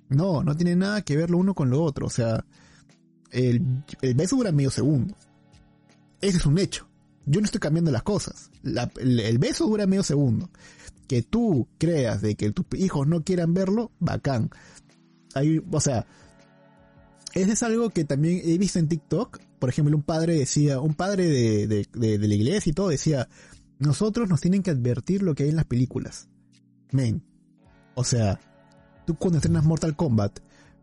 No, 0.10 0.44
no 0.44 0.56
tiene 0.56 0.76
nada 0.76 1.02
que 1.02 1.18
ver 1.18 1.30
lo 1.30 1.38
uno 1.38 1.54
con 1.54 1.70
lo 1.70 1.84
otro, 1.84 2.08
o 2.08 2.10
sea, 2.10 2.46
el, 3.32 3.62
el 4.02 4.14
beso 4.16 4.38
dura 4.38 4.52
medio 4.52 4.72
segundo. 4.72 5.16
Ese 6.22 6.38
es 6.38 6.46
un 6.46 6.58
hecho. 6.58 6.88
Yo 7.26 7.42
no 7.42 7.46
estoy 7.46 7.60
cambiando 7.60 7.92
las 7.92 8.04
cosas. 8.04 8.50
La- 8.64 8.90
el, 9.00 9.38
beso 9.38 9.66
dura 9.68 9.86
medio 9.86 10.04
segundo. 10.04 10.50
Que 11.08 11.22
tú 11.22 11.68
creas 11.78 12.22
de 12.22 12.36
que 12.36 12.52
tus 12.52 12.66
hijos 12.78 13.06
no 13.08 13.24
quieran 13.24 13.54
verlo, 13.54 13.92
bacán. 14.00 14.50
Hay, 15.36 15.62
o 15.70 15.80
sea, 15.82 16.06
ese 17.42 17.54
es 17.54 17.64
algo 17.64 17.90
que 17.90 18.04
también 18.04 18.42
he 18.44 18.58
visto 18.58 18.80
en 18.80 18.88
TikTok. 18.88 19.40
Por 19.60 19.70
ejemplo, 19.70 19.96
un 19.96 20.04
padre 20.04 20.36
decía, 20.36 20.80
un 20.80 20.94
padre 20.94 21.28
de, 21.28 21.68
de, 21.68 21.88
de, 21.94 22.18
de 22.18 22.28
la 22.28 22.34
iglesia 22.34 22.70
y 22.70 22.74
todo 22.74 22.90
decía, 22.90 23.28
nosotros 23.80 24.30
nos 24.30 24.42
tienen 24.42 24.64
que 24.64 24.72
advertir 24.72 25.24
lo 25.24 25.36
que 25.36 25.44
hay 25.44 25.50
en 25.50 25.56
las 25.56 25.66
películas. 25.66 26.30
Men. 26.92 27.24
O 27.96 28.04
sea, 28.04 28.40
tú 29.06 29.16
cuando 29.16 29.38
estrenas 29.38 29.66
Mortal 29.66 29.96
Kombat, 29.96 30.40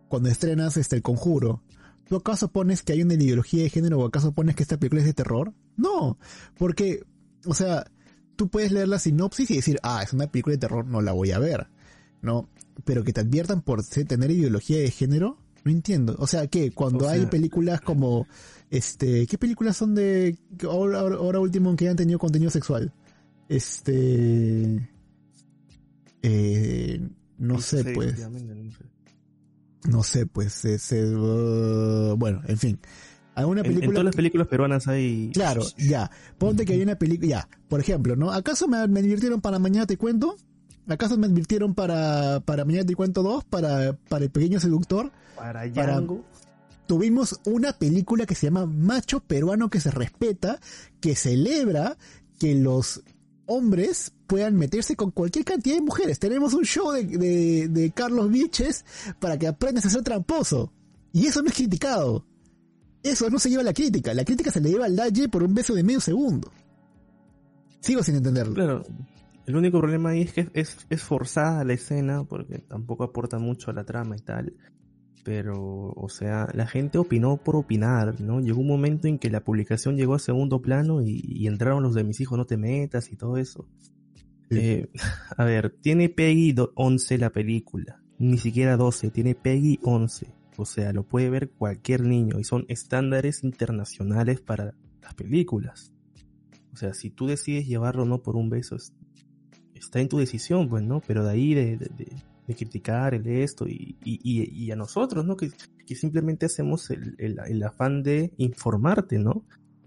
cuando 0.09 0.29
estrenas 0.29 0.77
este 0.77 0.97
el 0.97 1.03
conjuro, 1.03 1.63
¿tú 2.09 2.17
acaso 2.17 2.49
pones 2.49 2.83
que 2.83 2.93
hay 2.93 3.03
una 3.03 3.15
ideología 3.15 3.63
de 3.63 3.71
género 3.71 3.99
o 4.01 4.07
acaso 4.07 4.33
pones 4.33 4.55
que 4.57 4.63
esta 4.63 4.79
película 4.79 5.01
es 5.01 5.07
de 5.07 5.15
terror? 5.15 5.53
No, 5.77 6.19
porque, 6.57 7.05
o 7.47 7.55
sea, 7.55 7.85
tú 8.37 8.49
puedes 8.49 8.73
leer 8.73 8.89
la 8.89 8.99
sinopsis 8.99 9.51
y 9.51 9.57
decir, 9.57 9.79
ah, 9.83 10.03
es 10.03 10.13
una 10.13 10.27
película 10.27 10.55
de 10.55 10.59
terror, 10.59 10.87
no 10.87 11.01
la 11.01 11.13
voy 11.13 11.33
a 11.33 11.39
ver. 11.39 11.69
No, 12.23 12.49
pero 12.85 13.05
que 13.05 13.13
te 13.13 13.21
adviertan 13.21 13.63
por 13.63 13.85
tener 13.85 14.31
ideología 14.31 14.79
de 14.79 14.91
género, 14.91 15.39
no 15.65 15.71
entiendo. 15.71 16.15
O 16.19 16.27
sea, 16.27 16.47
que 16.47 16.71
cuando 16.73 17.07
O 17.07 17.09
hay 17.09 17.27
películas 17.27 17.81
como, 17.81 18.27
este, 18.71 19.27
¿qué 19.27 19.39
películas 19.39 19.77
son 19.77 19.95
de, 19.95 20.37
ahora, 20.69 21.01
ahora- 21.01 21.41
último 21.41 21.75
que 21.77 21.89
han 21.89 21.97
tenido 21.97 22.19
contenido 22.19 22.51
sexual? 22.51 22.93
Este, 23.49 24.91
eh, 26.23 27.01
no 27.39 27.61
sé, 27.61 27.83
Sí, 27.83 27.91
pues. 27.95 28.19
no 28.19 28.39
sé. 28.71 28.85
No 29.87 30.03
sé, 30.03 30.27
pues, 30.27 30.65
ese, 30.65 31.05
uh, 31.15 32.17
bueno, 32.17 32.41
en 32.47 32.57
fin. 32.57 32.79
Hay 33.35 33.45
una 33.45 33.61
En, 33.61 33.67
en 33.67 33.73
película... 33.75 33.93
todas 33.93 34.05
las 34.07 34.17
películas 34.17 34.47
peruanas 34.49 34.89
hay... 34.89 35.31
Claro, 35.35 35.63
ya. 35.77 36.11
Ponte 36.39 36.65
que 36.65 36.73
hay 36.75 36.83
una 36.83 36.95
película, 36.97 37.29
ya. 37.29 37.49
Por 37.69 37.81
ejemplo, 37.81 38.17
¿no? 38.17 38.31
¿Acaso 38.33 38.67
me, 38.69 38.87
me 38.89 39.01
advirtieron 39.01 39.41
para 39.41 39.59
Mañana 39.59 39.87
Te 39.87 39.97
Cuento? 39.99 40.37
¿Acaso 40.89 41.17
me 41.17 41.27
advirtieron 41.27 41.75
para, 41.75 42.41
para 42.41 42.65
Mañana 42.65 42.85
Te 42.85 42.95
Cuento 42.95 43.23
2? 43.23 43.45
Para, 43.45 43.95
para 44.09 44.25
El 44.25 44.31
Pequeño 44.31 44.61
Seductor? 44.61 45.11
Para 45.37 45.65
para- 45.73 45.93
Django. 45.95 46.25
Tuvimos 46.87 47.41
una 47.47 47.73
película 47.73 48.27
que 48.27 48.35
se 48.35 48.47
llama 48.49 48.67
Macho 48.67 49.21
Peruano 49.21 49.71
que 49.71 49.81
se 49.81 49.91
respeta, 49.91 50.61
que 51.01 51.17
celebra 51.17 51.97
que 52.39 52.55
los 52.55 53.03
hombres 53.47 54.13
puedan 54.27 54.57
meterse 54.57 54.95
con 54.95 55.11
cualquier 55.11 55.47
cantidad 55.47 55.77
de 55.77 55.81
mujeres. 55.81 56.19
Tenemos 56.19 56.53
un 56.53 56.65
show 56.65 56.93
de, 56.93 57.05
de, 57.05 57.69
de 57.69 57.91
Carlos 57.93 58.31
Viches 58.31 58.85
para 59.19 59.39
que 59.39 59.47
aprendas 59.47 59.87
a 59.87 59.91
ser 59.91 60.03
tramposo. 60.03 60.73
Y 61.13 61.27
eso 61.27 61.41
no 61.41 61.49
es 61.49 61.55
criticado. 61.55 62.27
Eso 63.03 63.31
no 63.31 63.39
se 63.39 63.49
lleva 63.49 63.63
a 63.63 63.67
la 63.67 63.73
crítica. 63.75 64.13
La 64.13 64.25
crítica 64.25 64.51
se 64.51 64.61
le 64.61 64.71
lleva 64.71 64.85
al 64.85 64.97
Dalle 64.97 65.29
por 65.31 65.43
un 65.43 65.55
beso 65.55 65.73
de 65.75 65.83
medio 65.85 66.01
segundo. 66.01 66.51
Sigo 67.81 68.03
sin 68.03 68.17
entenderlo. 68.17 68.55
Claro. 68.55 68.85
El 69.47 69.57
único 69.57 69.79
problema 69.81 70.11
ahí 70.11 70.23
es 70.23 70.33
que 70.33 70.49
es, 70.55 70.87
es 70.89 71.03
forzada 71.03 71.65
la 71.65 71.75
escena 71.75 72.25
porque 72.25 72.59
tampoco 72.61 73.05
aporta 73.05 73.39
mucho 73.39 73.71
a 73.71 73.75
la 73.75 73.85
trama 73.85 74.17
y 74.17 74.21
tal. 74.21 74.55
Pero, 75.25 75.91
o 75.97 76.09
sea, 76.11 76.49
la 76.53 76.67
gente 76.67 76.99
opinó 76.99 77.39
por 77.39 77.57
opinar, 77.57 78.21
¿no? 78.21 78.41
Llegó 78.41 78.61
un 78.61 78.67
momento 78.69 79.09
en 79.09 79.19
que 79.19 79.31
la 79.31 79.43
publicación 79.43 79.97
llegó 79.97 80.15
a 80.15 80.19
segundo 80.19 80.61
plano 80.61 81.01
y, 81.03 81.23
y 81.25 81.47
entraron 81.47 81.83
los 81.83 81.95
de 81.95 82.05
mis 82.05 82.21
hijos 82.21 82.37
no 82.37 82.45
te 82.45 82.59
metas 82.59 83.11
y 83.11 83.17
todo 83.17 83.39
eso. 83.39 83.67
Sí. 84.51 84.59
Eh, 84.59 84.89
a 85.37 85.45
ver, 85.45 85.75
tiene 85.81 86.11
Peggy 86.11 86.53
do- 86.53 86.73
11 86.75 87.17
la 87.19 87.31
película. 87.31 88.03
Ni 88.19 88.37
siquiera 88.39 88.77
12, 88.77 89.11
tiene 89.11 89.35
Peggy 89.35 89.79
11. 89.83 90.35
O 90.57 90.67
sea, 90.67 90.93
lo 90.93 91.05
puede 91.05 91.31
ver 91.31 91.51
cualquier 91.51 92.03
niño 92.03 92.39
y 92.39 92.45
son 92.45 92.65
estándares 92.69 93.43
internacionales 93.45 94.41
para 94.41 94.75
las 95.03 95.15
películas. 95.15 95.93
O 96.73 96.77
sea, 96.77 96.93
si 96.93 97.11
tú 97.11 97.27
decides 97.27 97.67
llevarlo 97.67 98.03
o 98.03 98.07
no 98.07 98.23
por 98.23 98.37
un 98.37 98.51
beso, 98.51 98.77
es- 98.77 98.93
está 99.87 100.01
en 100.01 100.09
tu 100.09 100.19
decisión, 100.19 100.69
pues, 100.69 100.83
¿no? 100.85 101.01
Pero 101.07 101.25
de 101.25 101.31
ahí 101.33 101.55
de, 101.55 101.77
de, 101.77 101.87
de- 101.97 102.23
de 102.47 102.55
criticar 102.55 103.15
el 103.15 103.27
esto 103.27 103.67
y, 103.67 103.97
y, 104.05 104.21
y- 104.23 104.71
a 104.71 104.77
nosotros, 104.77 105.25
¿no? 105.25 105.35
Que, 105.35 105.51
que 105.87 105.95
simplemente 105.95 106.45
hacemos 106.45 106.91
el, 106.91 107.15
el, 107.19 107.39
el 107.47 107.63
afán 107.63 108.03
de 108.03 108.35
informarte, 108.37 109.19
¿no? 109.19 109.45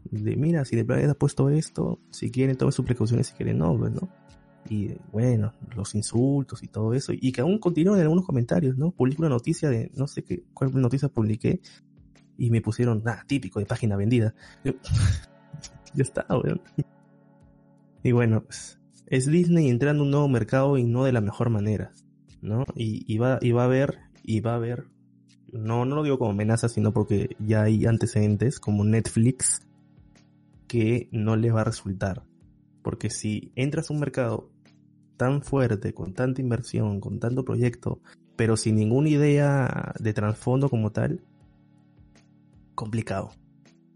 De 0.09 0.35
mira, 0.35 0.65
si 0.65 0.75
de 0.75 0.81
verdad 0.83 1.11
has 1.11 1.15
puesto 1.17 1.49
esto, 1.51 1.99
si 2.09 2.31
quieren 2.31 2.57
tomen 2.57 2.71
sus 2.71 2.83
precauciones, 2.85 3.27
si 3.27 3.35
quieren 3.35 3.59
no, 3.59 3.77
pues, 3.77 3.91
¿no? 3.91 4.09
Y 4.69 4.95
bueno, 5.11 5.53
los 5.75 5.93
insultos 5.93 6.63
y 6.63 6.67
todo 6.67 6.93
eso. 6.95 7.13
Y 7.13 7.31
que 7.31 7.41
aún 7.41 7.59
continúan 7.59 7.97
en 7.99 8.03
algunos 8.03 8.25
comentarios, 8.25 8.75
¿no? 8.75 8.89
Publico 8.91 9.21
una 9.21 9.29
noticia 9.29 9.69
de, 9.69 9.91
no 9.95 10.07
sé 10.07 10.23
qué, 10.23 10.43
cuál 10.53 10.71
noticia 10.81 11.09
publiqué. 11.09 11.61
Y 12.39 12.49
me 12.49 12.61
pusieron, 12.61 13.03
nada, 13.03 13.23
típico 13.27 13.59
de 13.59 13.65
página 13.67 13.95
vendida. 13.95 14.33
Yo, 14.63 14.73
ya 15.93 16.03
está, 16.03 16.25
weón. 16.29 16.61
Y 18.03 18.11
bueno, 18.11 18.43
pues, 18.43 18.76
es 19.07 19.25
Disney 19.25 19.69
entrando 19.69 20.03
en 20.03 20.07
un 20.07 20.11
nuevo 20.11 20.27
mercado 20.27 20.77
y 20.77 20.83
no 20.83 21.05
de 21.05 21.13
la 21.13 21.21
mejor 21.21 21.49
manera, 21.49 21.91
¿no? 22.41 22.65
Y, 22.75 23.03
y 23.11 23.17
va, 23.17 23.39
y 23.41 23.51
va 23.51 23.63
a 23.63 23.65
haber, 23.65 23.99
y 24.23 24.41
va 24.41 24.51
a 24.51 24.55
haber, 24.55 24.85
no, 25.51 25.85
no 25.85 25.95
lo 25.95 26.03
digo 26.03 26.19
como 26.19 26.31
amenaza, 26.31 26.67
sino 26.69 26.91
porque 26.93 27.35
ya 27.39 27.63
hay 27.63 27.85
antecedentes 27.85 28.59
como 28.59 28.83
Netflix 28.83 29.61
que 30.67 31.07
no 31.11 31.37
les 31.37 31.55
va 31.55 31.61
a 31.61 31.65
resultar. 31.65 32.23
Porque 32.83 33.09
si 33.09 33.51
entras 33.55 33.89
a 33.89 33.93
un 33.93 34.01
mercado 34.01 34.51
tan 35.15 35.41
fuerte, 35.41 35.93
con 35.93 36.13
tanta 36.13 36.41
inversión, 36.41 36.99
con 36.99 37.19
tanto 37.19 37.45
proyecto, 37.45 38.01
pero 38.35 38.57
sin 38.57 38.75
ninguna 38.75 39.09
idea 39.09 39.93
de 39.99 40.13
trasfondo 40.13 40.69
como 40.69 40.91
tal, 40.91 41.21
complicado. 42.75 43.31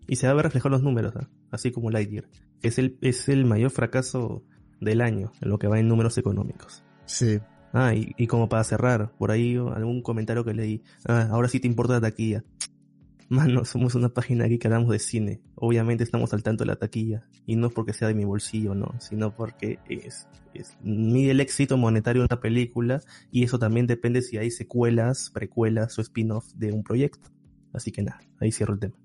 Y 0.07 0.15
se 0.15 0.27
va 0.27 0.31
a 0.31 0.35
ver 0.35 0.45
reflejado 0.45 0.69
en 0.69 0.81
los 0.81 0.83
números, 0.83 1.13
así 1.51 1.71
como 1.71 1.91
Lightyear. 1.91 2.27
Es 2.61 2.79
el, 2.79 2.97
es 3.01 3.27
el 3.29 3.45
mayor 3.45 3.71
fracaso 3.71 4.43
del 4.81 4.99
año 5.01 5.31
en 5.39 5.49
lo 5.49 5.57
que 5.57 5.67
va 5.67 5.79
en 5.79 5.87
números 5.87 6.17
económicos. 6.17 6.83
Sí. 7.05 7.39
Ah, 7.73 7.93
y, 7.95 8.13
y 8.17 8.27
como 8.27 8.49
para 8.49 8.63
cerrar, 8.65 9.13
por 9.17 9.31
ahí 9.31 9.55
algún 9.55 10.01
comentario 10.01 10.43
que 10.43 10.53
leí. 10.53 10.83
Ah, 11.07 11.29
ahora 11.31 11.47
sí 11.47 11.59
te 11.61 11.67
importa 11.67 11.93
la 11.93 12.01
taquilla. 12.01 12.43
Mano, 13.29 13.63
somos 13.63 13.95
una 13.95 14.09
página 14.09 14.43
aquí 14.43 14.59
que 14.59 14.67
hablamos 14.67 14.89
de 14.91 14.99
cine. 14.99 15.41
Obviamente 15.55 16.03
estamos 16.03 16.33
al 16.33 16.43
tanto 16.43 16.65
de 16.65 16.67
la 16.67 16.75
taquilla. 16.75 17.29
Y 17.45 17.55
no 17.55 17.67
es 17.67 17.73
porque 17.73 17.93
sea 17.93 18.09
de 18.09 18.13
mi 18.13 18.25
bolsillo, 18.25 18.75
no. 18.75 18.93
Sino 18.99 19.33
porque 19.33 19.79
es, 19.87 20.27
es 20.53 20.75
mide 20.83 21.31
el 21.31 21.39
éxito 21.39 21.77
monetario 21.77 22.23
de 22.23 22.27
una 22.29 22.41
película. 22.41 23.01
Y 23.31 23.43
eso 23.45 23.57
también 23.57 23.87
depende 23.87 24.21
si 24.21 24.37
hay 24.37 24.51
secuelas, 24.51 25.29
precuelas 25.33 25.97
o 25.97 26.01
spin-off 26.01 26.51
de 26.55 26.73
un 26.73 26.83
proyecto. 26.83 27.29
Así 27.71 27.93
que 27.93 28.01
nada, 28.01 28.19
ahí 28.41 28.51
cierro 28.51 28.73
el 28.73 28.79
tema. 28.81 28.95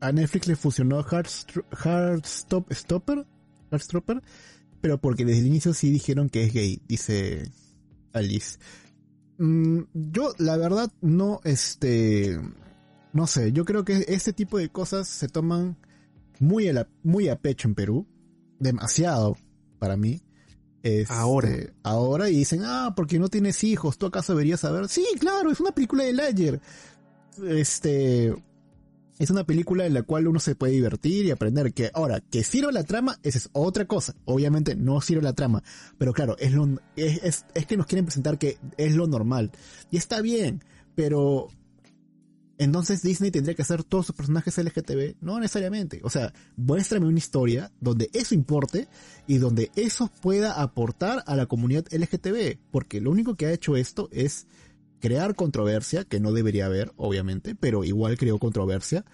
A 0.00 0.10
Netflix 0.10 0.48
le 0.48 0.56
funcionó 0.56 1.02
Heartstro- 1.04 1.64
Heartstopper, 1.84 3.26
Heartstopper, 3.70 4.22
pero 4.86 4.98
porque 5.00 5.24
desde 5.24 5.40
el 5.40 5.48
inicio 5.48 5.74
sí 5.74 5.90
dijeron 5.90 6.28
que 6.28 6.44
es 6.44 6.52
gay, 6.52 6.80
dice 6.86 7.50
Alice. 8.12 8.56
Mm, 9.36 9.80
yo, 9.92 10.32
la 10.38 10.56
verdad, 10.56 10.92
no, 11.00 11.40
este, 11.42 12.38
no 13.12 13.26
sé, 13.26 13.50
yo 13.50 13.64
creo 13.64 13.84
que 13.84 14.04
este 14.06 14.32
tipo 14.32 14.58
de 14.58 14.68
cosas 14.68 15.08
se 15.08 15.26
toman 15.26 15.76
muy 16.38 16.68
a, 16.68 16.72
la- 16.72 16.88
muy 17.02 17.28
a 17.28 17.34
pecho 17.40 17.66
en 17.66 17.74
Perú, 17.74 18.06
demasiado 18.60 19.36
para 19.80 19.96
mí. 19.96 20.22
Este, 20.84 21.12
Ahora. 21.12 21.50
Ahora 21.82 22.30
y 22.30 22.36
dicen, 22.36 22.60
ah, 22.62 22.92
porque 22.94 23.18
no 23.18 23.26
tienes 23.28 23.64
hijos, 23.64 23.98
tú 23.98 24.06
acaso 24.06 24.34
deberías 24.34 24.60
saber. 24.60 24.88
Sí, 24.88 25.04
claro, 25.18 25.50
es 25.50 25.58
una 25.58 25.72
película 25.72 26.04
de 26.04 26.12
Ledger. 26.12 26.60
Este, 27.44 28.32
es 29.18 29.30
una 29.30 29.44
película 29.44 29.86
en 29.86 29.94
la 29.94 30.02
cual 30.02 30.28
uno 30.28 30.40
se 30.40 30.54
puede 30.54 30.72
divertir 30.72 31.24
y 31.24 31.30
aprender 31.30 31.72
que 31.72 31.90
ahora 31.94 32.20
que 32.20 32.44
sirva 32.44 32.72
la 32.72 32.84
trama 32.84 33.18
esa 33.22 33.38
es 33.38 33.48
otra 33.52 33.86
cosa. 33.86 34.14
Obviamente 34.24 34.76
no 34.76 35.00
sirve 35.00 35.22
la 35.22 35.32
trama 35.32 35.62
pero 35.98 36.12
claro 36.12 36.36
es 36.38 36.52
lo 36.52 36.66
es, 36.96 37.22
es, 37.22 37.46
es 37.54 37.66
que 37.66 37.76
nos 37.76 37.86
quieren 37.86 38.04
presentar 38.04 38.38
que 38.38 38.58
es 38.76 38.94
lo 38.94 39.06
normal. 39.06 39.52
Y 39.90 39.96
está 39.96 40.20
bien 40.20 40.62
pero 40.94 41.48
entonces 42.58 43.02
Disney 43.02 43.30
tendría 43.30 43.54
que 43.54 43.62
hacer 43.62 43.84
todos 43.84 44.06
sus 44.06 44.16
personajes 44.16 44.56
LGTB 44.58 45.16
no 45.20 45.40
necesariamente. 45.40 46.00
O 46.02 46.10
sea 46.10 46.32
muéstrame 46.56 47.06
una 47.06 47.18
historia 47.18 47.72
donde 47.80 48.10
eso 48.12 48.34
importe 48.34 48.88
y 49.26 49.38
donde 49.38 49.70
eso 49.76 50.10
pueda 50.20 50.60
aportar 50.60 51.22
a 51.26 51.36
la 51.36 51.46
comunidad 51.46 51.86
LGTB 51.90 52.58
porque 52.70 53.00
lo 53.00 53.10
único 53.10 53.34
que 53.34 53.46
ha 53.46 53.52
hecho 53.52 53.76
esto 53.76 54.08
es 54.12 54.46
crear 55.00 55.34
controversia, 55.34 56.04
que 56.04 56.20
no 56.20 56.32
debería 56.32 56.66
haber, 56.66 56.92
obviamente, 56.96 57.54
pero 57.54 57.84
igual 57.84 58.16
creó 58.18 58.38
controversia. 58.38 59.04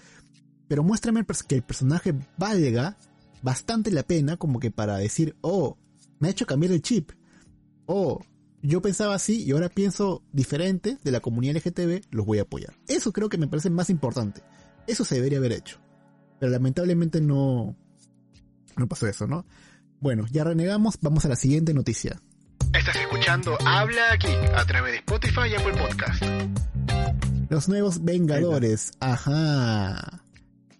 Pero 0.68 0.82
muéstrame 0.82 1.24
que 1.48 1.56
el 1.56 1.62
personaje 1.62 2.14
valga 2.38 2.96
bastante 3.42 3.90
la 3.90 4.02
pena 4.04 4.36
como 4.36 4.60
que 4.60 4.70
para 4.70 4.96
decir, 4.96 5.36
oh, 5.40 5.76
me 6.18 6.28
ha 6.28 6.30
hecho 6.30 6.46
cambiar 6.46 6.72
el 6.72 6.82
chip. 6.82 7.10
Oh, 7.86 8.20
yo 8.62 8.80
pensaba 8.80 9.14
así 9.14 9.42
y 9.42 9.50
ahora 9.50 9.68
pienso 9.68 10.22
diferente 10.32 10.96
de 11.02 11.10
la 11.10 11.20
comunidad 11.20 11.56
LGTB, 11.56 12.06
los 12.10 12.24
voy 12.24 12.38
a 12.38 12.42
apoyar. 12.42 12.74
Eso 12.86 13.12
creo 13.12 13.28
que 13.28 13.38
me 13.38 13.48
parece 13.48 13.70
más 13.70 13.90
importante. 13.90 14.42
Eso 14.86 15.04
se 15.04 15.16
debería 15.16 15.38
haber 15.38 15.52
hecho. 15.52 15.78
Pero 16.38 16.52
lamentablemente 16.52 17.20
no, 17.20 17.76
no 18.76 18.88
pasó 18.88 19.06
eso, 19.08 19.26
¿no? 19.26 19.44
Bueno, 20.00 20.26
ya 20.30 20.44
renegamos, 20.44 20.98
vamos 21.00 21.24
a 21.24 21.28
la 21.28 21.36
siguiente 21.36 21.74
noticia. 21.74 22.20
Estás 22.82 22.96
escuchando 22.96 23.56
Habla 23.64 24.12
aquí 24.12 24.26
a 24.56 24.64
través 24.64 24.92
de 24.92 24.98
Spotify 24.98 25.40
y 25.50 25.54
Apple 25.54 25.72
Podcast. 25.74 26.22
Los 27.48 27.68
nuevos 27.68 28.02
Vengadores. 28.02 28.92
Ajá. 28.98 30.24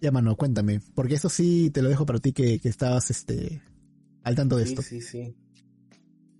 Ya, 0.01 0.11
mano, 0.11 0.35
cuéntame. 0.35 0.81
Porque 0.95 1.15
eso 1.15 1.29
sí 1.29 1.69
te 1.73 1.81
lo 1.81 1.87
dejo 1.87 2.05
para 2.05 2.19
ti 2.19 2.33
que, 2.33 2.59
que 2.59 2.67
estabas 2.67 3.09
este, 3.09 3.61
al 4.23 4.35
tanto 4.35 4.57
de 4.57 4.65
Sí, 4.65 4.69
esto. 4.73 4.81
sí, 4.81 4.99
sí. 5.01 5.35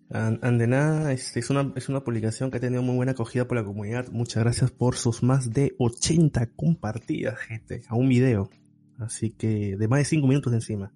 An- 0.10 0.40
Ande 0.42 0.68
nada, 0.68 1.14
este, 1.14 1.40
es, 1.40 1.50
una, 1.50 1.72
es 1.76 1.88
una 1.88 2.04
publicación 2.04 2.52
que 2.52 2.58
ha 2.58 2.62
tenido 2.62 2.82
muy 2.82 2.96
buena 2.96 3.14
acogida 3.14 3.48
por 3.48 3.58
la 3.58 3.64
comunidad. 3.64 4.10
Muchas 4.12 4.44
gracias 4.44 4.72
por 4.72 4.96
sus 4.98 5.24
más 5.24 5.50
de 5.52 5.76
80 5.80 6.48
compartidas, 6.58 7.40
gente, 7.40 7.84
a 7.88 7.96
un 7.96 8.10
video. 8.10 8.50
Así 9.00 9.30
que, 9.32 9.78
de 9.78 9.88
más 9.88 10.00
de 10.00 10.06
5 10.06 10.28
minutos 10.28 10.52
encima. 10.52 10.92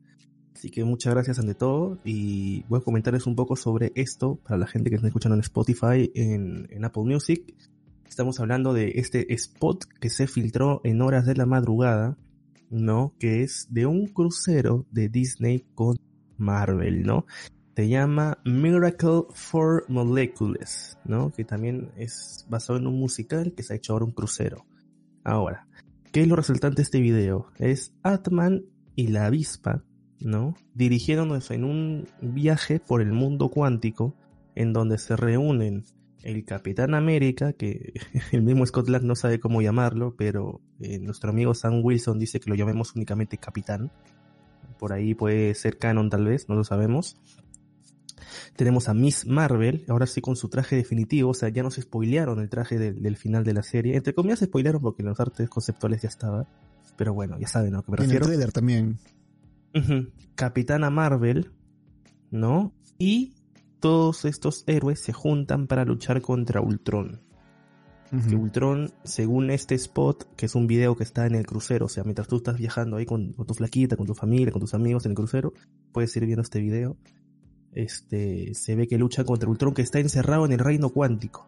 Así 0.58 0.72
que 0.72 0.84
muchas 0.84 1.14
gracias 1.14 1.38
ante 1.38 1.54
todo 1.54 2.00
y 2.04 2.64
voy 2.68 2.80
a 2.80 2.84
comentarles 2.84 3.28
un 3.28 3.36
poco 3.36 3.56
sobre 3.56 3.92
esto 3.94 4.38
para 4.38 4.58
la 4.58 4.66
gente 4.66 4.90
que 4.90 4.96
está 4.96 5.06
escuchando 5.06 5.36
en 5.36 5.42
Spotify, 5.42 6.12
en, 6.16 6.84
Apple 6.84 7.04
Music. 7.04 7.54
Estamos 8.10 8.40
hablando 8.40 8.74
de 8.74 8.94
este 8.96 9.32
spot 9.36 9.86
que 10.02 10.10
se 10.10 10.26
filtró 10.26 10.82
en 10.84 11.04
horas 11.04 11.28
de 11.28 11.36
la 11.36 11.46
madrugada, 11.46 12.18
¿no? 12.72 13.14
Que 13.20 13.44
es 13.44 13.68
de 13.70 13.86
un 13.86 14.08
crucero 14.08 14.88
de 14.90 15.10
Disney 15.10 15.64
con 15.76 15.98
Marvel, 16.38 17.04
¿no? 17.04 17.28
Se 17.76 17.88
llama 17.88 18.40
Miracle 18.44 19.26
for 19.36 19.86
Molecules, 19.90 20.98
¿no? 21.06 21.32
Que 21.32 21.44
también 21.44 21.92
es 21.98 22.48
basado 22.50 22.80
en 22.80 22.88
un 22.88 22.98
musical 23.00 23.54
que 23.56 23.62
se 23.62 23.74
ha 23.74 23.78
hecho 23.78 23.94
ahora 23.94 24.06
un 24.06 24.12
crucero. 24.12 24.66
Ahora, 25.24 25.68
¿qué 26.12 26.22
es 26.22 26.28
lo 26.28 26.36
resultante 26.36 26.78
de 26.78 26.82
este 26.82 27.00
video? 27.00 27.46
Es 27.60 27.94
Atman 28.02 28.64
y 28.96 29.10
la 29.10 29.28
avispa, 29.28 29.84
¿no? 30.20 30.56
Dirigiéndonos 30.74 31.52
en 31.52 31.64
un 31.64 32.08
viaje 32.22 32.80
por 32.80 33.02
el 33.02 33.12
mundo 33.12 33.50
cuántico 33.50 34.16
en 34.56 34.74
donde 34.74 34.98
se 34.98 35.16
reúnen 35.16 35.84
el 36.24 36.44
Capitán 36.46 36.94
América, 36.94 37.54
que 37.54 37.94
el 38.32 38.42
mismo 38.42 38.66
Scott 38.66 38.90
Lang 38.90 39.04
no 39.04 39.16
sabe 39.16 39.40
cómo 39.40 39.62
llamarlo, 39.62 40.16
pero 40.18 40.62
eh, 40.80 41.00
nuestro 41.00 41.30
amigo 41.30 41.54
Sam 41.54 41.82
Wilson 41.84 42.20
dice 42.20 42.40
que 42.40 42.50
lo 42.50 42.56
llamemos 42.56 42.96
únicamente 42.96 43.38
Capitán. 43.38 43.92
Por 44.80 44.94
ahí 44.94 45.14
puede 45.16 45.54
ser 45.56 45.78
canon 45.78 46.10
tal 46.10 46.26
vez, 46.26 46.50
no 46.50 46.56
lo 46.56 46.64
sabemos. 46.64 47.18
Tenemos 48.56 48.90
a 48.90 48.94
Miss 48.94 49.26
Marvel, 49.28 49.86
ahora 49.88 50.08
sí 50.08 50.20
con 50.22 50.36
su 50.36 50.50
traje 50.50 50.76
definitivo, 50.76 51.30
o 51.30 51.34
sea, 51.34 51.50
ya 51.50 51.64
nos 51.64 51.76
spoilearon 51.76 52.40
el 52.40 52.50
traje 52.50 52.78
del, 52.78 53.02
del 53.02 53.16
final 53.16 53.44
de 53.44 53.54
la 53.54 53.64
serie. 53.64 53.96
Entre 53.96 54.14
comillas 54.14 54.40
spoilearon 54.40 54.82
porque 54.82 55.04
en 55.04 55.10
los 55.10 55.20
artes 55.20 55.50
conceptuales 55.50 56.02
ya 56.02 56.10
estaba. 56.10 56.48
Pero 56.98 57.14
bueno, 57.14 57.38
ya 57.40 57.48
saben 57.48 57.76
a 57.76 57.78
lo 57.78 57.84
que 57.84 57.92
me 57.92 58.04
En 58.04 58.12
el 58.12 58.20
trailer 58.20 58.52
también. 58.52 58.98
Capitana 60.36 60.90
Marvel, 60.90 61.52
¿no? 62.32 62.74
Y 62.98 63.34
todos 63.80 64.26
estos 64.26 64.64
héroes 64.68 65.02
se 65.02 65.14
juntan 65.14 65.68
para 65.68 65.86
luchar 65.86 66.22
contra 66.22 66.62
Ultron. 66.62 67.22
Que 68.10 68.36
Ujú. 68.36 68.44
Ultron, 68.44 68.92
según 69.04 69.52
este 69.52 69.76
spot, 69.76 70.34
que 70.36 70.46
es 70.46 70.56
un 70.56 70.66
video 70.66 70.96
que 70.96 71.04
está 71.04 71.26
en 71.26 71.36
el 71.36 71.46
crucero, 71.46 71.88
o 71.88 71.90
sea, 71.90 72.04
mientras 72.06 72.28
tú 72.28 72.38
estás 72.38 72.58
viajando 72.58 72.96
ahí 72.96 73.06
con, 73.06 73.34
con 73.34 73.46
tu 73.46 73.54
flaquita, 73.54 73.98
con 73.98 74.08
tu 74.08 74.16
familia, 74.16 74.52
con 74.52 74.62
tus 74.62 74.74
amigos 74.74 75.06
en 75.06 75.12
el 75.12 75.16
crucero, 75.16 75.54
puedes 75.92 76.16
ir 76.16 76.26
viendo 76.26 76.42
este 76.42 76.60
video. 76.60 76.96
Este, 77.74 78.54
se 78.54 78.76
ve 78.76 78.88
que 78.88 78.98
lucha 78.98 79.26
contra 79.26 79.50
Ultron 79.50 79.74
que 79.74 79.82
está 79.82 80.00
encerrado 80.00 80.46
en 80.46 80.54
el 80.54 80.60
reino 80.60 80.90
cuántico. 80.90 81.48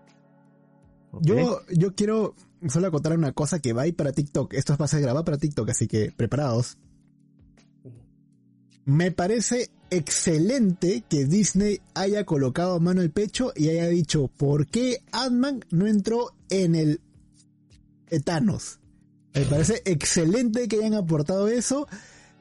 Yo, 1.21 1.61
yo 1.75 1.95
quiero 1.95 2.35
solo 2.67 2.87
acotar 2.87 3.17
una 3.17 3.31
cosa 3.31 3.59
que 3.59 3.73
va 3.73 3.83
ahí 3.83 3.93
para 3.93 4.11
TikTok. 4.11 4.53
Esto 4.53 4.75
va 4.77 4.85
a 4.85 4.89
ser 4.89 5.01
grabado 5.01 5.25
para 5.25 5.37
TikTok, 5.37 5.69
así 5.69 5.87
que 5.87 6.11
preparados. 6.11 6.77
Me 8.89 9.11
parece 9.11 9.69
excelente 9.91 11.03
que 11.07 11.25
Disney 11.25 11.79
haya 11.93 12.25
colocado 12.25 12.79
mano 12.79 13.01
al 13.01 13.11
pecho 13.11 13.53
y 13.55 13.69
haya 13.69 13.87
dicho, 13.87 14.31
¿por 14.35 14.65
qué 14.65 15.03
Ant-Man 15.11 15.63
no 15.69 15.85
entró 15.85 16.31
en 16.49 16.73
el 16.73 16.99
Thanos? 18.25 18.79
Me 19.35 19.45
parece 19.45 19.83
excelente 19.85 20.67
que 20.67 20.77
hayan 20.77 20.95
aportado 20.95 21.49
eso. 21.49 21.87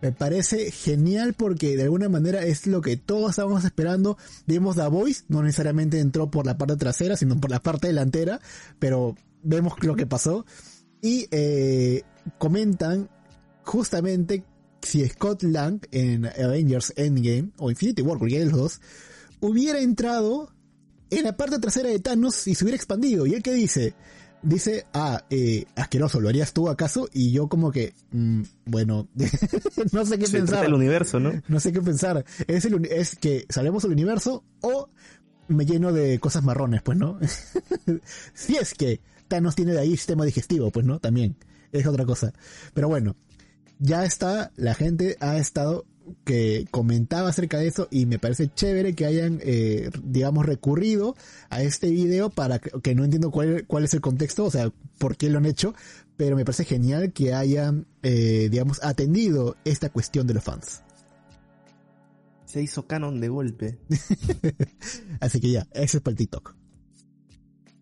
Me 0.01 0.11
parece 0.11 0.71
genial 0.71 1.35
porque 1.35 1.77
de 1.77 1.83
alguna 1.83 2.09
manera 2.09 2.43
es 2.43 2.67
lo 2.67 2.81
que 2.81 2.97
todos 2.97 3.29
estábamos 3.29 3.67
esperando. 3.67 4.17
Vimos 4.47 4.77
The 4.77 4.87
Voice, 4.87 5.25
no 5.29 5.43
necesariamente 5.43 6.01
entró 6.01 6.31
por 6.31 6.47
la 6.47 6.57
parte 6.57 6.77
trasera, 6.77 7.19
sino 7.19 7.39
por 7.39 7.51
la 7.51 7.61
parte 7.61 7.89
delantera, 7.89 8.41
pero 8.79 9.17
vemos 9.43 9.75
lo 9.83 9.97
que 9.97 10.07
pasó. 10.07 10.47
Y 11.03 11.29
eh, 11.31 12.05
comentan 12.39 13.11
justamente 13.65 14.45
si 14.83 15.07
Scott 15.09 15.43
Lang 15.43 15.81
en 15.91 16.27
Avengers 16.27 16.93
Endgame 16.97 17.51
o 17.59 17.71
Infinity 17.71 18.03
War, 18.03 18.19
cualquiera 18.19 18.45
de 18.45 18.51
los 18.51 18.61
dos, 18.61 18.81
hubiera 19.41 19.81
entrado 19.81 20.53
en 21.11 21.25
la 21.25 21.37
parte 21.37 21.59
trasera 21.59 21.89
de 21.89 21.99
Thanos 22.01 22.47
y 22.47 22.55
se 22.55 22.65
hubiera 22.65 22.77
expandido. 22.77 23.27
¿Y 23.27 23.35
él 23.35 23.43
qué 23.43 23.53
dice? 23.53 23.95
Dice, 24.43 24.87
ah, 24.93 25.25
eh, 25.31 25.65
asqueroso, 25.75 26.21
¿lo 26.21 26.29
harías 26.29 26.53
tú 26.53 26.69
acaso? 26.69 27.09
Y 27.13 27.33
yo 27.33 27.49
como 27.49 27.73
que, 27.73 27.95
mm, 28.13 28.43
bueno, 28.67 29.09
no 29.93 30.05
sé 30.05 30.19
qué 30.19 30.27
Se 30.27 30.39
pensar. 30.39 30.63
del 30.63 30.75
universo, 30.75 31.19
¿no? 31.19 31.33
No 31.49 31.59
sé 31.59 31.73
qué 31.73 31.81
pensar. 31.81 32.25
Es, 32.47 32.65
el, 32.65 32.85
es 32.87 33.17
que 33.17 33.47
salvemos 33.49 33.85
el 33.85 33.93
universo 33.93 34.45
o 34.61 34.91
me 35.49 35.65
lleno 35.67 35.93
de 35.93 36.21
cosas 36.21 36.45
marrones, 36.45 36.83
pues, 36.83 36.97
¿no? 36.99 37.19
si 38.35 38.57
es 38.57 38.75
que 38.75 39.01
Thanos 39.27 39.57
tiene 39.57 39.73
de 39.73 39.81
ahí 39.81 39.91
sistema 39.97 40.25
digestivo, 40.25 40.71
pues, 40.71 40.87
¿no? 40.87 41.01
También. 41.01 41.37
Es 41.73 41.87
otra 41.87 42.07
cosa. 42.07 42.33
Pero 42.75 42.89
bueno, 42.89 43.17
ya 43.79 44.05
está, 44.05 44.53
la 44.57 44.75
gente 44.75 45.17
ha 45.21 45.37
estado 45.39 45.87
que 46.25 46.67
comentaba 46.71 47.29
acerca 47.29 47.59
de 47.59 47.69
eso 47.69 47.89
y 47.91 48.07
me 48.07 48.19
parece 48.19 48.49
chévere 48.49 48.95
que 48.95 49.07
hayan, 49.07 49.41
eh, 49.43 49.91
digamos, 50.03 50.47
recurrido 50.47 51.15
a 51.51 51.63
este 51.63 51.91
video 51.91 52.31
para 52.31 52.59
que, 52.59 52.71
que 52.81 52.95
no 52.95 53.05
entiendo 53.05 53.31
cuál, 53.31 53.67
cuál 53.67 53.85
es 53.85 53.95
el 53.95 54.01
contexto, 54.01 54.45
o 54.45 54.51
sea, 54.51 54.73
por 54.99 55.17
qué 55.17 55.29
lo 55.31 55.39
han 55.39 55.47
hecho, 55.47 55.75
pero 56.17 56.37
me 56.37 56.45
parece 56.45 56.65
genial 56.65 57.13
que 57.13 57.35
hayan, 57.35 57.87
eh, 58.03 58.49
digamos, 58.51 58.83
atendido 58.83 59.57
esta 59.65 59.91
cuestión 59.91 60.27
de 60.27 60.35
los 60.35 60.45
fans. 60.45 60.83
Se 62.45 62.63
hizo 62.63 62.87
canon 62.87 63.21
de 63.21 63.29
golpe. 63.29 63.79
Así 65.21 65.39
que 65.41 65.51
ya, 65.51 65.67
ese 65.73 65.99
es 65.99 66.03
para 66.03 66.13
el 66.13 66.19
TikTok. 66.19 66.58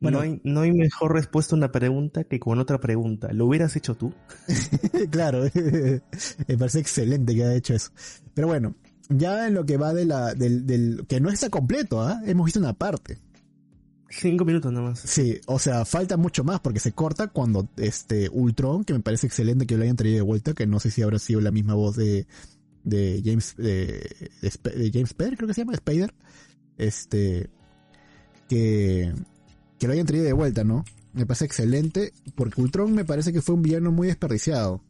Bueno. 0.00 0.18
no, 0.18 0.24
hay, 0.24 0.40
no 0.44 0.60
hay 0.60 0.72
mejor 0.72 1.14
respuesta 1.14 1.54
a 1.54 1.58
una 1.58 1.72
pregunta 1.72 2.24
que 2.24 2.38
con 2.38 2.58
otra 2.58 2.78
pregunta. 2.78 3.32
¿Lo 3.32 3.46
hubieras 3.46 3.76
hecho 3.76 3.94
tú? 3.94 4.12
claro, 5.10 5.44
me 6.48 6.58
parece 6.58 6.80
excelente 6.80 7.34
que 7.34 7.44
haya 7.44 7.54
hecho 7.54 7.74
eso. 7.74 7.90
Pero 8.34 8.48
bueno, 8.48 8.74
ya 9.08 9.46
en 9.46 9.54
lo 9.54 9.64
que 9.64 9.76
va 9.76 9.94
de 9.94 10.04
la, 10.04 10.34
del, 10.34 10.66
del 10.66 11.06
que 11.08 11.20
no 11.20 11.30
está 11.30 11.48
completo, 11.48 12.02
¿ah? 12.02 12.20
Hemos 12.26 12.46
visto 12.46 12.60
una 12.60 12.74
parte. 12.74 13.18
Cinco 14.08 14.44
minutos 14.44 14.72
nomás. 14.72 15.00
Sí, 15.00 15.40
o 15.46 15.58
sea, 15.58 15.84
falta 15.84 16.16
mucho 16.16 16.44
más 16.44 16.60
porque 16.60 16.78
se 16.78 16.92
corta 16.92 17.28
cuando 17.28 17.68
este 17.76 18.28
Ultron, 18.30 18.84
que 18.84 18.92
me 18.92 19.00
parece 19.00 19.26
excelente 19.26 19.66
que 19.66 19.76
lo 19.76 19.82
hayan 19.82 19.96
traído 19.96 20.16
de 20.16 20.22
vuelta, 20.22 20.54
que 20.54 20.66
no 20.66 20.78
sé 20.78 20.90
si 20.90 21.02
habrá 21.02 21.18
sido 21.18 21.40
la 21.40 21.50
misma 21.50 21.74
voz 21.74 21.96
de, 21.96 22.26
de 22.84 23.20
James, 23.24 23.56
de, 23.56 24.30
James 24.92 25.10
Spader, 25.10 25.36
creo 25.36 25.48
que 25.48 25.54
se 25.54 25.62
llama, 25.62 25.74
Spider, 25.74 26.14
este, 26.78 27.50
que, 28.48 29.12
que 29.78 29.86
lo 29.86 29.92
hayan 29.92 30.06
traído 30.06 30.26
de 30.26 30.32
vuelta, 30.32 30.64
¿no? 30.64 30.84
Me 31.12 31.26
parece 31.26 31.46
excelente 31.46 32.12
porque 32.34 32.60
Ultron 32.60 32.92
me 32.92 33.04
parece 33.04 33.32
que 33.32 33.42
fue 33.42 33.54
un 33.54 33.62
villano 33.62 33.92
muy 33.92 34.08
desperdiciado. 34.08 34.82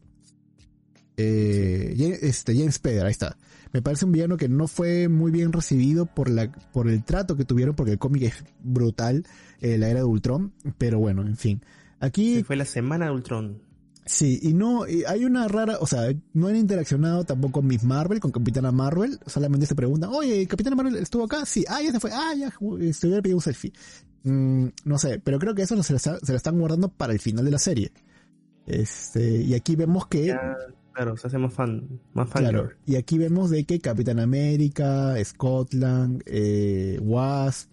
Eh, 1.15 2.19
este, 2.21 2.55
James 2.55 2.75
Spader, 2.75 3.05
ahí 3.05 3.11
está. 3.11 3.37
Me 3.73 3.81
parece 3.81 4.05
un 4.05 4.11
villano 4.11 4.37
que 4.37 4.47
no 4.47 4.67
fue 4.67 5.09
muy 5.09 5.31
bien 5.31 5.51
recibido 5.51 6.05
por 6.05 6.29
la, 6.29 6.51
por 6.51 6.87
el 6.87 7.03
trato 7.03 7.35
que 7.35 7.45
tuvieron, 7.45 7.75
porque 7.75 7.93
el 7.93 7.99
cómic 7.99 8.23
es 8.23 8.43
brutal, 8.63 9.25
eh, 9.61 9.77
la 9.77 9.89
era 9.89 9.99
de 9.99 10.05
Ultron, 10.05 10.53
pero 10.77 10.99
bueno, 10.99 11.21
en 11.21 11.35
fin. 11.35 11.61
Aquí 11.99 12.43
fue 12.43 12.55
la 12.55 12.65
semana 12.65 13.05
de 13.05 13.11
Ultron. 13.11 13.66
Sí, 14.07 14.39
y 14.41 14.53
no, 14.53 14.87
y 14.87 15.03
hay 15.03 15.25
una 15.25 15.47
rara, 15.47 15.77
o 15.79 15.85
sea, 15.85 16.11
no 16.33 16.47
han 16.47 16.55
interaccionado 16.55 17.23
tampoco 17.25 17.61
Miss 17.61 17.83
Marvel 17.83 18.19
con 18.19 18.31
Capitana 18.31 18.71
Marvel, 18.71 19.19
solamente 19.25 19.65
se 19.65 19.75
preguntan, 19.75 20.09
oye, 20.13 20.47
Capitana 20.47 20.75
Marvel 20.77 20.95
estuvo 20.95 21.25
acá, 21.25 21.45
sí, 21.45 21.65
ah, 21.67 21.81
ya 21.81 21.91
se 21.91 21.99
fue, 21.99 22.11
ah, 22.13 22.33
ya, 22.37 22.49
se 22.93 23.07
hubiera 23.07 23.21
pedido 23.21 23.37
un 23.37 23.41
selfie. 23.43 23.73
Mm, 24.23 24.67
no 24.85 24.97
sé, 24.97 25.19
pero 25.23 25.37
creo 25.39 25.53
que 25.53 25.61
eso 25.63 25.81
se 25.83 25.93
lo, 25.93 25.97
está- 25.97 26.19
se 26.19 26.31
lo 26.31 26.37
están 26.37 26.57
guardando 26.57 26.89
para 26.89 27.13
el 27.13 27.19
final 27.19 27.45
de 27.45 27.51
la 27.51 27.59
serie. 27.59 27.91
Este, 28.65 29.41
y 29.41 29.53
aquí 29.53 29.75
vemos 29.75 30.07
que, 30.07 30.27
Ya, 30.27 30.55
claro, 30.93 31.15
se 31.17 31.27
hace 31.27 31.37
más 31.37 31.53
fan, 31.53 31.87
más 32.13 32.29
fan. 32.29 32.43
claro, 32.43 32.69
y 32.85 32.95
aquí 32.95 33.17
vemos 33.17 33.49
de 33.49 33.63
que 33.65 33.79
Capitán 33.79 34.19
América, 34.19 35.15
Scotland, 35.23 36.21
eh, 36.25 36.99
Wasp, 37.01 37.69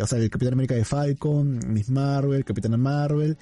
o 0.00 0.06
sea, 0.06 0.18
el 0.18 0.30
Capitán 0.30 0.54
América 0.54 0.74
de 0.74 0.84
Falcon, 0.84 1.58
Miss 1.68 1.90
Marvel, 1.90 2.44
Capitana 2.44 2.76
Marvel, 2.76 3.36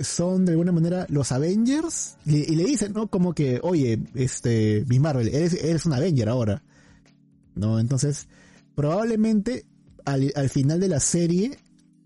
son 0.00 0.44
de 0.44 0.52
alguna 0.52 0.72
manera 0.72 1.06
los 1.08 1.32
Avengers 1.32 2.16
y, 2.24 2.54
le 2.54 2.64
dicen, 2.64 2.92
¿no? 2.92 3.08
Como 3.08 3.34
que, 3.34 3.60
oye, 3.62 3.98
este, 4.14 4.84
Miss 4.88 5.00
Marvel, 5.00 5.28
eres, 5.28 5.54
eres 5.54 5.86
un 5.86 5.92
Avenger 5.94 6.28
ahora. 6.28 6.62
¿No? 7.54 7.80
Entonces, 7.80 8.28
probablemente 8.74 9.66
al, 10.04 10.32
al 10.36 10.48
final 10.48 10.78
de 10.80 10.88
la 10.88 11.00
serie 11.00 11.58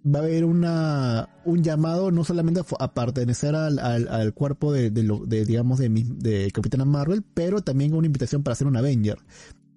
va 0.05 0.21
a 0.21 0.23
haber 0.23 0.45
una, 0.45 1.29
un 1.45 1.63
llamado 1.63 2.11
no 2.11 2.25
solamente 2.25 2.61
a, 2.79 2.95
pertenecer 2.95 3.55
al, 3.55 3.79
al, 3.79 4.09
al 4.09 4.35
cuerpo 4.35 4.73
de, 4.73 4.91
de, 4.91 5.03
lo- 5.03 5.25
de, 5.27 5.45
digamos, 5.45 5.79
de, 5.79 6.51
Capitana 6.53 6.85
Marvel, 6.85 7.23
pero 7.35 7.61
también 7.63 7.95
una 7.95 8.07
invitación 8.07 8.43
para 8.43 8.57
ser 8.57 8.67
un 8.67 8.77
Avenger. 8.77 9.19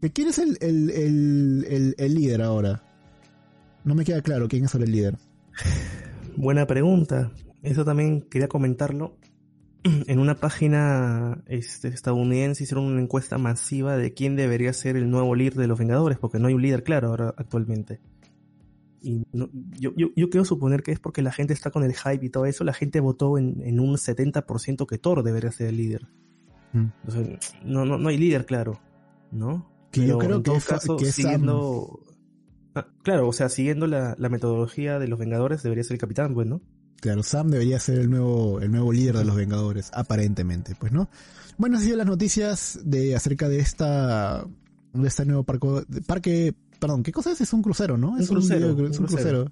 ¿De 0.01 0.11
¿Quién 0.11 0.29
es 0.29 0.39
el, 0.39 0.57
el, 0.61 0.89
el, 0.89 1.95
el, 1.97 2.15
líder 2.15 2.41
ahora? 2.41 2.83
No 3.83 3.95
me 3.95 4.03
queda 4.03 4.21
claro 4.21 4.47
quién 4.47 4.65
es 4.65 4.73
el 4.75 4.91
líder. 4.91 5.17
Buena 6.37 6.65
pregunta. 6.65 7.31
Eso 7.65 7.83
también 7.85 8.21
quería 8.21 8.47
comentarlo. 8.47 9.17
En 10.07 10.17
una 10.19 10.35
página 10.35 11.43
este, 11.45 11.89
estadounidense 11.89 12.63
hicieron 12.63 12.85
una 12.85 13.01
encuesta 13.01 13.37
masiva 13.37 13.97
de 13.97 14.13
quién 14.13 14.35
debería 14.35 14.73
ser 14.73 14.95
el 14.95 15.09
nuevo 15.11 15.35
líder 15.35 15.53
de 15.55 15.67
los 15.67 15.77
Vengadores, 15.77 16.17
porque 16.17 16.39
no 16.39 16.47
hay 16.47 16.55
un 16.55 16.61
líder 16.63 16.83
claro 16.83 17.09
ahora 17.09 17.33
actualmente. 17.37 17.99
Y 19.01 19.27
no- 19.31 19.49
yo, 19.79 19.93
yo, 19.95 20.07
yo 20.15 20.29
quiero 20.31 20.43
suponer 20.45 20.81
que 20.81 20.91
es 20.91 20.99
porque 20.99 21.21
la 21.21 21.31
gente 21.31 21.53
está 21.53 21.69
con 21.69 21.83
el 21.83 21.93
hype 21.93 22.25
y 22.25 22.29
todo 22.29 22.47
eso, 22.47 22.63
la 22.63 22.73
gente 22.73 22.99
votó 22.99 23.37
en, 23.37 23.61
en 23.61 23.79
un 23.79 23.95
70% 23.97 24.87
que 24.87 24.97
Thor 24.97 25.21
debería 25.21 25.51
ser 25.51 25.67
el 25.67 25.77
líder. 25.77 26.07
Mm. 26.73 26.85
O 27.07 27.11
sea, 27.11 27.21
no, 27.63 27.85
no, 27.85 27.99
no 27.99 28.09
hay 28.09 28.17
líder 28.17 28.47
claro, 28.47 28.79
¿no? 29.31 29.69
Que 29.91 30.07
yo 30.07 30.17
creo 30.17 30.37
en 30.37 30.41
que 30.43 30.49
todo 30.49 30.59
caso, 30.67 30.97
que 30.97 31.11
siguiendo... 31.11 31.99
Ah, 32.73 32.87
claro, 33.03 33.27
o 33.27 33.33
sea, 33.33 33.49
siguiendo 33.49 33.85
la, 33.85 34.15
la 34.17 34.29
metodología 34.29 34.97
de 34.97 35.07
los 35.07 35.19
Vengadores 35.19 35.61
debería 35.61 35.83
ser 35.83 35.93
el 35.93 35.99
capitán, 35.99 36.33
pues, 36.33 36.47
¿no? 36.47 36.61
Claro, 37.05 37.21
Sam 37.21 37.51
debería 37.51 37.77
ser 37.79 37.99
el 37.99 38.09
nuevo, 38.09 38.59
el 38.61 38.71
nuevo 38.71 38.91
líder 38.91 39.15
de 39.19 39.25
los 39.25 39.35
Vengadores, 39.35 39.91
aparentemente, 39.93 40.73
pues, 40.73 40.91
¿no? 40.91 41.07
Bueno, 41.55 41.77
así 41.77 41.91
las 41.95 42.07
noticias 42.07 42.79
de 42.83 43.15
acerca 43.15 43.47
de 43.47 43.59
esta, 43.59 44.43
de 44.91 45.07
este 45.07 45.23
nuevo 45.23 45.43
parco, 45.43 45.83
parque, 46.07 46.55
perdón, 46.79 47.03
¿qué 47.03 47.11
cosa 47.11 47.31
es? 47.31 47.41
Es 47.41 47.53
un 47.53 47.61
crucero, 47.61 47.95
¿no? 47.95 48.13
Un 48.13 48.21
es 48.21 48.27
crucero, 48.27 48.73
video- 48.73 48.89
es 48.89 48.97
un 48.97 49.03
un 49.05 49.07
crucero. 49.11 49.51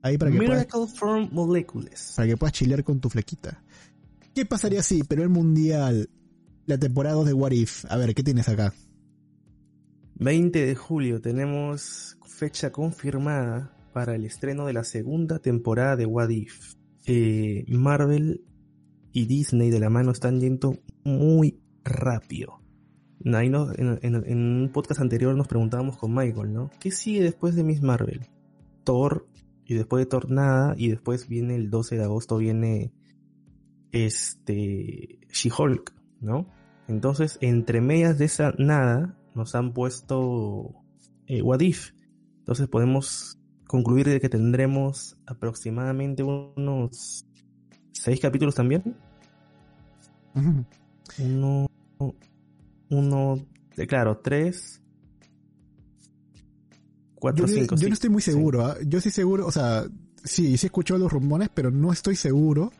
Ahí 0.00 0.16
para 0.16 0.30
que 0.30 0.38
puedas, 0.38 0.50
Miracle 0.64 0.86
from 0.96 1.28
Molecules. 1.30 2.14
para 2.16 2.26
que 2.26 2.36
puedas 2.38 2.54
chilear 2.54 2.82
con 2.82 3.00
tu 3.00 3.10
flequita. 3.10 3.62
¿Qué 4.34 4.46
pasaría 4.46 4.82
si, 4.82 5.02
pero 5.04 5.22
el 5.22 5.28
mundial, 5.28 6.08
la 6.64 6.78
temporada 6.78 7.16
2 7.16 7.26
de 7.26 7.32
What 7.34 7.50
If? 7.50 7.84
A 7.90 7.98
ver, 7.98 8.14
¿qué 8.14 8.22
tienes 8.22 8.48
acá? 8.48 8.72
20 10.14 10.64
de 10.64 10.74
julio 10.74 11.20
tenemos 11.20 12.16
fecha 12.24 12.72
confirmada 12.72 13.76
para 13.92 14.14
el 14.14 14.24
estreno 14.24 14.64
de 14.64 14.72
la 14.72 14.84
segunda 14.84 15.38
temporada 15.38 15.96
de 15.96 16.06
What 16.06 16.30
If. 16.30 16.76
Eh, 17.06 17.64
Marvel 17.68 18.44
y 19.12 19.26
Disney 19.26 19.70
de 19.70 19.80
la 19.80 19.90
mano 19.90 20.10
están 20.10 20.40
yendo 20.40 20.78
muy 21.04 21.60
rápido. 21.84 22.60
Ahí 23.32 23.46
en 23.46 24.36
un 24.36 24.70
podcast 24.72 25.00
anterior 25.00 25.34
nos 25.34 25.48
preguntábamos 25.48 25.96
con 25.96 26.14
Michael, 26.14 26.52
¿no? 26.52 26.70
¿Qué 26.80 26.90
sigue 26.90 27.22
después 27.22 27.54
de 27.54 27.64
Miss 27.64 27.80
Marvel? 27.80 28.26
Thor, 28.84 29.26
y 29.64 29.74
después 29.74 30.04
de 30.04 30.06
Thor 30.06 30.30
nada, 30.30 30.74
y 30.76 30.88
después 30.88 31.28
viene 31.28 31.56
el 31.56 31.70
12 31.70 31.96
de 31.96 32.04
agosto, 32.04 32.36
viene 32.36 32.92
este 33.92 35.20
She-Hulk, 35.32 35.94
¿no? 36.20 36.46
Entonces, 36.86 37.38
entre 37.40 37.80
medias 37.80 38.18
de 38.18 38.26
esa 38.26 38.52
nada, 38.58 39.18
nos 39.34 39.54
han 39.54 39.72
puesto 39.72 40.74
eh, 41.26 41.40
What 41.40 41.60
If. 41.60 41.92
Entonces 42.38 42.68
podemos 42.68 43.38
concluir 43.74 44.06
de 44.08 44.20
que 44.20 44.28
tendremos 44.28 45.16
aproximadamente 45.26 46.22
unos 46.22 47.26
seis 47.90 48.20
capítulos 48.20 48.54
también. 48.54 48.94
Uno, 51.18 51.66
uno, 52.88 53.46
eh, 53.76 53.86
claro, 53.88 54.18
tres, 54.22 54.80
cuatro, 57.16 57.48
Yo, 57.48 57.54
cinco. 57.54 57.74
yo 57.74 57.88
no 57.88 57.94
estoy 57.94 58.10
muy 58.10 58.22
seguro, 58.22 58.64
¿ah? 58.64 58.76
yo 58.86 59.00
sí 59.00 59.10
seguro, 59.10 59.44
o 59.44 59.50
sea, 59.50 59.84
sí, 60.22 60.56
sí 60.56 60.66
escucho 60.66 60.96
los 60.96 61.12
rumores, 61.12 61.48
pero 61.52 61.72
no 61.72 61.92
estoy 61.92 62.14
seguro 62.14 62.70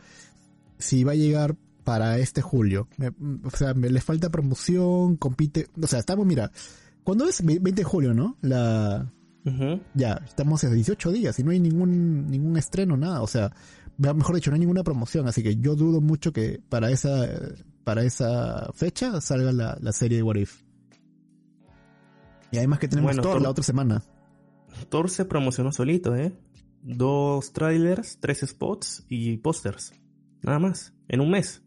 si 0.78 1.02
va 1.02 1.10
a 1.12 1.16
llegar 1.16 1.56
para 1.82 2.18
este 2.18 2.40
julio. 2.40 2.86
Me- 2.98 3.10
o 3.42 3.50
sea, 3.50 3.74
me, 3.74 3.90
le 3.90 4.00
falta 4.00 4.30
promoción, 4.30 5.16
compite, 5.16 5.66
o 5.82 5.88
sea, 5.88 5.98
estamos, 5.98 6.24
mira, 6.24 6.52
cuando 7.02 7.26
es 7.28 7.44
Ve- 7.44 7.58
20 7.60 7.80
de 7.80 7.84
julio, 7.84 8.14
¿no? 8.14 8.36
La, 8.42 9.12
Ujú. 9.46 9.80
ya, 9.94 10.20
estamos 10.24 10.64
a 10.64 10.70
18 10.70 11.12
días 11.12 11.38
y 11.38 11.42
no 11.44 11.50
hay 11.50 11.60
ningún, 11.60 12.28
ningún 12.30 12.56
estreno, 12.56 12.96
nada, 12.96 13.20
o 13.22 13.26
sea, 13.26 13.52
mejor 13.98 14.34
dicho, 14.36 14.50
no 14.50 14.54
hay 14.54 14.60
ninguna 14.60 14.82
promoción, 14.82 15.26
así 15.28 15.42
que 15.42 15.56
yo 15.56 15.76
dudo 15.76 16.00
mucho 16.00 16.32
que 16.32 16.60
para 16.68 16.90
esa, 16.90 17.26
para 17.84 18.04
esa 18.04 18.70
fecha 18.72 19.20
salga 19.20 19.52
la, 19.52 19.76
la 19.80 19.92
serie 19.92 20.16
de 20.18 20.22
What 20.22 20.36
If. 20.36 20.62
Y 22.50 22.56
además 22.58 22.78
que 22.78 22.88
tenemos 22.88 23.08
Bueno, 23.10 23.22
Thor 23.22 23.32
Thor- 23.36 23.42
la 23.42 23.50
otra 23.50 23.64
semana. 23.64 24.02
Thor 24.88 25.10
se 25.10 25.24
promocionó 25.24 25.72
solito, 25.72 26.16
¿eh? 26.16 26.32
Dos 26.82 27.52
trailers, 27.52 28.18
tres 28.20 28.40
spots 28.46 29.04
y 29.08 29.36
pósters. 29.38 29.92
Nada 30.42 30.58
más. 30.58 30.92
En 31.08 31.20
un 31.20 31.30
mes. 31.30 31.62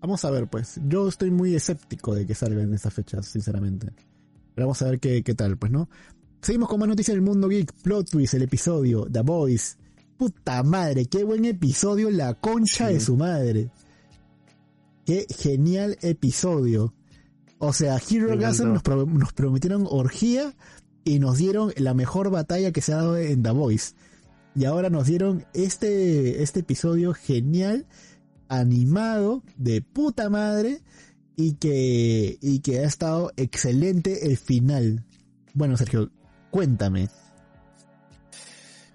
Vamos 0.00 0.24
a 0.24 0.30
ver, 0.30 0.48
pues. 0.48 0.80
Yo 0.86 1.08
estoy 1.08 1.30
muy 1.30 1.54
escéptico 1.54 2.14
de 2.14 2.26
que 2.26 2.34
salga 2.34 2.62
en 2.62 2.72
esa 2.74 2.90
fecha, 2.90 3.22
sinceramente. 3.22 3.92
Pero 4.54 4.66
vamos 4.66 4.82
a 4.82 4.86
ver 4.90 5.00
qué, 5.00 5.22
qué 5.22 5.34
tal, 5.34 5.56
pues, 5.56 5.70
¿no? 5.72 5.88
Seguimos 6.42 6.68
con 6.68 6.80
más 6.80 6.88
noticias 6.88 7.14
del 7.14 7.22
mundo 7.22 7.48
geek. 7.48 7.72
Plot 7.82 8.10
twist, 8.10 8.34
el 8.34 8.42
episodio. 8.42 9.06
The 9.10 9.20
Boys. 9.20 9.76
Puta 10.16 10.62
madre, 10.62 11.06
qué 11.06 11.24
buen 11.24 11.44
episodio. 11.44 12.10
La 12.10 12.34
concha 12.34 12.88
Sí. 12.88 12.94
de 12.94 13.00
su 13.00 13.16
madre. 13.16 13.70
Qué 15.06 15.26
genial 15.28 15.96
episodio. 16.02 16.94
O 17.58 17.72
sea, 17.72 17.98
Hero 17.98 18.36
Gasm 18.38 18.72
nos, 18.72 18.82
pro- 18.82 19.06
nos 19.06 19.32
prometieron 19.32 19.86
orgía 19.88 20.54
y 21.04 21.18
nos 21.18 21.38
dieron 21.38 21.72
la 21.76 21.94
mejor 21.94 22.30
batalla 22.30 22.72
que 22.72 22.80
se 22.80 22.92
ha 22.92 22.96
dado 22.96 23.16
en 23.18 23.42
The 23.42 23.50
Voice. 23.50 23.94
Y 24.54 24.64
ahora 24.64 24.90
nos 24.90 25.06
dieron 25.06 25.44
este, 25.54 26.42
este 26.42 26.60
episodio 26.60 27.12
genial, 27.14 27.86
animado, 28.48 29.42
de 29.56 29.80
puta 29.82 30.28
madre, 30.28 30.80
y 31.40 31.54
que, 31.54 32.38
y 32.42 32.60
que 32.60 32.80
ha 32.80 32.84
estado 32.84 33.32
excelente 33.36 34.26
el 34.26 34.36
final. 34.36 35.06
Bueno, 35.54 35.76
Sergio, 35.76 36.10
cuéntame. 36.50 37.08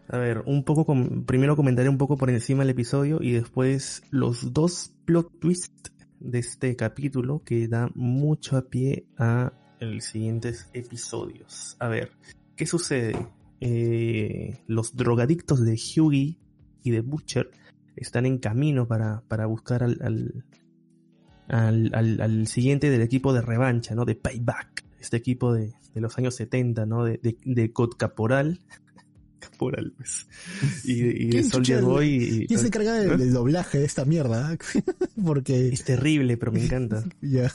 A 0.07 0.17
ver, 0.17 0.43
un 0.45 0.63
poco, 0.63 0.85
com- 0.85 1.25
primero 1.25 1.55
comentaré 1.55 1.89
un 1.89 1.97
poco 1.97 2.17
por 2.17 2.29
encima 2.29 2.61
el 2.61 2.69
episodio 2.69 3.19
y 3.21 3.31
después 3.31 4.03
los 4.11 4.53
dos 4.53 4.93
plot 5.05 5.39
twists 5.39 5.91
de 6.19 6.39
este 6.39 6.75
capítulo 6.75 7.41
que 7.43 7.67
da 7.67 7.89
mucho 7.95 8.57
a 8.57 8.69
pie 8.69 9.07
a 9.17 9.51
los 9.79 10.03
siguientes 10.03 10.69
episodios. 10.73 11.75
A 11.79 11.87
ver, 11.87 12.11
¿qué 12.55 12.67
sucede? 12.67 13.15
Eh, 13.61 14.59
los 14.67 14.95
drogadictos 14.95 15.65
de 15.65 15.73
Hughie 15.73 16.37
y 16.83 16.91
de 16.91 17.01
Butcher 17.01 17.49
están 17.95 18.27
en 18.27 18.37
camino 18.37 18.87
para, 18.87 19.23
para 19.27 19.47
buscar 19.47 19.81
al, 19.81 19.97
al, 20.01 20.45
al, 21.47 21.91
al- 21.93 22.21
al 22.21 22.47
siguiente 22.47 22.89
del 22.89 23.01
equipo 23.01 23.33
de 23.33 23.41
revancha, 23.41 23.95
¿no? 23.95 24.05
De 24.05 24.15
Payback. 24.15 24.83
Este 24.99 25.17
equipo 25.17 25.53
de, 25.53 25.73
de 25.93 26.01
los 26.01 26.17
años 26.17 26.35
70, 26.35 26.85
¿no? 26.85 27.03
De, 27.05 27.19
de, 27.21 27.37
de 27.45 27.71
Cod 27.71 27.91
Caporal. 27.97 28.59
Caporal, 29.39 29.93
pues. 29.95 30.25
Y, 30.85 30.93
y 30.93 31.25
de 31.25 31.29
¿Quién 31.29 31.43
Soldier 31.51 31.81
Boy. 31.83 32.07
y- 32.15 32.47
¿Quién 32.47 32.59
se 32.59 32.67
encarga 32.67 32.93
del, 32.93 33.11
¿Eh? 33.11 33.17
del 33.17 33.31
doblaje 33.33 33.77
de 33.77 33.85
esta 33.85 34.03
mierda? 34.03 34.57
Porque 35.23 35.67
Es 35.69 35.83
terrible, 35.83 36.35
pero 36.37 36.51
me 36.51 36.63
encanta. 36.65 37.03
ya, 37.21 37.51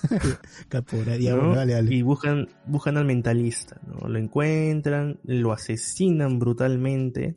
caporal, 0.68 1.18
ya, 1.18 1.32
¿no? 1.32 1.38
bueno, 1.38 1.56
dale, 1.56 1.72
dale. 1.72 1.92
Y 1.94 2.02
buscan, 2.02 2.48
buscan 2.66 2.96
al 2.96 3.04
mentalista, 3.06 3.80
¿no? 3.86 4.08
Lo 4.08 4.18
encuentran, 4.20 5.18
lo 5.24 5.52
asesinan 5.52 6.38
brutalmente 6.38 7.34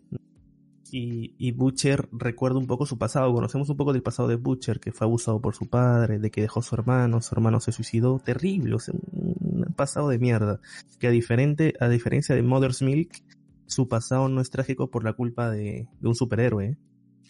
Y, 0.96 1.34
y 1.40 1.54
Butcher 1.54 2.08
recuerda 2.12 2.60
un 2.60 2.68
poco 2.68 2.86
su 2.86 3.00
pasado. 3.00 3.34
Conocemos 3.34 3.68
un 3.68 3.78
poco 3.78 3.94
del 3.94 4.04
pasado 4.04 4.30
de 4.30 4.36
Butcher, 4.36 4.80
que 4.80 4.92
fue 4.92 5.06
abusado 5.06 5.42
por 5.42 5.56
su 5.56 5.68
padre, 5.68 6.20
de 6.20 6.30
que 6.30 6.42
dejó 6.42 6.60
a 6.60 6.64
su 6.64 6.76
hermano, 6.76 7.20
su 7.20 7.34
hermano 7.34 7.60
se 7.60 7.72
suicidó. 7.72 8.20
Terrible, 8.20 8.76
un, 8.76 9.74
pasado 9.76 10.10
de 10.10 10.20
mierda. 10.20 10.60
Que 11.00 11.08
a, 11.08 11.10
diferente, 11.10 11.74
a 11.80 11.90
diferencia 11.90 12.36
de 12.36 12.44
Mother's 12.44 12.84
Milk, 12.84 13.24
su 13.66 13.88
pasado 13.88 14.30
no 14.30 14.40
es 14.40 14.52
trágico 14.52 14.92
por 14.92 15.04
la 15.04 15.14
culpa 15.14 15.50
de, 15.50 15.88
de 16.00 16.08
un 16.08 16.14
superhéroe. 16.14 16.66
¿eh? 16.68 16.78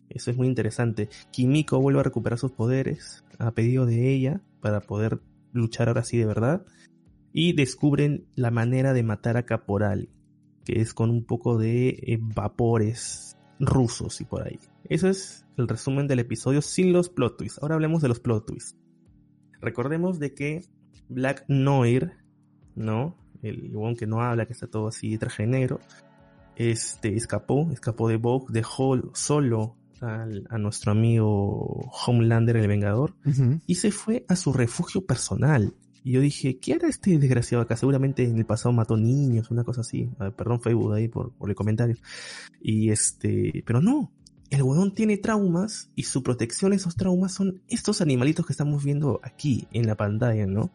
Eso 0.10 0.30
es 0.30 0.36
muy 0.36 0.48
interesante. 0.48 1.08
Kimiko 1.32 1.80
vuelve 1.80 2.02
a 2.02 2.04
recuperar 2.04 2.40
sus 2.40 2.52
poderes 2.52 3.24
a 3.40 3.52
pedido 3.52 3.86
de 3.86 4.14
ella 4.14 4.42
para 4.60 4.82
poder 4.82 5.22
luchar 5.54 5.88
ahora 5.88 6.04
sí 6.04 6.18
de 6.18 6.26
verdad. 6.26 6.66
Y 7.32 7.54
descubren 7.54 8.26
la 8.36 8.52
manera 8.52 8.92
de 8.92 9.04
matar 9.04 9.38
a 9.38 9.46
Caporal, 9.46 10.10
que 10.66 10.82
es 10.82 10.94
con 10.94 11.10
un 11.10 11.24
poco 11.24 11.58
de 11.58 11.88
eh, 11.88 12.20
vapores 12.20 13.38
rusos 13.66 14.22
y 14.22 14.26
por 14.26 14.48
ahí. 14.48 14.60
Eso 14.86 15.08
es 15.08 15.46
el 15.58 15.68
resumen 15.68 16.08
del 16.08 16.20
episodio 16.20 16.62
sin 16.62 16.94
los 16.94 17.10
plot 17.10 17.38
twists. 17.38 17.60
Ahora 17.62 17.76
hablemos 17.76 18.02
de 18.02 18.08
los 18.08 18.20
plot 18.20 18.46
twists. 18.46 18.78
Recordemos 19.62 20.20
de 20.20 20.34
que 20.34 20.66
Black 21.10 21.46
Noir, 21.48 22.14
¿no? 22.76 23.18
El 23.42 23.76
one 23.76 23.96
que 23.96 24.08
no 24.08 24.22
habla, 24.22 24.46
que 24.46 24.54
está 24.54 24.68
todo 24.68 24.88
así 24.88 25.18
traje 25.18 25.46
negro, 25.46 25.80
este 26.56 27.16
escapó, 27.16 27.70
escapó 27.72 28.08
de 28.08 28.18
Vogue, 28.18 28.48
dejó 28.50 29.00
solo 29.14 29.76
al, 30.02 30.46
a 30.50 30.58
nuestro 30.58 30.92
amigo 30.92 31.92
Homelander 32.06 32.58
el 32.58 32.68
Vengador 32.68 33.16
y 33.66 33.76
se 33.76 33.92
fue 33.92 34.26
a 34.28 34.36
su 34.36 34.54
refugio 34.54 35.06
personal. 35.06 35.74
Y 36.04 36.12
yo 36.14 36.22
dije, 36.22 36.58
¿qué 36.60 36.74
hará 36.74 36.88
este 36.90 37.18
desgraciado 37.18 37.62
acá? 37.64 37.78
Seguramente 37.78 38.24
en 38.24 38.38
el 38.38 38.46
pasado 38.46 38.74
mató 38.74 38.98
niños, 38.98 39.52
una 39.52 39.64
cosa 39.64 39.82
así. 39.82 40.10
Ah, 40.20 40.32
Perdón, 40.32 40.60
Facebook, 40.62 40.94
ahí 40.94 41.08
por, 41.08 41.32
por 41.34 41.50
el 41.50 41.56
comentario. 41.56 41.96
Y 42.62 42.90
este, 42.90 43.64
pero 43.66 43.82
no. 43.82 44.12
El 44.50 44.62
huevón 44.62 44.94
tiene 44.94 45.18
traumas 45.18 45.90
y 45.96 46.04
su 46.04 46.22
protección 46.22 46.74
a 46.74 46.76
esos 46.76 46.96
traumas 46.96 47.34
son 47.34 47.64
estos 47.70 48.02
animalitos 48.02 48.46
que 48.46 48.54
estamos 48.54 48.84
viendo 48.84 49.20
aquí 49.24 49.68
en 49.72 49.88
la 49.88 49.96
pantalla, 49.96 50.46
¿no? 50.46 50.70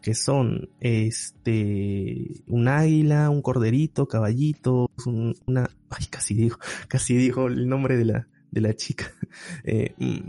Que 0.00 0.14
son, 0.14 0.68
este, 0.78 2.42
un 2.46 2.68
águila, 2.68 3.28
un 3.30 3.42
corderito, 3.42 4.06
caballitos, 4.06 4.88
un- 5.06 5.34
una, 5.46 5.68
ay, 5.90 6.06
casi 6.08 6.34
dijo, 6.34 6.58
casi 6.88 7.16
dijo 7.16 7.48
el 7.48 7.68
nombre 7.68 7.96
de 7.96 8.04
la, 8.04 8.28
de 8.50 8.60
la 8.60 8.74
chica. 8.74 9.10
Eh, 9.64 9.92
mm, 9.98 10.28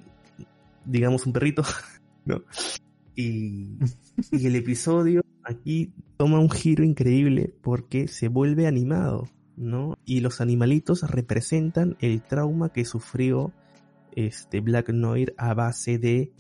digamos 0.86 1.26
un 1.28 1.34
perrito, 1.34 1.64
¿no? 2.26 2.42
Y, 3.18 3.80
y 4.32 4.46
el 4.46 4.56
episodio 4.56 5.24
aquí 5.44 5.92
toma 6.18 6.40
un 6.40 6.52
giro 6.52 6.84
increíble 6.84 7.54
porque 7.62 8.08
se 8.08 8.28
vuelve 8.28 8.68
animado, 8.68 9.28
¿no? 9.56 9.98
Y 10.06 10.20
los 10.20 10.40
animalitos 10.40 11.02
representan 11.10 11.98
el 12.00 12.22
trauma 12.22 12.72
que 12.72 12.86
sufrió 12.86 13.52
este 14.16 14.62
Black 14.62 14.90
Noir 14.90 15.34
a 15.38 15.56
base 15.56 15.98
de 15.98 16.32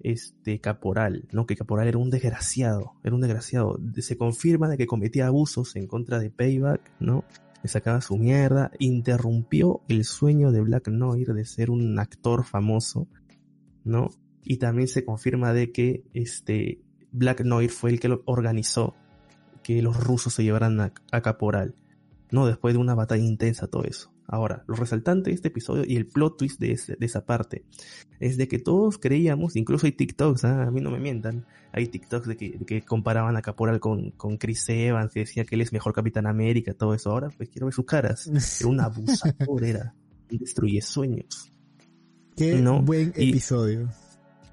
este 0.00 0.60
Caporal, 0.60 1.26
¿no? 1.32 1.44
Que 1.46 1.56
Caporal 1.56 1.88
era 1.88 1.98
un 1.98 2.10
desgraciado, 2.10 2.92
era 3.02 3.14
un 3.14 3.20
desgraciado. 3.20 3.78
Se 3.98 4.16
confirma 4.16 4.68
de 4.68 4.76
que 4.76 4.86
cometía 4.86 5.26
abusos 5.26 5.76
en 5.76 5.86
contra 5.86 6.18
de 6.18 6.30
Payback, 6.30 6.92
¿no? 7.00 7.24
Le 7.62 7.68
sacaba 7.68 8.00
su 8.00 8.16
mierda, 8.16 8.70
interrumpió 8.78 9.82
el 9.88 10.04
sueño 10.04 10.50
de 10.50 10.60
Black 10.60 10.88
Noir 10.88 11.32
de 11.32 11.44
ser 11.44 11.70
un 11.70 11.98
actor 11.98 12.44
famoso, 12.44 13.08
¿no? 13.84 14.10
Y 14.44 14.56
también 14.56 14.88
se 14.88 15.04
confirma 15.04 15.52
de 15.52 15.70
que 15.72 16.04
este 16.14 16.80
Black 17.12 17.42
Noir 17.42 17.70
fue 17.70 17.90
el 17.90 18.00
que 18.00 18.08
lo 18.08 18.22
organizó 18.26 18.94
que 19.62 19.80
los 19.82 20.02
rusos 20.02 20.34
se 20.34 20.42
llevaran 20.42 20.80
a, 20.80 20.92
a 21.12 21.20
Caporal, 21.22 21.76
¿no? 22.32 22.46
Después 22.46 22.74
de 22.74 22.80
una 22.80 22.94
batalla 22.96 23.22
intensa, 23.24 23.68
todo 23.68 23.84
eso. 23.84 24.10
Ahora, 24.26 24.64
lo 24.66 24.74
resaltante 24.74 25.30
de 25.30 25.34
este 25.36 25.48
episodio 25.48 25.84
y 25.86 25.96
el 25.96 26.06
plot 26.06 26.38
twist 26.38 26.58
de, 26.58 26.72
ese- 26.72 26.96
de 26.96 27.06
esa 27.06 27.24
parte 27.26 27.64
es 28.18 28.36
de 28.36 28.48
que 28.48 28.58
todos 28.58 28.98
creíamos, 28.98 29.54
incluso 29.56 29.86
hay 29.86 29.92
TikToks, 29.92 30.44
¿ah? 30.44 30.62
a 30.62 30.70
mí 30.70 30.80
no 30.80 30.90
me 30.90 30.98
mientan, 30.98 31.44
hay 31.72 31.86
TikToks 31.88 32.26
de 32.28 32.36
que, 32.36 32.56
de 32.58 32.64
que 32.64 32.82
comparaban 32.82 33.36
a 33.36 33.42
Caporal 33.42 33.78
con, 33.78 34.10
con 34.12 34.36
Chris 34.38 34.68
Evans, 34.68 35.12
que 35.12 35.20
decía 35.20 35.44
que 35.44 35.54
él 35.56 35.60
es 35.60 35.72
mejor 35.72 35.92
Capitán 35.92 36.26
América, 36.26 36.72
todo 36.74 36.94
eso. 36.94 37.10
Ahora, 37.10 37.28
pues 37.36 37.48
quiero 37.50 37.66
ver 37.66 37.74
sus 37.74 37.84
caras. 37.84 38.26
Era 38.60 38.68
un 38.68 38.80
abusador, 38.80 39.64
era. 39.64 39.94
Y 40.30 40.38
destruye 40.38 40.80
sueños. 40.80 41.52
Qué 42.36 42.54
No, 42.60 42.80
buen 42.82 43.12
y- 43.16 43.30
episodio. 43.30 43.90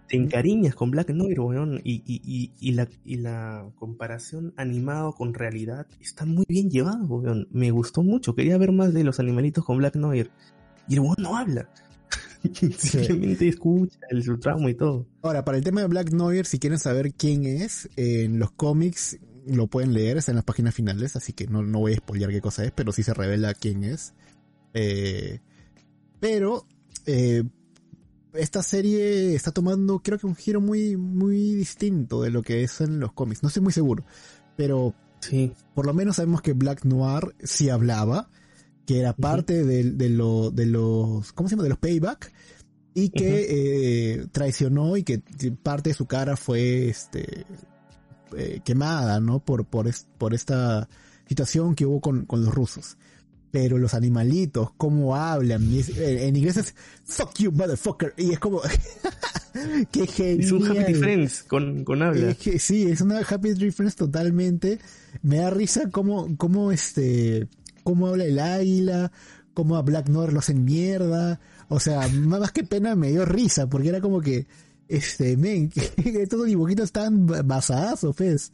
Te 0.09 0.17
encariñas 0.17 0.75
con 0.75 0.89
Black 0.91 1.11
Noir, 1.11 1.39
weón, 1.39 1.81
y, 1.83 2.01
y, 2.05 2.21
y, 2.25 2.51
y, 2.59 2.71
la, 2.71 2.87
y 3.05 3.17
la 3.17 3.65
comparación 3.77 4.53
animado 4.57 5.13
con 5.13 5.33
realidad 5.33 5.85
está 6.01 6.25
muy 6.25 6.45
bien 6.49 6.69
llevado, 6.69 7.05
weón. 7.05 7.47
Me 7.51 7.69
gustó 7.71 8.01
mucho, 8.01 8.35
quería 8.35 8.57
ver 8.57 8.71
más 8.71 8.93
de 8.93 9.03
los 9.03 9.19
animalitos 9.19 9.63
con 9.63 9.77
Black 9.77 9.95
Noir. 9.95 10.31
Y 10.87 10.95
el 10.95 11.01
weón 11.01 11.15
no 11.19 11.37
habla. 11.37 11.69
Simplemente 12.77 13.47
escucha 13.47 13.99
el 14.09 14.23
su 14.23 14.39
trauma 14.39 14.71
y 14.71 14.73
todo. 14.73 15.05
Ahora, 15.21 15.45
para 15.45 15.57
el 15.59 15.63
tema 15.63 15.81
de 15.81 15.87
Black 15.87 16.11
Noir, 16.11 16.47
si 16.47 16.57
quieren 16.57 16.79
saber 16.79 17.13
quién 17.13 17.45
es, 17.45 17.87
en 17.95 18.39
los 18.39 18.51
cómics 18.51 19.19
lo 19.45 19.67
pueden 19.67 19.93
leer, 19.93 20.17
está 20.17 20.31
en 20.31 20.37
las 20.37 20.45
páginas 20.45 20.73
finales, 20.73 21.15
así 21.15 21.33
que 21.33 21.47
no, 21.47 21.63
no 21.63 21.79
voy 21.79 21.93
a 21.93 21.97
spoilear 21.97 22.31
qué 22.31 22.41
cosa 22.41 22.65
es, 22.65 22.71
pero 22.71 22.91
sí 22.91 23.03
se 23.03 23.13
revela 23.13 23.53
quién 23.53 23.83
es. 23.83 24.13
Eh, 24.73 25.39
pero 26.19 26.65
eh, 27.05 27.43
esta 28.33 28.61
serie 28.63 29.35
está 29.35 29.51
tomando, 29.51 29.99
creo 29.99 30.17
que 30.19 30.27
un 30.27 30.35
giro 30.35 30.61
muy, 30.61 30.97
muy 30.97 31.55
distinto 31.55 32.21
de 32.21 32.29
lo 32.31 32.41
que 32.41 32.63
es 32.63 32.81
en 32.81 32.99
los 32.99 33.13
cómics. 33.13 33.41
No 33.43 33.47
estoy 33.47 33.63
muy 33.63 33.73
seguro, 33.73 34.03
pero 34.55 34.93
Sí, 35.21 35.51
por 35.75 35.85
lo 35.85 35.93
menos 35.93 36.15
sabemos 36.15 36.41
que 36.41 36.53
Black 36.53 36.85
Noir 36.85 37.35
sí 37.43 37.69
hablaba, 37.69 38.29
que 38.85 38.99
era 38.99 39.13
parte 39.13 39.65
de, 39.65 39.91
de, 39.91 40.09
lo, 40.09 40.49
de 40.49 40.65
los, 40.65 41.33
¿cómo 41.33 41.49
se 41.49 41.53
llama? 41.55 41.63
De 41.63 41.69
los 41.69 41.77
payback, 41.77 42.31
y 42.93 43.09
que 43.09 43.45
eh, 44.21 44.27
traicionó 44.31 44.95
y 44.97 45.03
que 45.03 45.21
parte 45.61 45.89
de 45.89 45.93
su 45.93 46.05
cara 46.05 46.37
fue 46.37 46.87
este 46.89 47.45
eh, 48.37 48.61
quemada, 48.63 49.19
¿no? 49.19 49.39
Por, 49.39 49.65
por, 49.65 49.87
es- 49.87 50.07
por 50.17 50.33
esta 50.33 50.87
situación 51.27 51.75
que 51.75 51.85
hubo 51.85 51.99
con, 52.01 52.25
con 52.25 52.43
los 52.45 52.53
rusos. 52.53 52.97
Pero 53.51 53.77
los 53.79 53.93
animalitos, 53.95 54.69
cómo 54.77 55.15
hablan, 55.15 55.73
es- 55.73 55.89
eh, 55.89 56.27
en 56.27 56.35
inglés 56.35 56.57
es 56.57 56.75
fuck 57.05 57.33
you 57.39 57.51
motherfucker, 57.51 58.13
y 58.15 58.31
es 58.33 58.39
como, 58.39 58.61
qué 59.91 60.05
genial. 60.07 60.39
es 60.45 60.51
un 60.51 60.67
Happy 60.67 60.93
Friends 60.93 61.43
con, 61.43 61.83
con 61.83 62.01
habla. 62.03 62.31
Es 62.31 62.37
que 62.37 62.59
sí, 62.59 62.83
es 62.83 63.01
una 63.01 63.19
Happy 63.19 63.53
Difference 63.53 63.95
totalmente. 63.97 64.79
Me 65.23 65.37
da 65.37 65.49
risa 65.49 65.89
cómo, 65.89 66.35
cómo 66.37 66.71
este, 66.71 67.47
cómo 67.83 68.07
habla 68.07 68.25
el 68.25 68.37
águila, 68.39 69.11
cómo 69.53 69.75
a 69.77 69.81
Black 69.81 70.09
Noir 70.09 70.31
lo 70.31 70.39
hacen 70.39 70.63
mierda. 70.63 71.39
O 71.69 71.79
sea, 71.79 72.07
más 72.07 72.51
que 72.51 72.63
pena 72.63 72.95
me 72.95 73.09
dio 73.09 73.25
risa, 73.25 73.67
porque 73.67 73.89
era 73.89 73.99
como 74.01 74.21
que, 74.21 74.45
este, 74.87 75.37
men, 75.37 75.69
que 75.71 76.21
estos 76.21 76.45
dibujitos 76.45 76.85
están 76.85 77.25
basados, 77.25 78.15
pues. 78.15 78.51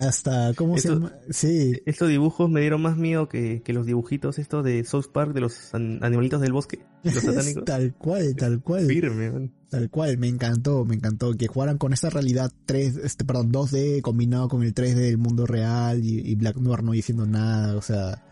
Hasta, 0.00 0.52
¿cómo 0.54 0.74
se 0.76 0.88
Esto- 0.88 0.94
llama? 1.00 1.12
Sí, 1.30 1.80
Estos 1.86 2.08
dibujos 2.08 2.50
me 2.50 2.60
dieron 2.60 2.82
más 2.82 2.96
miedo 2.96 3.28
que, 3.28 3.62
que 3.62 3.72
los 3.72 3.86
dibujitos 3.86 4.38
estos 4.38 4.64
de 4.64 4.84
South 4.84 5.06
Park 5.12 5.32
de 5.34 5.40
los 5.40 5.72
an- 5.74 6.00
animalitos 6.02 6.40
del 6.40 6.52
bosque, 6.52 6.84
los 7.04 7.14
satánicos. 7.14 7.64
tal 7.64 7.94
cual, 7.94 8.34
tal 8.36 8.60
cual. 8.60 8.86
Firme, 8.86 9.30
man. 9.30 9.52
Tal 9.70 9.90
cual, 9.90 10.18
me 10.18 10.28
encantó, 10.28 10.84
me 10.84 10.94
encantó 10.94 11.32
que 11.34 11.46
jugaran 11.48 11.78
con 11.78 11.92
esa 11.92 12.10
realidad 12.10 12.52
3, 12.66 12.96
este, 12.98 13.24
perdón, 13.24 13.52
2D 13.52 14.02
combinado 14.02 14.48
con 14.48 14.62
el 14.62 14.72
3D 14.74 14.94
del 14.94 15.18
mundo 15.18 15.46
real 15.46 16.04
y, 16.04 16.20
y 16.20 16.34
Black 16.36 16.56
Noir 16.58 16.82
no 16.84 16.92
diciendo 16.92 17.26
nada, 17.26 17.76
o 17.76 17.82
sea, 17.82 18.22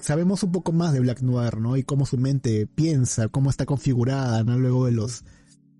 sabemos 0.00 0.42
un 0.42 0.52
poco 0.52 0.72
más 0.72 0.92
de 0.92 1.00
Black 1.00 1.22
Noir, 1.22 1.58
¿no? 1.58 1.76
Y 1.76 1.82
cómo 1.82 2.06
su 2.06 2.18
mente 2.18 2.66
piensa, 2.66 3.28
cómo 3.28 3.50
está 3.50 3.66
configurada, 3.66 4.44
¿no? 4.44 4.58
Luego 4.58 4.86
de 4.86 4.92
los 4.92 5.24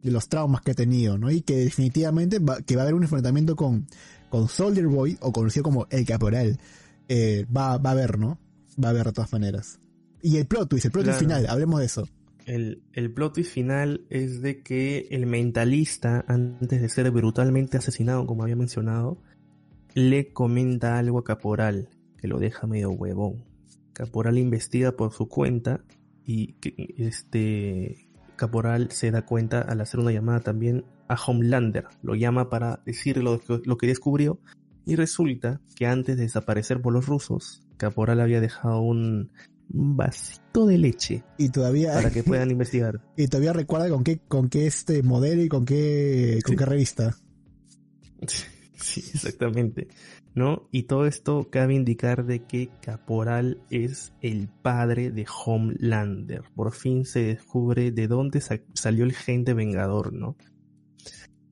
de 0.04 0.12
los 0.12 0.28
traumas 0.28 0.60
que 0.60 0.70
ha 0.70 0.74
tenido, 0.74 1.18
¿no? 1.18 1.30
Y 1.30 1.40
que 1.40 1.56
definitivamente 1.56 2.38
va, 2.38 2.60
que 2.62 2.76
va 2.76 2.82
a 2.82 2.84
haber 2.84 2.94
un 2.94 3.02
enfrentamiento 3.02 3.56
con 3.56 3.86
con 4.28 4.48
Soldier 4.48 4.88
Boy 4.88 5.16
o 5.20 5.32
conocido 5.32 5.62
como 5.62 5.86
El 5.90 6.04
Caporal, 6.04 6.58
eh, 7.08 7.46
va 7.56 7.78
va 7.78 7.90
a 7.90 7.92
haber, 7.92 8.18
¿no? 8.18 8.38
Va 8.82 8.88
a 8.88 8.90
haber 8.90 9.06
de 9.06 9.12
todas 9.12 9.32
maneras. 9.32 9.80
Y 10.22 10.38
el 10.38 10.46
plot 10.46 10.68
twist, 10.68 10.86
el 10.86 10.90
plot 10.90 11.04
twist 11.04 11.20
final, 11.20 11.46
hablemos 11.46 11.80
de 11.80 11.86
eso. 11.86 12.08
El, 12.44 12.82
el 12.92 13.12
plot 13.12 13.34
twist 13.34 13.52
final 13.52 14.04
es 14.10 14.42
de 14.42 14.62
que 14.62 15.06
el 15.10 15.26
mentalista, 15.26 16.24
antes 16.28 16.82
de 16.82 16.88
ser 16.88 17.10
brutalmente 17.10 17.76
asesinado, 17.76 18.26
como 18.26 18.42
había 18.42 18.56
mencionado, 18.56 19.18
le 19.94 20.32
comenta 20.32 20.98
algo 20.98 21.20
a 21.20 21.24
Caporal, 21.24 21.88
que 22.18 22.28
lo 22.28 22.38
deja 22.38 22.66
medio 22.66 22.90
huevón. 22.90 23.44
Caporal 23.92 24.36
investiga 24.38 24.92
por 24.92 25.12
su 25.12 25.28
cuenta 25.28 25.84
y 26.26 26.56
este 26.96 28.08
Caporal 28.36 28.90
se 28.90 29.10
da 29.10 29.22
cuenta 29.22 29.60
al 29.60 29.80
hacer 29.80 30.00
una 30.00 30.12
llamada 30.12 30.40
también 30.40 30.84
a 31.08 31.16
Homelander. 31.16 31.86
Lo 32.02 32.14
llama 32.14 32.50
para 32.50 32.82
decirle 32.84 33.22
lo 33.22 33.38
que, 33.38 33.60
lo 33.64 33.76
que 33.76 33.86
descubrió 33.86 34.40
y 34.86 34.96
resulta 34.96 35.60
que 35.76 35.86
antes 35.86 36.16
de 36.16 36.24
desaparecer 36.24 36.80
por 36.80 36.92
los 36.92 37.06
rusos, 37.06 37.62
Caporal 37.76 38.20
había 38.20 38.40
dejado 38.40 38.80
un, 38.80 39.30
vasito 39.68 40.66
de 40.66 40.76
leche 40.76 41.24
Y 41.38 41.48
todavía 41.48 41.94
para 41.94 42.10
que 42.12 42.22
puedan 42.22 42.50
investigar. 42.50 43.00
Y 43.16 43.28
todavía 43.28 43.52
recuerda 43.52 43.88
con 43.88 44.04
qué, 44.04 44.18
con 44.18 44.48
qué 44.48 44.66
este 44.66 45.02
modelo 45.02 45.42
y 45.42 45.48
con 45.48 45.64
qué, 45.64 46.40
con 46.44 46.52
Sí. 46.52 46.56
qué 46.56 46.66
revista. 46.66 47.16
Sí, 48.76 49.02
exactamente. 49.14 49.88
¿No? 50.34 50.68
Y 50.72 50.84
todo 50.84 51.06
esto 51.06 51.48
cabe 51.48 51.74
indicar 51.74 52.26
de 52.26 52.42
que 52.44 52.68
Caporal 52.82 53.62
es 53.70 54.12
el 54.20 54.48
padre 54.48 55.12
de 55.12 55.26
Homelander. 55.46 56.42
Por 56.56 56.72
fin 56.72 57.04
se 57.04 57.22
descubre 57.22 57.92
de 57.92 58.08
dónde 58.08 58.40
sa- 58.40 58.60
salió 58.72 59.04
el 59.04 59.12
gen 59.12 59.44
de 59.44 59.54
Vengador, 59.54 60.12
¿no? 60.12 60.36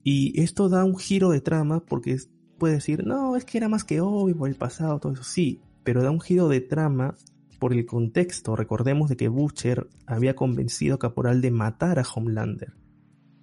Y 0.03 0.41
esto 0.41 0.69
da 0.69 0.85
un 0.85 0.97
giro 0.99 1.31
de 1.31 1.41
trama 1.41 1.85
porque 1.85 2.17
puede 2.59 2.75
decir, 2.75 3.07
no, 3.07 3.37
es 3.37 3.45
que 3.45 3.59
era 3.59 3.69
más 3.69 3.85
que 3.85 4.01
obvio 4.01 4.37
por 4.37 4.49
el 4.49 4.57
pasado, 4.57 4.99
todo 4.99 5.13
eso. 5.13 5.23
Sí, 5.23 5.61
pero 5.85 6.03
da 6.03 6.11
un 6.11 6.21
giro 6.21 6.49
de 6.49 6.61
trama 6.61 7.15
por 7.61 7.73
el 7.73 7.87
contexto. 7.87 8.57
Recordemos 8.57 9.09
de 9.09 9.17
que 9.17 9.29
Butcher 9.29 9.87
había 10.07 10.35
convencido 10.35 10.97
a 10.97 10.99
Caporal 10.99 11.41
de 11.41 11.53
matar 11.53 12.01
a 12.01 12.05
Homelander. 12.17 12.73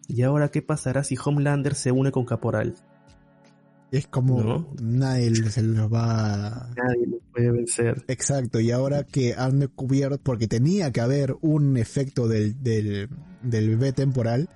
Y 0.10 0.24
ahora, 0.24 0.50
¿qué 0.52 0.62
pasará 0.62 1.06
si 1.06 1.16
Homelander 1.24 1.76
se 1.76 1.94
une 1.94 2.12
con 2.12 2.26
Caporal? 2.26 2.76
Es 3.92 4.08
como 4.08 4.44
¿No? 4.44 4.68
nadie 4.82 5.34
se 5.50 5.64
los 5.64 5.92
va 5.92 6.48
a... 6.48 6.74
Nadie 6.76 7.08
lo 7.08 7.18
puede 7.34 7.52
vencer. 7.52 8.04
Exacto, 8.08 8.60
y 8.60 8.70
ahora 8.72 9.04
que 9.04 9.34
han 9.34 9.60
descubierto, 9.60 10.20
porque 10.22 10.48
tenía 10.48 10.92
que 10.92 11.02
haber 11.02 11.36
un 11.42 11.76
efecto 11.78 12.28
del, 12.28 12.62
del, 12.62 13.10
del 13.42 13.78
B 13.78 13.92
temporal, 13.94 14.48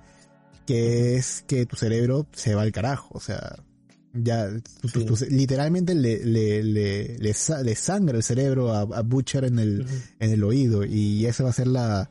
que 0.66 1.16
es 1.16 1.42
que 1.48 1.66
tu 1.66 1.74
cerebro 1.76 2.26
se 2.32 2.54
va 2.54 2.62
al 2.62 2.70
carajo, 2.72 3.08
o 3.12 3.20
sea, 3.20 3.56
ya, 4.12 4.48
tu- 4.80 4.88
tu- 4.88 5.16
Sí. 5.16 5.26
tu- 5.26 5.34
literalmente 5.34 5.96
le, 5.96 6.24
le, 6.24 6.62
le, 6.62 7.18
le, 7.18 7.34
sa- 7.34 7.62
le 7.62 7.74
sangra 7.74 8.16
el 8.16 8.22
cerebro 8.22 8.72
a, 8.72 8.82
a 8.82 9.02
Butcher 9.02 9.44
en 9.44 9.58
el, 9.58 9.84
en 10.20 10.30
el 10.30 10.44
oído, 10.44 10.84
y 10.84 11.26
esa 11.26 11.42
va 11.42 11.50
a 11.50 11.54
ser 11.54 11.66
la, 11.66 12.08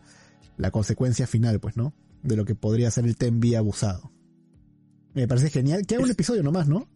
la 0.58 0.72
consecuencia 0.72 1.26
final, 1.26 1.62
pues, 1.62 1.78
¿no? 1.78 1.94
De 2.22 2.36
lo 2.36 2.44
que 2.44 2.54
podría 2.56 2.92
ser 2.92 3.06
el 3.06 3.16
Tenbi 3.16 3.56
abusado. 3.56 4.12
Me 5.14 5.26
parece 5.28 5.50
genial, 5.50 5.86
que 5.86 5.96
haga 5.96 6.04
un 6.04 6.12
episodio 6.12 6.44
nomás, 6.44 6.68
¿no? 6.68 6.90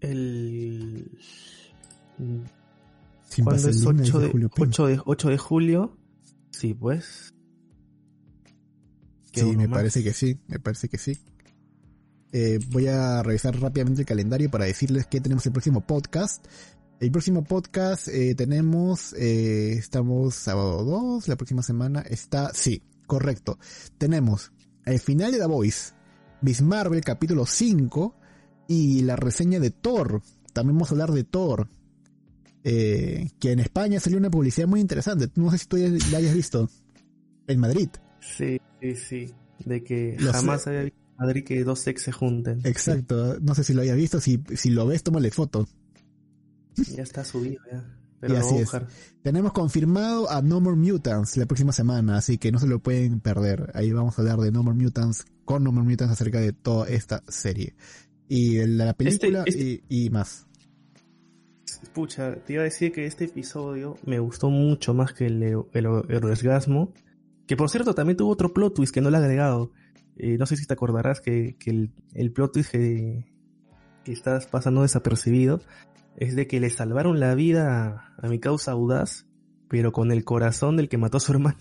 El... 0.00 1.18
Sin 3.28 3.44
¿Cuándo 3.44 3.68
es 3.68 3.84
vaselina, 3.84 4.02
8 4.02 4.02
dice 4.02 4.18
de, 4.18 4.32
Julio 4.32 4.48
Pino. 4.50 4.68
8 4.68 4.86
de 4.86 5.00
8 5.04 5.28
de 5.28 5.38
julio? 5.38 5.96
Sí, 6.50 6.74
pues. 6.74 7.34
Sí, 9.32 9.44
me 9.56 9.68
más. 9.68 9.78
parece 9.78 10.02
que 10.02 10.12
sí, 10.12 10.38
me 10.48 10.58
parece 10.58 10.88
que 10.88 10.98
sí. 10.98 11.18
Eh, 12.32 12.58
voy 12.68 12.86
a 12.86 13.22
revisar 13.22 13.58
rápidamente 13.60 14.02
el 14.02 14.06
calendario 14.06 14.50
para 14.50 14.64
decirles 14.64 15.06
que 15.06 15.20
tenemos 15.20 15.44
el 15.46 15.52
próximo 15.52 15.86
podcast. 15.86 16.44
El 17.00 17.10
próximo 17.10 17.44
podcast 17.44 18.08
eh, 18.08 18.34
tenemos, 18.34 19.14
eh, 19.14 19.72
estamos 19.72 20.34
sábado 20.34 20.84
2, 20.84 21.28
la 21.28 21.36
próxima 21.36 21.62
semana 21.62 22.02
está, 22.02 22.52
sí, 22.52 22.82
correcto. 23.06 23.58
Tenemos 23.96 24.52
el 24.84 25.00
final 25.00 25.32
de 25.32 25.38
The 25.38 25.46
Voice, 25.46 25.94
Miss 26.42 26.60
Marvel 26.60 27.00
capítulo 27.00 27.46
5 27.46 28.19
y 28.70 29.02
la 29.02 29.16
reseña 29.16 29.58
de 29.58 29.72
Thor. 29.72 30.22
También 30.52 30.76
vamos 30.76 30.90
a 30.90 30.94
hablar 30.94 31.10
de 31.10 31.24
Thor. 31.24 31.68
Eh, 32.62 33.30
que 33.40 33.50
en 33.50 33.58
España 33.58 33.98
salió 33.98 34.16
una 34.16 34.30
publicidad 34.30 34.68
muy 34.68 34.80
interesante. 34.80 35.28
No 35.34 35.50
sé 35.50 35.58
si 35.58 35.66
tú 35.66 35.76
la 35.76 36.18
hayas 36.18 36.34
visto. 36.34 36.70
En 37.48 37.58
Madrid. 37.58 37.88
Sí, 38.20 38.60
sí, 38.80 38.94
sí. 38.94 39.34
De 39.64 39.82
que 39.82 40.14
Lo 40.20 40.32
jamás 40.32 40.62
sé. 40.62 40.70
había 40.70 40.82
visto 40.84 40.98
en 41.00 41.16
Madrid 41.26 41.44
que 41.44 41.64
dos 41.64 41.84
ex 41.88 42.02
se 42.02 42.12
junten. 42.12 42.60
Exacto, 42.62 43.40
no 43.40 43.56
sé 43.56 43.64
si 43.64 43.74
lo 43.74 43.82
hayas 43.82 43.96
visto, 43.96 44.20
si, 44.20 44.40
si 44.54 44.70
lo 44.70 44.86
ves, 44.86 45.02
tómale 45.02 45.32
foto. 45.32 45.66
Ya 46.94 47.02
está 47.02 47.24
subido 47.24 47.60
ya. 47.72 47.84
Pero 48.20 48.34
Y 48.34 48.36
así 48.36 48.54
es. 48.56 48.70
Tenemos 49.22 49.52
confirmado 49.52 50.30
a 50.30 50.42
No 50.42 50.60
More 50.60 50.76
Mutants 50.76 51.36
la 51.38 51.46
próxima 51.46 51.72
semana, 51.72 52.18
así 52.18 52.38
que 52.38 52.52
no 52.52 52.60
se 52.60 52.68
lo 52.68 52.78
pueden 52.78 53.18
perder. 53.18 53.72
Ahí 53.74 53.90
vamos 53.90 54.16
a 54.16 54.22
hablar 54.22 54.38
de 54.38 54.52
No 54.52 54.62
More 54.62 54.78
Mutants, 54.78 55.24
con 55.44 55.64
No 55.64 55.72
More 55.72 55.88
Mutants 55.88 56.12
acerca 56.12 56.38
de 56.38 56.52
toda 56.52 56.86
esta 56.88 57.24
serie. 57.26 57.74
Y 58.32 58.54
de 58.56 58.66
la 58.68 58.92
película 58.94 59.42
este- 59.44 59.82
Y, 59.88 60.06
y 60.06 60.10
más. 60.10 60.46
Pucha, 61.92 62.36
te 62.44 62.52
iba 62.52 62.62
a 62.62 62.64
decir 62.64 62.92
que 62.92 63.04
este 63.06 63.24
episodio 63.24 63.96
me 64.06 64.18
gustó 64.20 64.48
mucho 64.50 64.94
más 64.94 65.12
que 65.12 65.26
el, 65.26 65.42
el, 65.42 65.64
el 65.74 65.86
orgasmo. 66.24 66.92
Que 67.46 67.56
por 67.56 67.68
cierto, 67.68 67.94
también 67.94 68.16
tuvo 68.16 68.30
otro 68.30 68.52
plot 68.52 68.74
twist 68.74 68.94
que 68.94 69.00
no 69.00 69.10
le 69.10 69.16
he 69.18 69.20
agregado. 69.20 69.72
Eh, 70.16 70.36
no 70.38 70.46
sé 70.46 70.56
si 70.56 70.66
te 70.66 70.74
acordarás 70.74 71.20
que, 71.20 71.56
que 71.58 71.70
el, 71.70 71.92
el 72.14 72.30
plot 72.32 72.52
twist 72.52 72.70
que, 72.70 73.26
que 74.04 74.12
estás 74.12 74.46
pasando 74.46 74.82
desapercibido 74.82 75.60
es 76.16 76.36
de 76.36 76.46
que 76.46 76.60
le 76.60 76.70
salvaron 76.70 77.18
la 77.18 77.34
vida 77.34 77.86
a, 77.86 78.14
a 78.24 78.28
mi 78.28 78.38
causa 78.38 78.72
audaz, 78.72 79.26
pero 79.68 79.90
con 79.90 80.12
el 80.12 80.24
corazón 80.24 80.76
del 80.76 80.88
que 80.88 80.98
mató 80.98 81.16
a 81.16 81.20
su 81.20 81.32
hermano. 81.32 81.58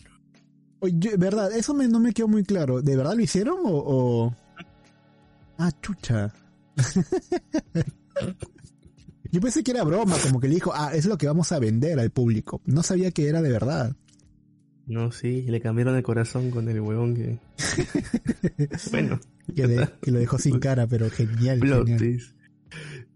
Oye, 0.81 1.17
verdad, 1.17 1.51
eso 1.53 1.73
me- 1.73 1.87
no 1.87 1.99
me 1.99 2.13
quedó 2.13 2.27
muy 2.27 2.43
claro. 2.43 2.81
¿De 2.81 2.95
verdad 2.95 3.15
lo 3.15 3.21
hicieron 3.23 3.57
o...? 3.65 3.71
o- 4.27 4.35
Ah, 5.57 5.71
chucha. 5.81 6.31
Yo 9.31 9.41
pensé 9.41 9.63
que 9.63 9.71
era 9.71 9.83
broma, 9.83 10.15
como 10.23 10.39
que 10.39 10.47
le 10.47 10.55
dijo, 10.55 10.71
ah, 10.73 10.91
es 10.93 11.05
lo 11.05 11.17
que 11.17 11.27
vamos 11.27 11.51
a 11.51 11.59
vender 11.59 11.99
al 11.99 12.09
público. 12.09 12.61
No 12.65 12.81
sabía 12.81 13.11
que 13.11 13.27
era 13.27 13.41
de 13.43 13.51
verdad. 13.51 13.95
No, 14.87 15.11
sí, 15.11 15.43
le 15.43 15.61
cambiaron 15.61 15.95
el 15.95 16.01
corazón 16.03 16.49
con 16.49 16.67
el 16.67 16.81
huevón 16.81 17.13
que... 17.13 17.39
bueno, 18.91 19.19
Que, 19.55 19.67
de- 19.67 19.87
que 20.01 20.11
lo 20.11 20.17
dejó 20.17 20.39
sin 20.39 20.59
cara, 20.59 20.87
pero 20.87 21.09
genial. 21.11 21.59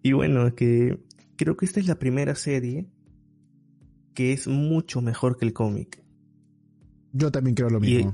Y 0.03 0.11
bueno, 0.11 0.53
que 0.53 0.99
creo 1.36 1.57
que 1.57 1.66
esta 1.66 1.80
es 1.80 1.88
la 1.88 1.97
primera 1.97 2.36
serie 2.36 2.86
que 4.14 4.34
es 4.34 4.47
mucho 4.47 5.01
mejor 5.01 5.38
que 5.38 5.45
el 5.45 5.53
cómic. 5.53 6.03
Yo 7.11 7.32
también 7.32 7.55
creo 7.55 7.72
lo 7.72 7.80
Y, 7.80 7.95
mismo. 7.97 8.14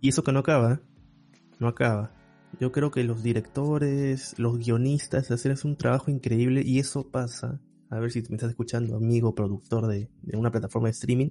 y 0.00 0.08
eso 0.08 0.24
que 0.24 0.32
no 0.32 0.38
acaba, 0.38 0.80
no 1.58 1.68
acaba. 1.68 2.14
Yo 2.60 2.72
creo 2.72 2.90
que 2.90 3.04
los 3.04 3.22
directores, 3.22 4.38
los 4.38 4.58
guionistas 4.58 5.30
hacen 5.30 5.54
un 5.64 5.76
trabajo 5.76 6.10
increíble 6.10 6.62
y 6.64 6.78
eso 6.78 7.08
pasa, 7.08 7.60
a 7.90 7.98
ver 7.98 8.10
si 8.10 8.22
me 8.28 8.36
estás 8.36 8.50
escuchando, 8.50 8.96
amigo 8.96 9.34
productor 9.34 9.86
de, 9.86 10.10
de 10.22 10.36
una 10.36 10.50
plataforma 10.50 10.88
de 10.88 10.92
streaming, 10.92 11.28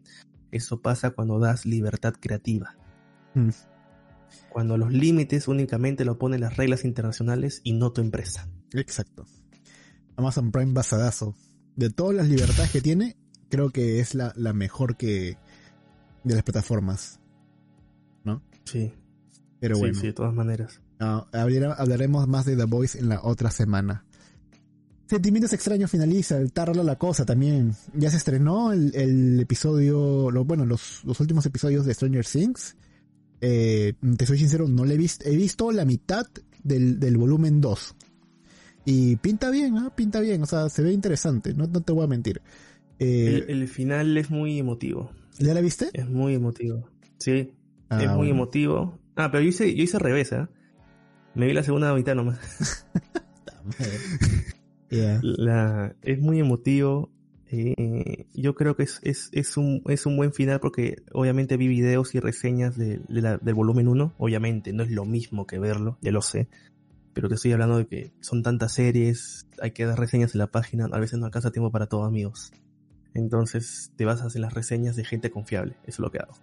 eso 0.51 0.81
pasa 0.81 1.11
cuando 1.11 1.39
das 1.39 1.65
libertad 1.65 2.13
creativa. 2.19 2.75
Mm. 3.33 3.49
Cuando 4.49 4.77
los 4.77 4.91
límites 4.91 5.47
únicamente 5.47 6.05
lo 6.05 6.17
ponen 6.17 6.41
las 6.41 6.57
reglas 6.57 6.85
internacionales 6.85 7.61
y 7.63 7.73
no 7.73 7.91
tu 7.91 8.01
empresa. 8.01 8.49
Exacto. 8.73 9.25
Amazon 10.15 10.51
Prime 10.51 10.73
basadazo. 10.73 11.35
De 11.75 11.89
todas 11.89 12.15
las 12.15 12.27
libertades 12.27 12.71
que 12.71 12.81
tiene, 12.81 13.15
creo 13.49 13.69
que 13.69 13.99
es 13.99 14.15
la, 14.15 14.33
la 14.35 14.53
mejor 14.53 14.97
que 14.97 15.37
de 16.23 16.35
las 16.35 16.43
plataformas. 16.43 17.19
Sí, 18.65 18.91
Pero 19.61 19.75
sí, 19.75 19.81
bueno, 19.81 19.99
sí, 19.99 20.07
de 20.07 20.13
todas 20.13 20.33
maneras. 20.33 20.81
No, 20.99 21.27
hablaremos 21.31 22.27
más 22.27 22.45
de 22.45 22.55
The 22.55 22.65
Voice 22.65 22.97
en 22.99 23.09
la 23.09 23.21
otra 23.23 23.51
semana. 23.51 24.03
Sentimientos 25.07 25.53
extraños 25.53 25.89
finaliza, 25.89 26.37
el 26.37 26.51
tarlo 26.51 26.83
la 26.83 26.97
cosa 26.97 27.25
también. 27.25 27.73
Ya 27.93 28.09
se 28.09 28.17
estrenó 28.17 28.73
el, 28.73 28.93
el 28.93 29.39
episodio, 29.39 30.29
lo, 30.31 30.43
bueno, 30.43 30.65
los, 30.65 31.01
los 31.05 31.19
últimos 31.21 31.45
episodios 31.45 31.85
de 31.85 31.93
Stranger 31.93 32.25
Things. 32.25 32.75
Eh, 33.39 33.93
te 34.17 34.25
soy 34.25 34.37
sincero, 34.39 34.67
no 34.67 34.83
le 34.83 34.95
he 34.95 34.97
visto, 34.97 35.23
he 35.25 35.35
visto 35.37 35.71
la 35.71 35.85
mitad 35.85 36.27
del, 36.63 36.99
del 36.99 37.15
volumen 37.15 37.61
2. 37.61 37.95
Y 38.83 39.15
pinta 39.17 39.49
bien, 39.49 39.75
pinta 39.95 40.19
bien, 40.19 40.43
o 40.43 40.45
sea, 40.45 40.67
se 40.69 40.81
ve 40.81 40.91
interesante, 40.91 41.53
no, 41.53 41.67
no 41.67 41.81
te 41.81 41.93
voy 41.93 42.03
a 42.03 42.07
mentir. 42.07 42.41
Eh, 42.99 43.43
El, 43.47 43.61
el 43.61 43.67
final 43.69 44.17
es 44.17 44.29
muy 44.29 44.59
emotivo. 44.59 45.11
¿Ya 45.39 45.53
la 45.53 45.61
viste? 45.61 45.89
Es 45.93 46.07
muy 46.09 46.33
emotivo. 46.33 46.89
Sí, 47.17 47.53
Ah, 47.89 48.01
es 48.01 48.07
muy 48.09 48.17
bueno. 48.17 48.31
emotivo. 48.33 48.99
Ah, 49.15 49.29
pero 49.31 49.43
yo 49.43 49.49
hice, 49.49 49.73
yo 49.73 49.83
hice 49.83 49.97
revés, 49.99 50.33
¿ah? 50.33 50.49
Me 51.37 51.45
vi 51.45 51.53
la 51.53 51.63
segunda 51.63 51.93
mitad 51.93 52.15
nomás. 52.15 52.85
Ya. 54.89 55.19
La, 55.21 55.95
es 56.01 56.19
muy 56.21 56.39
emotivo. 56.39 57.11
eh, 57.51 58.25
yo 58.33 58.55
creo 58.55 58.77
que 58.77 58.83
es, 58.83 59.01
es, 59.03 59.29
es, 59.33 59.57
un, 59.57 59.81
es 59.87 60.05
un 60.05 60.15
buen 60.15 60.31
final 60.31 60.61
porque 60.61 61.03
obviamente 61.11 61.57
vi 61.57 61.67
videos 61.67 62.15
y 62.15 62.21
reseñas 62.21 62.77
de, 62.77 62.99
de 63.07 63.21
la- 63.21 63.37
del 63.37 63.53
volumen 63.53 63.89
1. 63.89 64.13
Obviamente 64.17 64.71
no 64.71 64.83
es 64.83 64.91
lo 64.91 65.03
mismo 65.03 65.45
que 65.45 65.59
verlo, 65.59 65.97
ya 66.01 66.11
lo 66.13 66.21
sé. 66.21 66.47
Pero 67.13 67.27
te 67.27 67.35
estoy 67.35 67.51
hablando 67.51 67.77
de 67.77 67.87
que 67.87 68.13
son 68.21 68.43
tantas 68.43 68.71
series, 68.73 69.45
hay 69.61 69.71
que 69.71 69.85
dar 69.85 69.99
reseñas 69.99 70.33
en 70.33 70.39
la 70.39 70.47
página, 70.47 70.85
a 70.89 70.99
veces 70.99 71.19
no 71.19 71.25
alcanza 71.25 71.51
tiempo 71.51 71.69
para 71.69 71.87
todo, 71.87 72.05
amigos. 72.05 72.53
Entonces 73.13 73.91
te 73.97 74.05
basas 74.05 74.35
en 74.37 74.43
las 74.43 74.53
reseñas 74.53 74.95
de 74.95 75.03
gente 75.03 75.31
confiable, 75.31 75.73
eso 75.83 75.89
es 75.95 75.99
lo 75.99 76.11
que 76.11 76.19
hago. 76.19 76.33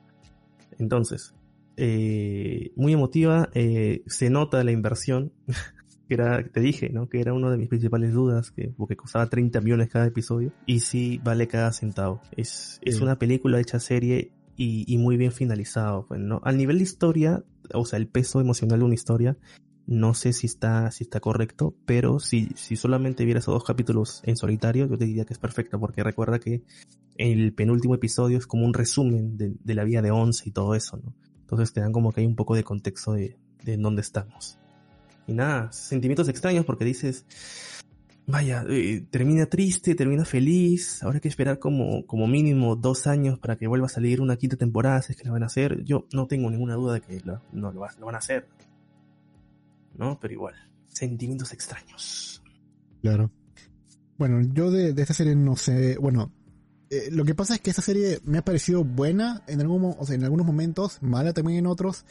Entonces, 0.78 1.32
eh, 1.76 2.72
muy 2.76 2.92
emotiva, 2.92 3.48
eh, 3.54 4.02
se 4.06 4.30
nota 4.30 4.62
la 4.64 4.72
inversión, 4.72 5.32
que 6.08 6.14
era, 6.14 6.42
te 6.46 6.60
dije, 6.60 6.90
¿no? 6.90 7.08
Que 7.08 7.20
era 7.20 7.32
una 7.32 7.50
de 7.50 7.56
mis 7.58 7.68
principales 7.68 8.12
dudas, 8.12 8.50
que, 8.50 8.68
porque 8.76 8.96
costaba 8.96 9.28
30 9.28 9.60
millones 9.60 9.88
cada 9.88 10.06
episodio, 10.06 10.52
y 10.66 10.80
sí 10.80 11.20
vale 11.24 11.48
cada 11.48 11.72
centavo. 11.72 12.20
Es, 12.36 12.78
es 12.82 12.96
Sí. 12.96 13.02
una 13.02 13.18
película 13.18 13.60
hecha 13.60 13.80
serie 13.80 14.32
y, 14.56 14.84
y 14.92 14.98
muy 14.98 15.16
bien 15.16 15.32
finalizado, 15.32 16.06
pues, 16.06 16.20
¿no? 16.20 16.40
Al 16.44 16.56
nivel 16.58 16.78
de 16.78 16.84
historia, 16.84 17.42
o 17.72 17.84
sea, 17.84 17.98
el 17.98 18.06
peso 18.08 18.40
emocional 18.40 18.78
de 18.80 18.84
una 18.84 18.94
historia, 18.94 19.36
no 19.86 20.14
sé 20.14 20.32
si 20.32 20.46
está, 20.46 20.90
si 20.92 21.04
está 21.04 21.20
correcto, 21.20 21.74
pero 21.84 22.18
si, 22.18 22.48
si 22.54 22.74
solamente 22.76 23.24
vieras 23.26 23.44
esos 23.44 23.54
dos 23.54 23.64
capítulos 23.64 24.22
en 24.24 24.36
solitario, 24.36 24.86
yo 24.88 24.96
te 24.96 25.04
diría 25.04 25.24
que 25.26 25.34
es 25.34 25.38
perfecto, 25.38 25.78
porque 25.78 26.02
recuerda 26.02 26.38
que 26.38 26.62
el 27.16 27.52
penúltimo 27.52 27.94
episodio 27.94 28.38
es 28.38 28.46
como 28.46 28.64
un 28.64 28.72
resumen 28.74 29.36
de, 29.36 29.54
de 29.62 29.74
la 29.74 29.84
vida 29.84 30.00
de 30.02 30.10
Once 30.10 30.42
y 30.48 30.52
todo 30.52 30.74
eso, 30.74 30.96
¿no? 30.96 31.14
Entonces 31.54 31.72
te 31.72 31.80
dan 31.80 31.92
como 31.92 32.10
que 32.10 32.20
hay 32.20 32.26
un 32.26 32.34
poco 32.34 32.56
de 32.56 32.64
contexto 32.64 33.12
de, 33.12 33.36
de 33.62 33.76
dónde 33.76 34.00
estamos. 34.02 34.58
Y 35.28 35.34
nada, 35.34 35.70
sentimientos 35.70 36.28
extraños 36.28 36.64
porque 36.64 36.84
dices, 36.84 37.24
vaya, 38.26 38.64
eh, 38.68 39.06
termina 39.08 39.46
triste, 39.46 39.94
termina 39.94 40.24
feliz, 40.24 41.00
ahora 41.04 41.18
hay 41.18 41.20
que 41.20 41.28
esperar 41.28 41.60
como, 41.60 42.04
como 42.06 42.26
mínimo 42.26 42.74
dos 42.74 43.06
años 43.06 43.38
para 43.38 43.54
que 43.54 43.68
vuelva 43.68 43.86
a 43.86 43.88
salir 43.88 44.20
una 44.20 44.36
quinta 44.36 44.56
temporada, 44.56 45.00
si 45.00 45.12
es 45.12 45.18
que 45.18 45.26
la 45.26 45.30
van 45.30 45.44
a 45.44 45.46
hacer. 45.46 45.84
Yo 45.84 46.08
no 46.12 46.26
tengo 46.26 46.50
ninguna 46.50 46.74
duda 46.74 46.94
de 46.94 47.00
que 47.02 47.22
no, 47.24 47.40
lo, 47.52 47.72
lo 47.72 48.06
van 48.06 48.14
a 48.16 48.18
hacer. 48.18 48.48
¿No? 49.96 50.18
Pero 50.18 50.34
igual, 50.34 50.54
sentimientos 50.86 51.52
extraños. 51.52 52.42
Claro. 53.00 53.30
Bueno, 54.18 54.40
yo 54.52 54.72
de, 54.72 54.92
de 54.92 55.02
esta 55.02 55.14
serie 55.14 55.36
no 55.36 55.54
sé, 55.54 55.98
bueno, 55.98 56.32
eh, 56.96 57.08
lo 57.10 57.24
que 57.24 57.34
pasa 57.34 57.54
es 57.54 57.60
que 57.60 57.70
esta 57.70 57.82
serie 57.82 58.20
me 58.24 58.38
ha 58.38 58.44
parecido 58.44 58.84
buena 58.84 59.42
en, 59.46 59.60
algún, 59.60 59.94
o 59.98 60.06
sea, 60.06 60.14
en 60.14 60.24
algunos 60.24 60.46
momentos, 60.46 60.98
mala 61.02 61.32
también 61.32 61.58
en 61.58 61.66
otros. 61.66 62.04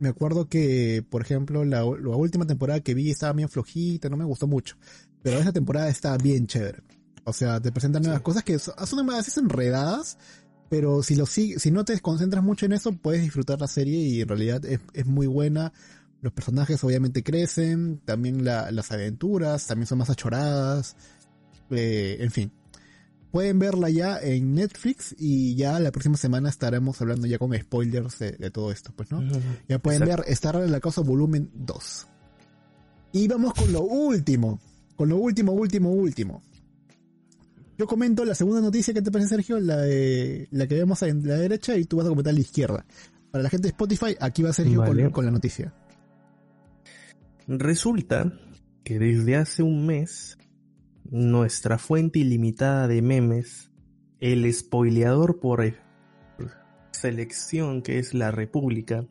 Me 0.00 0.08
acuerdo 0.08 0.48
que, 0.48 1.04
por 1.08 1.22
ejemplo, 1.22 1.64
la, 1.64 1.80
la 1.80 2.16
última 2.16 2.46
temporada 2.46 2.80
que 2.80 2.94
vi 2.94 3.10
estaba 3.10 3.32
bien 3.32 3.48
flojita, 3.48 4.08
no 4.08 4.16
me 4.16 4.24
gustó 4.24 4.46
mucho. 4.46 4.76
Pero 5.22 5.38
esta 5.38 5.52
temporada 5.52 5.88
está 5.88 6.16
bien 6.18 6.46
chévere. 6.46 6.82
O 7.24 7.32
sea, 7.32 7.60
te 7.60 7.72
presentan 7.72 8.02
nuevas 8.02 8.20
cosas 8.20 8.42
que 8.42 8.58
son, 8.58 8.74
son 8.86 9.08
a 9.10 9.16
veces 9.16 9.36
enredadas, 9.38 10.18
pero 10.68 11.02
si 11.02 11.14
lo 11.14 11.24
sig- 11.26 11.58
si 11.58 11.70
no 11.70 11.84
te 11.84 11.98
concentras 12.00 12.42
mucho 12.44 12.66
en 12.66 12.72
eso, 12.72 12.92
puedes 12.92 13.22
disfrutar 13.22 13.60
la 13.60 13.68
serie 13.68 13.98
y 13.98 14.20
en 14.20 14.28
realidad 14.28 14.64
es, 14.66 14.80
es 14.92 15.06
muy 15.06 15.26
buena. 15.26 15.72
Los 16.20 16.32
personajes 16.32 16.82
obviamente 16.84 17.22
crecen, 17.22 18.00
también 18.04 18.44
la- 18.44 18.70
las 18.72 18.90
aventuras 18.92 19.66
también 19.66 19.86
son 19.86 19.98
más 19.98 20.10
achoradas. 20.10 20.96
Eh, 21.70 22.18
en 22.20 22.30
fin. 22.30 22.52
Pueden 23.34 23.58
verla 23.58 23.90
ya 23.90 24.16
en 24.20 24.54
Netflix 24.54 25.12
y 25.18 25.56
ya 25.56 25.80
la 25.80 25.90
próxima 25.90 26.16
semana 26.16 26.48
estaremos 26.48 27.00
hablando 27.00 27.26
ya 27.26 27.36
con 27.36 27.52
spoilers 27.52 28.20
de, 28.20 28.30
de 28.30 28.50
todo 28.52 28.70
esto, 28.70 28.92
pues, 28.94 29.10
¿no? 29.10 29.20
Ya 29.68 29.80
pueden 29.80 30.02
Exacto. 30.04 30.22
ver 30.22 30.32
Star 30.32 30.54
en 30.62 30.70
la 30.70 30.78
Cosa 30.78 31.00
volumen 31.00 31.50
2. 31.52 32.06
Y 33.10 33.26
vamos 33.26 33.52
con 33.54 33.72
lo 33.72 33.80
último. 33.82 34.60
Con 34.94 35.08
lo 35.08 35.16
último, 35.16 35.50
último, 35.50 35.90
último. 35.90 36.42
Yo 37.76 37.88
comento 37.88 38.24
la 38.24 38.36
segunda 38.36 38.60
noticia 38.60 38.94
que 38.94 39.02
te 39.02 39.10
parece, 39.10 39.30
Sergio, 39.30 39.58
la, 39.58 39.78
de- 39.78 40.46
la 40.52 40.68
que 40.68 40.76
vemos 40.76 41.02
en 41.02 41.26
la 41.26 41.34
derecha 41.34 41.76
y 41.76 41.86
tú 41.86 41.96
vas 41.96 42.06
a 42.06 42.10
comentar 42.10 42.30
a 42.30 42.34
la 42.34 42.40
izquierda. 42.40 42.86
Para 43.32 43.42
la 43.42 43.50
gente 43.50 43.64
de 43.66 43.70
Spotify, 43.70 44.14
aquí 44.20 44.44
va 44.44 44.52
Sergio 44.52 44.84
con 45.10 45.24
la 45.24 45.32
noticia. 45.32 45.74
Resulta 47.48 48.32
que 48.84 49.00
desde 49.00 49.34
hace 49.34 49.64
un 49.64 49.86
mes, 49.86 50.38
nuestra 51.10 51.78
fuente 51.78 52.18
ilimitada 52.18 52.88
de 52.88 53.02
memes, 53.02 53.70
el 54.20 54.52
spoileador 54.52 55.40
por 55.40 55.64
eh, 55.64 55.76
selección 56.92 57.82
que 57.82 57.98
es 57.98 58.14
la 58.14 58.30
República, 58.30 59.06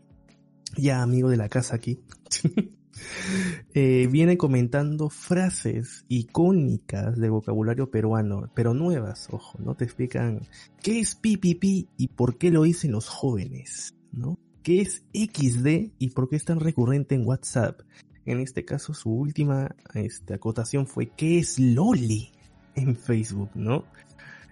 ya 0.76 1.02
amigo 1.02 1.30
de 1.30 1.38
la 1.38 1.50
casa 1.50 1.76
aquí, 1.76 2.02
eh, 3.74 4.08
viene 4.12 4.38
comentando 4.38 5.10
frases 5.10 6.06
icónicas 6.08 7.18
de 7.18 7.30
vocabulario 7.30 7.92
peruano, 7.92 8.52
pero 8.56 8.74
nuevas, 8.74 9.28
ojo, 9.32 9.60
¿no? 9.60 9.76
Te 9.76 9.86
explican 9.86 10.42
qué 10.82 11.00
es 11.00 11.16
PPP 11.16 11.90
y 11.98 12.08
por 12.16 12.38
qué 12.38 12.52
lo 12.52 12.64
dicen 12.64 12.92
los 12.92 13.08
jóvenes, 13.08 13.96
¿no? 14.12 14.38
¿Qué 14.64 14.82
es 14.82 15.04
XD 15.14 15.92
y 16.00 16.10
por 16.12 16.30
qué 16.30 16.38
es 16.38 16.46
tan 16.46 16.60
recurrente 16.60 17.16
en 17.16 17.28
WhatsApp? 17.28 17.82
En 18.26 18.40
este 18.40 18.64
caso, 18.66 18.94
su 18.94 19.12
última 19.12 19.76
este, 19.94 20.34
acotación 20.34 20.88
fue 20.88 21.08
¿qué 21.08 21.40
es 21.40 21.60
Loli? 21.60 22.32
en 22.76 22.96
Facebook, 22.96 23.52
¿no? 23.56 23.86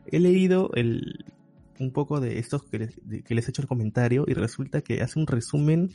He 0.05 0.19
leído 0.19 0.71
el, 0.73 1.25
un 1.79 1.91
poco 1.91 2.19
de 2.19 2.39
estos 2.39 2.63
que 2.63 2.79
les, 2.79 3.23
que 3.23 3.35
les 3.35 3.47
he 3.47 3.51
hecho 3.51 3.61
el 3.61 3.67
comentario 3.67 4.25
y 4.27 4.33
resulta 4.33 4.81
que 4.81 5.01
hace 5.01 5.19
un 5.19 5.27
resumen, 5.27 5.91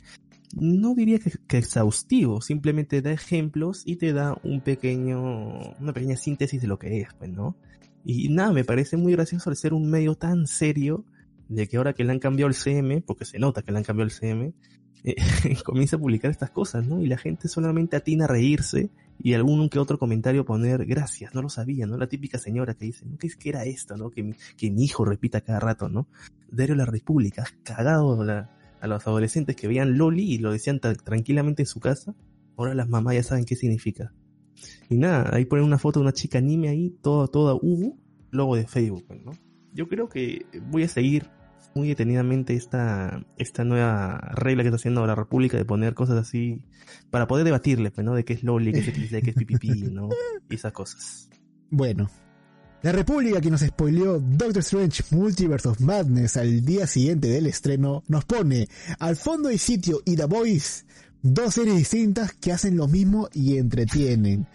no 0.55 0.95
diría 0.95 1.19
que, 1.19 1.31
que 1.47 1.57
exhaustivo, 1.57 2.41
simplemente 2.41 3.01
da 3.01 3.11
ejemplos 3.11 3.83
y 3.85 3.97
te 3.97 4.13
da 4.13 4.37
un 4.43 4.61
pequeño, 4.61 5.73
una 5.79 5.93
pequeña 5.93 6.17
síntesis 6.17 6.61
de 6.61 6.67
lo 6.67 6.79
que 6.79 7.01
es, 7.01 7.13
pues, 7.17 7.31
¿no? 7.31 7.55
Y 8.03 8.29
nada, 8.29 8.53
me 8.53 8.63
parece 8.63 8.95
muy 8.95 9.11
gracioso 9.13 9.49
al 9.49 9.57
ser 9.57 9.73
un 9.73 9.89
medio 9.89 10.15
tan 10.15 10.47
serio 10.47 11.03
de 11.49 11.67
que 11.67 11.77
ahora 11.77 11.93
que 11.93 12.03
le 12.03 12.11
han 12.11 12.19
cambiado 12.19 12.49
el 12.49 12.55
CM, 12.55 13.01
porque 13.01 13.25
se 13.25 13.39
nota 13.39 13.61
que 13.61 13.71
le 13.71 13.77
han 13.77 13.83
cambiado 13.83 14.07
el 14.07 14.11
CM, 14.11 14.53
eh, 15.03 15.15
comienza 15.63 15.95
a 15.95 15.99
publicar 15.99 16.31
estas 16.31 16.51
cosas, 16.51 16.85
¿no? 16.85 17.01
Y 17.01 17.07
la 17.07 17.17
gente 17.17 17.47
solamente 17.47 17.95
atina 17.95 18.25
a 18.25 18.27
reírse 18.27 18.89
y 19.19 19.33
algún 19.33 19.69
que 19.69 19.79
otro 19.79 19.97
comentario 19.97 20.45
poner 20.45 20.85
gracias, 20.85 21.33
no 21.33 21.41
lo 21.41 21.49
sabía, 21.49 21.85
¿no? 21.87 21.97
La 21.97 22.07
típica 22.07 22.37
señora 22.37 22.73
que 22.73 22.85
dice, 22.85 23.05
¿no? 23.05 23.17
¿Qué 23.17 23.29
que 23.29 23.49
era 23.49 23.65
esto, 23.65 23.97
no? 23.97 24.09
Que 24.09 24.23
mi, 24.23 24.33
que 24.57 24.71
mi 24.71 24.83
hijo 24.83 25.05
repita 25.05 25.41
cada 25.41 25.59
rato, 25.59 25.89
¿no? 25.89 26.07
Diario 26.51 26.75
La 26.75 26.85
República, 26.85 27.45
cagado 27.63 28.21
a 28.21 28.87
los 28.87 29.07
adolescentes 29.07 29.55
que 29.55 29.67
veían 29.67 29.97
Loli 29.97 30.33
y 30.33 30.37
lo 30.37 30.51
decían 30.51 30.79
tranquilamente 30.79 31.63
en 31.63 31.67
su 31.67 31.79
casa. 31.79 32.15
Ahora 32.55 32.73
las 32.73 32.89
mamás 32.89 33.15
ya 33.15 33.23
saben 33.23 33.45
qué 33.45 33.55
significa. 33.55 34.13
Y 34.89 34.97
nada, 34.97 35.29
ahí 35.33 35.45
ponen 35.45 35.65
una 35.65 35.77
foto 35.77 35.99
de 35.99 36.05
una 36.05 36.13
chica 36.13 36.39
anime 36.39 36.69
ahí, 36.69 36.89
toda, 37.01 37.27
toda 37.27 37.53
Hugo, 37.55 37.97
logo 38.31 38.55
de 38.55 38.67
Facebook, 38.67 39.05
¿no? 39.23 39.31
Yo 39.73 39.87
creo 39.87 40.09
que 40.09 40.45
voy 40.71 40.83
a 40.83 40.87
seguir 40.87 41.29
muy 41.77 41.89
detenidamente 41.89 42.55
esta, 42.55 43.23
esta 43.37 43.63
nueva 43.63 44.17
regla 44.33 44.63
que 44.63 44.69
está 44.69 44.77
haciendo 44.77 45.05
la 45.05 45.15
República 45.15 45.57
de 45.57 45.65
poner 45.65 45.93
cosas 45.93 46.17
así 46.17 46.63
para 47.11 47.27
poder 47.27 47.45
debatirle, 47.45 47.91
pues, 47.91 48.03
¿no? 48.03 48.15
De 48.15 48.25
qué 48.25 48.33
es 48.33 48.43
Loli, 48.43 48.73
qué 48.73 48.79
es 48.79 48.85
XD, 48.85 49.23
qué 49.23 49.29
es 49.29 49.35
PPP, 49.35 49.91
¿no? 49.91 50.09
Y 50.49 50.55
esas 50.55 50.73
cosas. 50.73 51.29
Bueno. 51.69 52.09
La 52.83 52.91
República 52.91 53.41
que 53.41 53.49
nos 53.49 53.61
spoileó 53.61 54.19
Doctor 54.19 54.59
Strange 54.59 55.03
Multiverse 55.11 55.67
of 55.67 55.79
Madness 55.81 56.37
al 56.37 56.63
día 56.63 56.85
siguiente 56.85 57.27
del 57.27 57.47
estreno 57.47 58.03
nos 58.07 58.25
pone 58.25 58.69
al 58.99 59.15
fondo 59.15 59.51
y 59.51 59.57
sitio 59.57 60.01
y 60.05 60.15
The 60.15 60.25
Voice, 60.25 60.85
dos 61.23 61.55
series 61.55 61.75
distintas 61.75 62.33
que 62.33 62.51
hacen 62.51 62.77
lo 62.77 62.87
mismo 62.87 63.29
y 63.33 63.57
entretienen. 63.57 64.47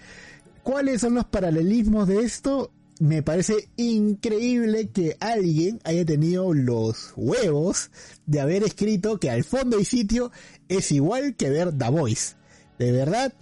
¿Cuáles 0.63 1.01
son 1.01 1.15
los 1.15 1.25
paralelismos 1.25 2.07
de 2.07 2.21
esto? 2.21 2.71
Me 3.01 3.23
parece 3.23 3.69
increíble 3.77 4.91
que 4.91 5.17
alguien 5.19 5.81
haya 5.85 6.05
tenido 6.05 6.53
los 6.55 7.13
huevos 7.17 7.91
de 8.27 8.41
haber 8.41 8.63
escrito 8.63 9.19
que 9.19 9.31
al 9.31 9.45
fondo 9.45 9.81
y 9.81 9.85
sitio 9.85 10.31
es 10.69 10.93
igual 10.93 11.35
que 11.35 11.51
ver 11.51 11.77
The 11.77 11.91
Voice. 11.91 12.37
De 12.79 12.93
verdad, 12.93 13.33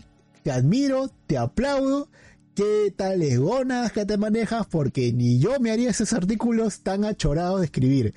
te 0.42 0.51
admiro, 0.51 1.11
te 1.26 1.36
aplaudo. 1.36 2.09
¿Qué 2.55 2.92
tales 2.96 3.38
gonas 3.38 3.92
que 3.92 4.05
te 4.05 4.16
manejas? 4.16 4.66
Porque 4.66 5.12
ni 5.12 5.38
yo 5.38 5.61
me 5.61 5.70
haría 5.70 5.90
esos 5.90 6.12
artículos 6.12 6.80
tan 6.80 7.05
achorados 7.05 7.61
de 7.61 7.66
escribir. 7.66 8.14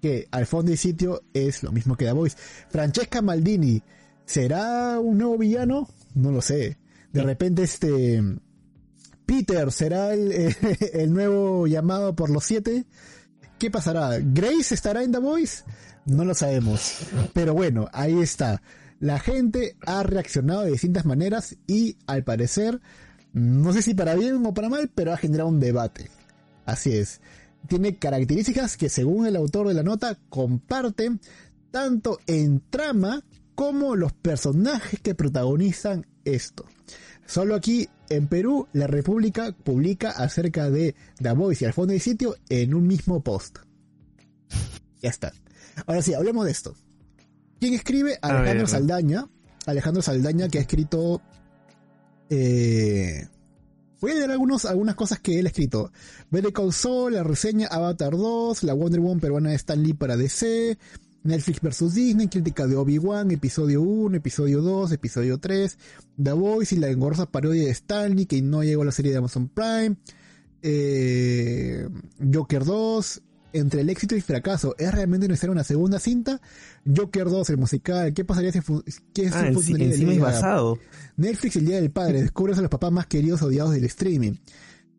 Que 0.00 0.28
al 0.30 0.46
fondo 0.46 0.72
y 0.72 0.76
sitio 0.76 1.22
es 1.32 1.62
lo 1.62 1.72
mismo 1.72 1.96
que 1.96 2.04
The 2.04 2.12
Voice. 2.12 2.36
Francesca 2.68 3.22
Maldini, 3.22 3.82
¿será 4.26 5.00
un 5.00 5.18
nuevo 5.18 5.38
villano? 5.38 5.88
No 6.14 6.30
lo 6.30 6.40
sé. 6.40 6.78
De 7.12 7.22
repente 7.22 7.62
este... 7.62 8.22
Peter 9.26 9.70
será 9.72 10.12
el, 10.12 10.32
el 10.92 11.12
nuevo 11.12 11.66
llamado 11.66 12.14
por 12.14 12.30
los 12.30 12.44
siete. 12.44 12.86
¿Qué 13.58 13.70
pasará? 13.70 14.18
¿Grace 14.20 14.74
estará 14.74 15.02
en 15.02 15.12
The 15.12 15.18
Voice? 15.18 15.64
No 16.06 16.24
lo 16.24 16.34
sabemos. 16.34 16.98
Pero 17.32 17.54
bueno, 17.54 17.88
ahí 17.92 18.20
está. 18.20 18.62
La 19.00 19.18
gente 19.18 19.76
ha 19.86 20.02
reaccionado 20.02 20.62
de 20.62 20.72
distintas 20.72 21.04
maneras 21.04 21.56
y 21.66 21.96
al 22.06 22.24
parecer, 22.24 22.80
no 23.32 23.72
sé 23.72 23.82
si 23.82 23.94
para 23.94 24.14
bien 24.14 24.44
o 24.44 24.54
para 24.54 24.68
mal, 24.68 24.90
pero 24.94 25.12
ha 25.12 25.16
generado 25.16 25.48
un 25.48 25.60
debate. 25.60 26.10
Así 26.64 26.92
es. 26.92 27.20
Tiene 27.68 27.96
características 27.96 28.76
que 28.76 28.88
según 28.88 29.26
el 29.26 29.36
autor 29.36 29.68
de 29.68 29.74
la 29.74 29.82
nota 29.82 30.18
comparten 30.28 31.20
tanto 31.70 32.18
en 32.26 32.62
trama 32.70 33.24
como 33.54 33.96
los 33.96 34.12
personajes 34.12 35.00
que 35.00 35.14
protagonizan 35.14 36.06
esto. 36.24 36.64
Solo 37.26 37.54
aquí 37.54 37.88
en 38.08 38.28
Perú, 38.28 38.68
la 38.72 38.86
República 38.86 39.52
publica 39.52 40.10
acerca 40.10 40.70
de 40.70 40.94
The 41.20 41.32
Voice 41.32 41.64
y 41.64 41.66
al 41.66 41.72
fondo 41.72 41.92
del 41.92 42.00
sitio 42.00 42.36
en 42.48 42.74
un 42.74 42.86
mismo 42.86 43.22
post. 43.22 43.58
Ya 45.02 45.10
está. 45.10 45.32
Ahora 45.86 46.02
sí, 46.02 46.14
hablemos 46.14 46.44
de 46.44 46.52
esto. 46.52 46.74
¿Quién 47.60 47.74
escribe? 47.74 48.18
Alejandro 48.22 48.64
ver. 48.64 48.68
Saldaña. 48.68 49.28
Alejandro 49.66 50.02
Saldaña 50.02 50.48
que 50.48 50.58
ha 50.58 50.62
escrito... 50.62 51.20
Eh, 52.30 53.26
voy 54.00 54.12
a 54.12 54.14
leer 54.14 54.30
algunos, 54.30 54.64
algunas 54.64 54.94
cosas 54.94 55.20
que 55.20 55.38
él 55.38 55.46
ha 55.46 55.48
escrito. 55.48 55.92
Better 56.30 56.52
Call 56.52 56.72
Saul, 56.72 57.14
la 57.14 57.22
reseña 57.22 57.68
Avatar 57.68 58.12
2, 58.12 58.64
la 58.64 58.74
Wonder 58.74 59.00
Woman 59.00 59.20
peruana 59.20 59.50
de 59.50 59.56
Stan 59.56 59.82
Lee 59.82 59.94
para 59.94 60.16
DC, 60.16 60.78
Netflix 61.24 61.60
vs 61.60 61.94
Disney, 61.94 62.28
crítica 62.28 62.66
de 62.66 62.76
Obi-Wan, 62.76 63.30
episodio 63.30 63.80
1, 63.82 64.16
episodio 64.16 64.60
2, 64.60 64.92
episodio 64.92 65.38
3, 65.38 65.78
The 66.22 66.32
Voice 66.32 66.74
y 66.74 66.78
la 66.78 66.88
engorrosa 66.88 67.26
parodia 67.26 67.64
de 67.64 67.70
Stanley 67.70 68.26
que 68.26 68.40
no 68.42 68.62
llegó 68.62 68.82
a 68.82 68.84
la 68.86 68.92
serie 68.92 69.10
de 69.10 69.18
Amazon 69.18 69.48
Prime, 69.48 69.96
eh, 70.62 71.88
Joker 72.32 72.64
2, 72.64 73.22
entre 73.54 73.80
el 73.82 73.88
éxito 73.90 74.14
y 74.14 74.18
el 74.18 74.24
fracaso, 74.24 74.74
¿es 74.78 74.92
realmente 74.92 75.28
necesaria 75.28 75.52
una 75.52 75.64
segunda 75.64 75.98
cinta? 75.98 76.40
Joker 76.94 77.24
2, 77.26 77.50
el 77.50 77.56
musical, 77.56 78.12
¿qué 78.12 78.24
pasaría 78.24 78.52
si, 78.52 78.60
qué 79.14 79.30
Ah, 79.32 79.46
en, 79.46 79.56
encima 79.56 80.12
es 80.12 80.18
Gaga? 80.18 80.32
basado. 80.32 80.78
Netflix 81.16 81.56
el 81.56 81.66
Día 81.66 81.76
del 81.80 81.90
Padre, 81.90 82.20
descubres 82.22 82.58
a 82.58 82.62
los 82.62 82.70
papás 82.70 82.92
más 82.92 83.06
queridos 83.06 83.40
odiados 83.42 83.72
del 83.72 83.84
streaming. 83.84 84.32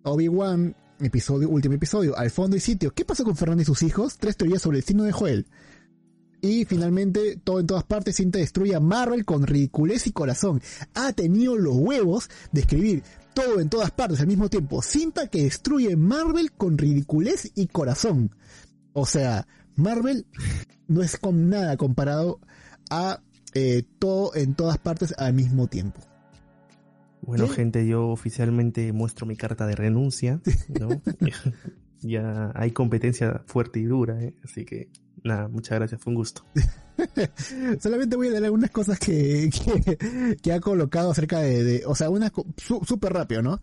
Obi-Wan, 0.03 0.75
episodio, 1.01 1.49
último 1.49 1.75
episodio, 1.75 2.17
al 2.17 2.31
fondo 2.31 2.55
y 2.55 2.59
sitio. 2.61 2.93
¿Qué 2.93 3.03
pasó 3.05 3.23
con 3.25 3.35
Fernando 3.35 3.61
y 3.61 3.65
sus 3.65 3.83
hijos? 3.83 4.17
Tres 4.17 4.37
teorías 4.37 4.61
sobre 4.61 4.77
el 4.77 4.83
signo 4.83 5.03
de 5.03 5.11
Joel. 5.11 5.45
Y 6.45 6.63
finalmente, 6.65 7.37
todo 7.43 7.59
en 7.59 7.65
todas 7.65 7.83
partes, 7.83 8.17
Cinta 8.17 8.37
destruye 8.37 8.75
a 8.75 8.79
Marvel 8.79 9.25
con 9.25 9.47
ridiculez 9.47 10.05
y 10.05 10.11
corazón. 10.11 10.61
Ha 10.93 11.11
tenido 11.13 11.57
los 11.57 11.75
huevos 11.75 12.29
de 12.51 12.61
escribir 12.61 13.03
todo 13.33 13.59
en 13.59 13.67
todas 13.67 13.89
partes 13.89 14.19
al 14.19 14.27
mismo 14.27 14.47
tiempo. 14.47 14.83
Cinta 14.83 15.27
que 15.27 15.43
destruye 15.43 15.95
Marvel 15.95 16.51
con 16.51 16.77
ridiculez 16.77 17.51
y 17.55 17.65
corazón. 17.65 18.29
O 18.93 19.07
sea, 19.07 19.47
Marvel 19.75 20.27
no 20.87 21.01
es 21.01 21.17
con 21.17 21.49
nada 21.49 21.77
comparado 21.77 22.39
a 22.91 23.21
eh, 23.55 23.83
todo 23.97 24.35
en 24.35 24.53
todas 24.53 24.77
partes 24.77 25.15
al 25.17 25.33
mismo 25.33 25.65
tiempo. 25.65 25.99
Bueno, 27.21 27.47
gente, 27.47 27.87
yo 27.87 28.09
oficialmente 28.09 28.93
muestro 28.93 29.25
mi 29.25 29.35
carta 29.35 29.65
de 29.65 29.75
renuncia, 29.75 30.41
¿no? 30.79 31.01
ya 32.01 32.51
hay 32.53 32.69
competencia 32.69 33.41
fuerte 33.47 33.79
y 33.79 33.85
dura, 33.85 34.21
¿eh? 34.21 34.35
así 34.43 34.63
que 34.63 34.89
nada, 35.25 35.47
muchas 35.49 35.77
gracias, 35.77 36.01
fue 36.01 36.11
un 36.11 36.15
gusto. 36.15 36.45
Solamente 37.79 38.15
voy 38.15 38.27
a 38.29 38.33
dar 38.33 38.45
algunas 38.45 38.71
cosas 38.71 38.97
que, 38.99 39.49
que, 39.49 40.37
que 40.41 40.53
ha 40.53 40.59
colocado 40.61 41.11
acerca 41.11 41.39
de, 41.39 41.63
de- 41.63 41.85
o 41.85 41.95
sea, 41.95 42.09
unas 42.09 42.31
súper 42.57 43.13
rápido, 43.13 43.41
¿no? 43.41 43.61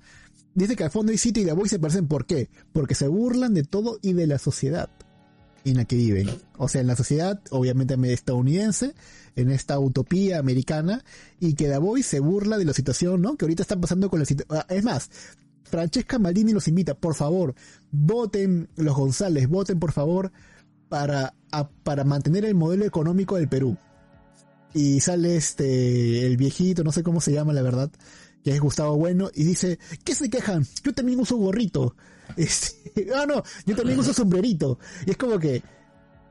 Dice 0.55 0.77
que 0.77 0.85
al 0.85 0.91
fondo 0.91 1.13
y 1.13 1.19
City 1.19 1.41
y 1.41 1.45
The 1.47 1.55
se 1.69 1.79
parecen, 1.79 2.07
¿por 2.07 2.27
qué? 2.27 2.51
Porque 2.73 2.95
se 2.95 3.09
burlan 3.09 3.55
de 3.55 3.63
todo 3.65 3.99
y 4.03 4.13
de 4.13 4.27
la 4.27 4.39
sociedad 4.39 4.91
en 5.65 5.77
la 5.77 5.85
que 5.87 5.97
viven. 5.97 6.29
O 6.59 6.69
sea, 6.69 6.81
en 6.83 6.89
la 6.89 6.97
sociedad, 6.97 7.41
obviamente 7.51 7.95
estadounidense, 8.13 8.95
en 9.37 9.51
esta 9.51 9.79
utopía 9.79 10.39
americana, 10.39 11.05
y 11.41 11.55
que 11.55 11.75
Voice 11.79 12.09
se 12.09 12.21
burla 12.21 12.59
de 12.59 12.65
la 12.67 12.75
situación, 12.75 13.23
¿no? 13.23 13.37
Que 13.37 13.47
ahorita 13.47 13.63
está 13.63 13.81
pasando 13.81 14.11
con 14.11 14.19
la 14.19 14.27
situación. 14.27 14.63
Es 14.69 14.85
más, 14.85 15.11
Francesca 15.65 16.19
Maldini 16.19 16.53
los 16.53 16.69
invita, 16.69 16.95
por 16.95 17.15
favor, 17.15 17.55
voten 17.91 18.69
los 18.77 18.95
González, 18.95 19.49
voten 19.49 19.79
por 19.79 19.93
favor 19.93 20.33
para, 20.93 21.33
a- 21.51 21.71
para 21.71 22.05
mantener 22.05 22.45
el 22.45 22.55
modelo 22.55 22.85
económico 22.85 23.37
del 23.37 23.49
Perú. 23.49 23.79
Y 24.75 25.01
sale 25.01 25.37
este, 25.37 26.27
el 26.27 26.37
viejito, 26.37 26.85
no 26.85 26.93
sé 26.93 27.03
cómo 27.03 27.23
se 27.23 27.33
llama 27.33 27.55
la 27.55 27.63
verdad, 27.63 27.91
que 28.45 28.51
es 28.51 28.61
Gustavo 28.61 28.95
Bueno, 28.99 29.31
y 29.35 29.45
dice, 29.45 29.79
¿qué 30.05 30.15
se 30.15 30.29
quejan? 30.29 30.67
Yo 30.85 30.93
también 30.93 31.19
uso 31.19 31.37
gorrito. 31.37 31.97
Este, 32.37 33.09
ah, 33.15 33.25
no, 33.27 33.43
yo 33.65 33.75
también 33.75 33.99
uso 33.99 34.13
sombrerito. 34.13 34.79
Y 35.07 35.13
es 35.13 35.17
como 35.17 35.39
que, 35.39 35.63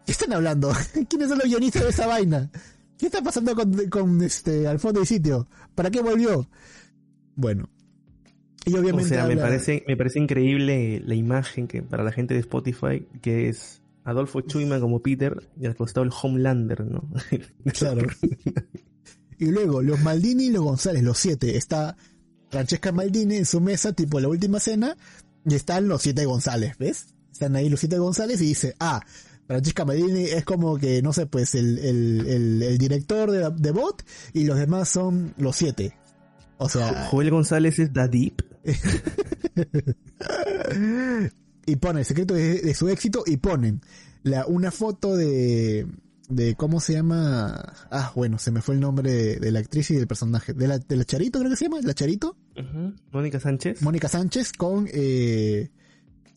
¿qué 0.06 0.12
están 0.12 0.32
hablando? 0.34 0.72
¿Quiénes 1.10 1.30
son 1.30 1.40
los 1.40 1.48
guionistas 1.48 1.84
de 1.84 1.90
esa 1.90 2.06
vaina? 2.06 2.52
¿Qué 3.00 3.08
está 3.08 3.24
pasando 3.24 3.56
con, 3.56 3.74
con 3.90 4.22
este, 4.22 4.68
al 4.68 4.78
fondo 4.80 5.02
y 5.02 5.08
sitio? 5.08 5.48
¿Para 5.74 5.90
qué 5.90 6.02
volvió? 6.02 6.48
Bueno. 7.36 7.68
Y 8.66 8.76
O 8.76 8.80
obviamente 8.80 9.10
sea, 9.10 9.26
me 9.26 9.38
parece, 9.38 9.84
me 9.88 9.98
parece 9.98 10.20
increíble 10.20 11.02
la 11.04 11.16
imagen 11.16 11.68
que 11.68 11.82
para 11.82 12.04
la 12.04 12.12
gente 12.12 12.36
de 12.36 12.40
Spotify, 12.42 13.08
que 13.22 13.50
es 13.50 13.81
Adolfo 14.04 14.42
Chuyman 14.42 14.82
como 14.82 15.02
Peter 15.02 15.50
y 15.60 15.66
al 15.66 15.76
costado 15.76 16.06
el 16.06 16.12
Homelander, 16.12 16.86
¿no? 16.86 17.10
Claro. 17.74 18.08
y 19.38 19.46
luego, 19.46 19.82
los 19.82 20.00
Maldini 20.02 20.46
y 20.46 20.52
los 20.52 20.64
González, 20.64 21.04
los 21.04 21.18
siete. 21.18 21.58
Está 21.58 21.96
Francesca 22.50 22.92
Maldini 22.92 23.38
en 23.38 23.46
su 23.46 23.62
mesa, 23.62 23.94
tipo 23.94 24.20
la 24.20 24.28
última 24.28 24.60
cena, 24.60 24.96
y 25.46 25.56
están 25.56 25.88
los 25.88 26.02
siete 26.02 26.26
González, 26.26 26.78
¿ves? 26.78 27.14
Están 27.32 27.56
ahí 27.56 27.70
los 27.70 27.80
siete 27.80 27.98
González 27.98 28.42
y 28.42 28.48
dice, 28.48 28.76
ah, 28.80 29.02
Francesca 29.48 29.86
Maldini 29.86 30.24
es 30.24 30.46
como 30.46 30.78
que, 30.78 31.02
no 31.02 31.14
sé, 31.14 31.26
pues 31.26 31.56
el, 31.56 31.80
el, 31.80 32.28
el, 32.28 32.64
el 32.64 32.78
director 32.78 33.32
de, 33.32 33.50
de 33.56 33.72
Bot 33.72 34.04
y 34.34 34.46
los 34.46 34.58
demás 34.58 34.90
son 34.90 35.34
los 35.38 35.56
siete. 35.56 35.98
O 36.58 36.70
sea, 36.70 37.08
Joel 37.10 37.32
González 37.32 37.80
es 37.80 37.92
Dadip. 37.92 38.42
y 41.66 41.76
pone 41.78 42.00
el 42.00 42.06
secreto 42.06 42.34
de, 42.34 42.62
de 42.62 42.74
su 42.74 42.90
éxito 42.90 43.24
y 43.26 43.38
ponen 43.38 43.82
la, 44.24 44.46
una 44.46 44.72
foto 44.72 45.16
de, 45.16 45.88
de 46.30 46.56
cómo 46.56 46.80
se 46.80 46.94
llama, 46.94 47.74
ah, 47.92 48.12
bueno, 48.16 48.40
se 48.40 48.52
me 48.52 48.62
fue 48.62 48.76
el 48.76 48.82
nombre 48.82 49.12
de, 49.12 49.40
de 49.40 49.52
la 49.52 49.60
actriz 49.60 49.92
y 49.92 49.96
del 49.96 50.08
personaje, 50.08 50.54
de 50.54 50.68
la, 50.68 50.80
de 50.80 50.96
la 50.96 51.06
Charito 51.06 51.40
creo 51.40 51.52
que 51.52 51.58
se 51.58 51.66
llama, 51.66 51.82
la 51.82 51.94
Charito. 51.94 52.38
Mónica 53.12 53.40
Sánchez. 53.40 53.82
Mónica 53.82 54.08
Sánchez 54.08 54.54
con, 54.54 54.88
eh, 54.92 55.70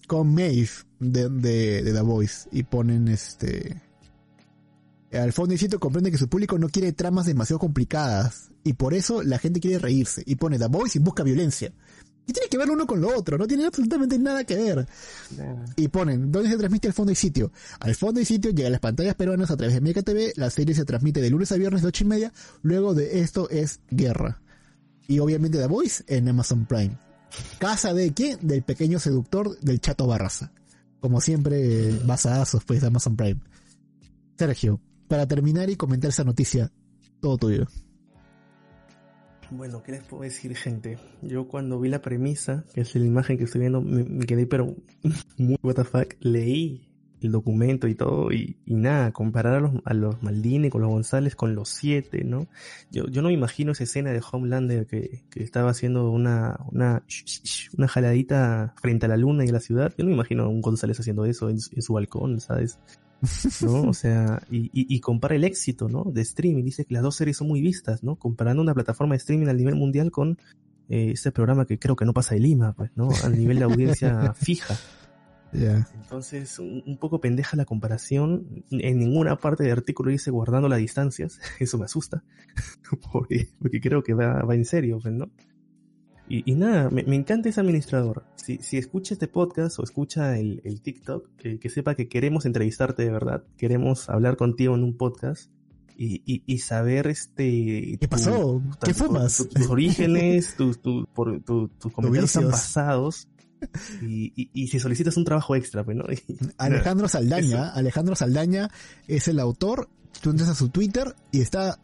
con 0.07 0.35
Maeve 0.35 0.71
de, 0.99 1.29
de, 1.29 1.83
de 1.83 1.93
The 1.93 2.01
Voice 2.01 2.49
y 2.53 2.65
ponen 2.65 3.09
este, 3.09 3.81
al 5.13 5.33
fondo 5.33 5.55
y 5.55 5.59
sitio 5.59 5.79
comprende 5.79 6.11
que 6.11 6.19
su 6.19 6.29
público 6.29 6.59
no 6.59 6.69
quiere 6.69 6.93
tramas 6.93 7.27
demasiado 7.27 7.61
complicadas 7.61 8.51
y 8.65 8.73
por 8.75 8.95
eso 8.95 9.23
la 9.23 9.39
gente 9.39 9.61
quiere 9.61 9.79
reírse 9.79 10.23
y 10.27 10.37
pone 10.37 10.59
The 10.59 10.67
Voice 10.67 10.99
y 10.99 11.03
busca 11.03 11.23
violencia. 11.23 11.73
Y 12.27 12.33
tiene 12.33 12.49
que 12.49 12.57
ver 12.57 12.71
uno 12.71 12.87
con 12.87 13.01
lo 13.01 13.17
otro, 13.17 13.37
no 13.37 13.47
tiene 13.47 13.67
absolutamente 13.67 14.19
nada 14.19 14.45
que 14.45 14.57
ver 14.57 14.87
y 15.77 15.89
ponen 15.89 16.33
dónde 16.33 16.49
se 16.49 16.57
transmite 16.57 16.89
el 16.89 16.95
fondo 16.95 17.13
y 17.13 17.15
sitio. 17.15 17.53
Al 17.81 17.95
fondo 17.95 18.21
y 18.21 18.25
sitio 18.25 18.51
llega 18.51 18.69
a 18.69 18.71
las 18.71 18.81
pantallas 18.81 19.15
peruanas 19.15 19.51
a 19.51 19.57
través 19.57 19.75
de 19.75 19.81
Meca 19.83 20.03
TV, 20.03 20.33
la 20.37 20.49
serie 20.49 20.75
se 20.75 20.85
transmite 20.85 21.21
de 21.21 21.31
lunes 21.31 21.53
a 21.53 21.57
viernes 21.57 21.83
de 21.83 21.89
8 21.89 22.05
y 22.05 22.07
media, 22.07 22.33
luego 22.63 22.95
de 22.95 23.21
esto 23.21 23.51
es 23.51 23.81
Guerra. 23.91 24.41
Y 25.07 25.19
obviamente 25.19 25.59
The 25.59 25.67
Voice 25.67 26.03
en 26.07 26.29
Amazon 26.29 26.65
Prime. 26.65 26.99
¿Casa 27.59 27.93
de 27.93 28.15
quién? 28.15 28.39
Del 28.41 28.63
pequeño 28.63 28.99
seductor 28.99 29.59
del 29.61 29.81
Chato 29.81 30.07
Barraza. 30.07 30.51
Como 31.01 31.21
siempre, 31.21 31.91
basadazos 32.05 32.65
pues 32.65 32.81
de 32.81 32.87
Amazon 32.87 33.17
Prime. 33.17 33.41
Sergio, 34.39 34.81
para 35.09 35.27
terminar 35.27 35.69
y 35.69 35.77
comentar 35.77 36.09
esa 36.09 36.25
noticia, 36.25 36.73
todo 37.21 37.37
tuyo. 37.37 37.67
Bueno, 39.51 39.83
¿qué 39.83 39.93
les 39.93 40.03
puedo 40.03 40.23
decir, 40.23 40.55
gente? 40.57 40.99
Yo 41.23 41.49
cuando 41.49 41.79
vi 41.79 41.89
la 41.89 42.01
premisa, 42.01 42.65
que 42.75 42.81
es 42.81 42.95
la 42.95 43.07
imagen 43.07 43.39
que 43.39 43.45
estoy 43.45 43.61
viendo, 43.61 43.81
me, 43.81 44.27
quedé 44.27 44.47
pero 44.47 44.75
muy 45.39 45.57
what 45.63 45.75
the 45.75 45.85
fuck. 45.85 46.15
Leí 46.21 46.91
el 47.21 47.33
documento 47.33 47.89
y 47.89 47.95
todo, 47.95 48.33
y, 48.33 48.59
y 48.67 48.75
nada, 48.75 49.13
comparar 49.13 49.55
a 49.55 49.61
los, 49.61 49.73
a 49.85 49.95
los 49.95 50.23
Maldini 50.23 50.69
con 50.69 50.83
los 50.83 50.91
González 50.91 51.35
con 51.35 51.55
los 51.55 51.71
siete, 51.71 52.23
¿no? 52.23 52.49
Yo, 52.91 53.07
yo 53.07 53.23
no 53.23 53.29
me 53.29 53.35
imagino 53.35 53.73
esa 53.73 53.85
escena 53.85 54.13
de 54.13 54.21
Homelander 54.21 54.87
que, 54.87 55.25
que 55.31 55.43
estaba 55.43 55.71
haciendo 55.71 56.11
una, 56.11 56.59
una, 56.71 57.03
una 57.79 57.89
jaladita 57.89 58.75
frente 58.81 59.07
a 59.07 59.09
la 59.09 59.17
luna 59.17 59.45
y 59.47 59.49
a 59.49 59.53
la 59.53 59.61
ciudad. 59.61 59.95
Yo 59.97 60.05
no 60.05 60.11
me 60.11 60.17
imagino 60.17 60.45
a 60.45 60.49
un 60.49 60.61
González 60.61 61.01
haciendo 61.01 61.25
eso 61.25 61.49
en, 61.49 61.57
en 61.57 61.83
su 61.83 61.95
balcón, 61.95 62.41
¿sabes? 62.41 62.79
¿No? 63.63 63.83
O 63.83 63.95
sea, 63.95 64.43
y, 64.51 64.67
y, 64.67 64.95
y 64.95 65.01
compara 65.01 65.35
el 65.35 65.45
éxito, 65.45 65.89
¿no? 65.89 66.05
De 66.05 66.23
streaming. 66.23 66.65
Dice 66.65 66.85
que 66.85 66.95
las 66.95 67.03
dos 67.03 67.17
series 67.17 67.37
son 67.37 67.49
muy 67.49 67.61
vistas, 67.61 68.03
¿no? 68.03 68.17
Comparando 68.17 68.63
una 68.63 68.75
plataforma 68.75 69.15
de 69.15 69.19
streaming 69.19 69.49
a 69.49 69.53
nivel 69.53 69.75
mundial 69.75 70.11
con 70.11 70.39
eh, 70.89 71.11
este 71.13 71.33
programa 71.33 71.67
que 71.67 71.79
creo 71.79 71.97
que 71.97 72.05
no 72.05 72.13
pasa 72.13 72.35
de 72.35 72.41
Lima, 72.41 72.75
pues, 72.75 72.91
¿no? 72.95 73.09
A 73.25 73.29
nivel 73.29 73.59
de 73.59 73.65
audiencia 73.65 74.35
fija. 74.35 74.77
Ya. 75.53 75.89
Entonces, 75.95 76.59
un, 76.59 76.83
un 76.85 76.99
poco 76.99 77.21
pendeja 77.21 77.57
la 77.57 77.65
comparación. 77.65 78.65
En 78.71 78.99
ninguna 78.99 79.37
parte 79.37 79.63
del 79.63 79.73
artículo 79.73 80.11
dice 80.11 80.31
guardando 80.31 80.69
las 80.69 80.79
distancias. 80.79 81.39
Eso 81.61 81.79
me 81.79 81.85
asusta. 81.85 82.25
porque, 83.13 83.49
porque 83.59 83.81
creo 83.81 84.03
que 84.03 84.15
va, 84.15 84.43
va 84.43 84.55
en 84.55 84.65
serio, 84.65 84.99
pues, 85.01 85.15
¿no? 85.15 85.31
Y, 86.29 86.51
y 86.51 86.55
nada, 86.55 86.89
me, 86.91 87.03
me 87.05 87.17
encanta 87.17 87.49
ese 87.51 87.61
administrador. 87.61 88.25
Si, 88.37 88.59
si 88.59 88.79
escucha 88.79 89.15
este 89.15 89.29
podcast 89.29 89.79
o 89.79 89.83
escucha 89.85 90.39
el, 90.39 90.61
el 90.65 90.81
TikTok, 90.81 91.29
eh, 91.45 91.59
que 91.59 91.69
sepa 91.69 91.95
que 91.95 92.09
queremos 92.09 92.47
entrevistarte 92.47 93.05
de 93.05 93.11
verdad. 93.11 93.45
Queremos 93.59 94.09
hablar 94.09 94.37
contigo 94.37 94.75
en 94.75 94.85
un 94.85 94.97
podcast. 94.97 95.51
Y, 95.97 96.23
y, 96.27 96.43
y 96.47 96.59
saber 96.59 97.07
este... 97.07 97.99
¿Qué 97.99 97.99
tu- 98.01 98.09
pasó? 98.09 98.63
¿Qué 98.83 98.93
fumas? 98.95 99.37
tu- 99.37 99.45
tus 99.47 99.69
orígenes, 99.71 100.55
tus 100.57 100.83
tu, 100.83 101.07
por- 101.15 101.41
tu- 101.43 101.69
tus 101.69 101.93
comentarios 101.93 102.33
tan 102.33 102.51
pasados. 102.51 103.29
Y, 104.03 104.33
y, 104.35 104.51
y 104.53 104.67
si 104.69 104.81
solicitas 104.81 105.17
un 105.17 105.25
trabajo 105.25 105.55
extra, 105.55 105.85
pues, 105.85 105.97
¿no? 105.97 106.05
Y- 106.13 106.19
Alejandro 106.59 107.07
Saldaña, 107.07 107.69
Alejandro 107.69 108.17
Saldaña 108.17 108.71
es 109.07 109.29
el 109.29 109.39
autor, 109.39 109.89
tú 110.21 110.31
entras 110.31 110.49
a 110.49 110.55
su 110.57 110.69
Twitter 110.69 111.15
y 111.31 111.43
está 111.43 111.79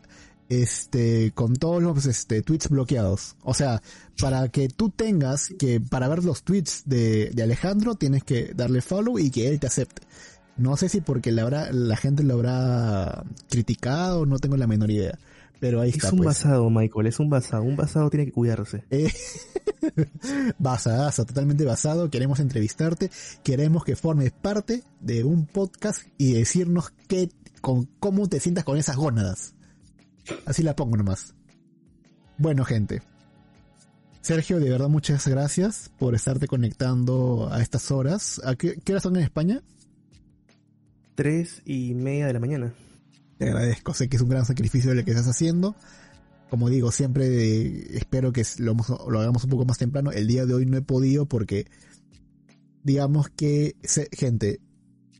este 0.50 1.32
con 1.32 1.54
todos 1.56 1.82
los 1.82 2.04
este 2.04 2.42
tweets 2.42 2.68
bloqueados. 2.68 3.36
O 3.42 3.54
sea, 3.54 3.80
para 4.20 4.48
que 4.48 4.68
tú 4.68 4.90
tengas 4.90 5.48
que 5.58 5.80
para 5.80 6.08
ver 6.08 6.24
los 6.24 6.42
tweets 6.42 6.82
de, 6.84 7.30
de 7.30 7.42
Alejandro 7.42 7.94
tienes 7.94 8.24
que 8.24 8.52
darle 8.54 8.82
follow 8.82 9.18
y 9.18 9.30
que 9.30 9.48
él 9.48 9.58
te 9.58 9.68
acepte. 9.68 10.02
No 10.56 10.76
sé 10.76 10.90
si 10.90 11.00
porque 11.00 11.32
la, 11.32 11.42
habrá, 11.42 11.72
la 11.72 11.96
gente 11.96 12.22
lo 12.22 12.34
habrá 12.34 13.24
criticado, 13.48 14.26
no 14.26 14.38
tengo 14.38 14.58
la 14.58 14.66
menor 14.66 14.90
idea. 14.90 15.18
Pero 15.60 15.80
ahí 15.80 15.90
Es 15.90 15.96
está, 15.96 16.10
un 16.10 16.18
pues. 16.18 16.26
basado, 16.26 16.68
Michael, 16.70 17.06
es 17.06 17.20
un 17.20 17.30
basado. 17.30 17.62
Un 17.62 17.76
basado 17.76 18.10
tiene 18.10 18.26
que 18.26 18.32
cuidarse. 18.32 18.82
Eh, 18.90 19.12
basadazo, 20.58 21.24
totalmente 21.26 21.64
basado. 21.64 22.10
Queremos 22.10 22.40
entrevistarte, 22.40 23.10
queremos 23.42 23.84
que 23.84 23.94
formes 23.94 24.32
parte 24.32 24.82
de 25.00 25.22
un 25.22 25.46
podcast 25.46 26.02
y 26.18 26.32
decirnos 26.32 26.92
qué, 27.08 27.30
con 27.60 27.84
cómo 28.00 28.28
te 28.28 28.40
sientas 28.40 28.64
con 28.64 28.78
esas 28.78 28.96
gónadas. 28.96 29.54
Así 30.46 30.62
la 30.62 30.76
pongo 30.76 30.96
nomás. 30.96 31.34
Bueno, 32.38 32.64
gente. 32.64 33.02
Sergio, 34.20 34.60
de 34.60 34.70
verdad 34.70 34.88
muchas 34.88 35.26
gracias 35.26 35.90
por 35.98 36.14
estarte 36.14 36.46
conectando 36.46 37.48
a 37.50 37.62
estas 37.62 37.90
horas. 37.90 38.40
¿A 38.44 38.54
qué, 38.54 38.78
qué 38.84 38.92
horas 38.92 39.02
son 39.02 39.16
en 39.16 39.22
España? 39.22 39.62
Tres 41.14 41.62
y 41.64 41.94
media 41.94 42.26
de 42.26 42.32
la 42.34 42.40
mañana. 42.40 42.74
Te 43.38 43.46
agradezco, 43.48 43.94
sé 43.94 44.08
que 44.08 44.16
es 44.16 44.22
un 44.22 44.28
gran 44.28 44.44
sacrificio 44.44 44.94
lo 44.94 45.04
que 45.04 45.12
estás 45.12 45.26
haciendo. 45.26 45.74
Como 46.50 46.68
digo, 46.68 46.92
siempre 46.92 47.96
espero 47.96 48.32
que 48.32 48.44
lo, 48.58 48.76
lo, 49.08 49.20
hagamos 49.20 49.44
un 49.44 49.50
poco 49.50 49.64
más 49.64 49.78
temprano. 49.78 50.10
El 50.10 50.26
día 50.26 50.44
de 50.44 50.52
hoy 50.52 50.66
no 50.66 50.76
he 50.76 50.82
podido 50.82 51.26
porque, 51.26 51.66
digamos 52.82 53.30
que, 53.30 53.76
gente, 54.12 54.60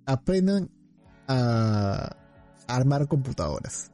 aprendan 0.05 0.71
a, 1.29 2.17
armar 2.67 3.09
computadoras. 3.09 3.91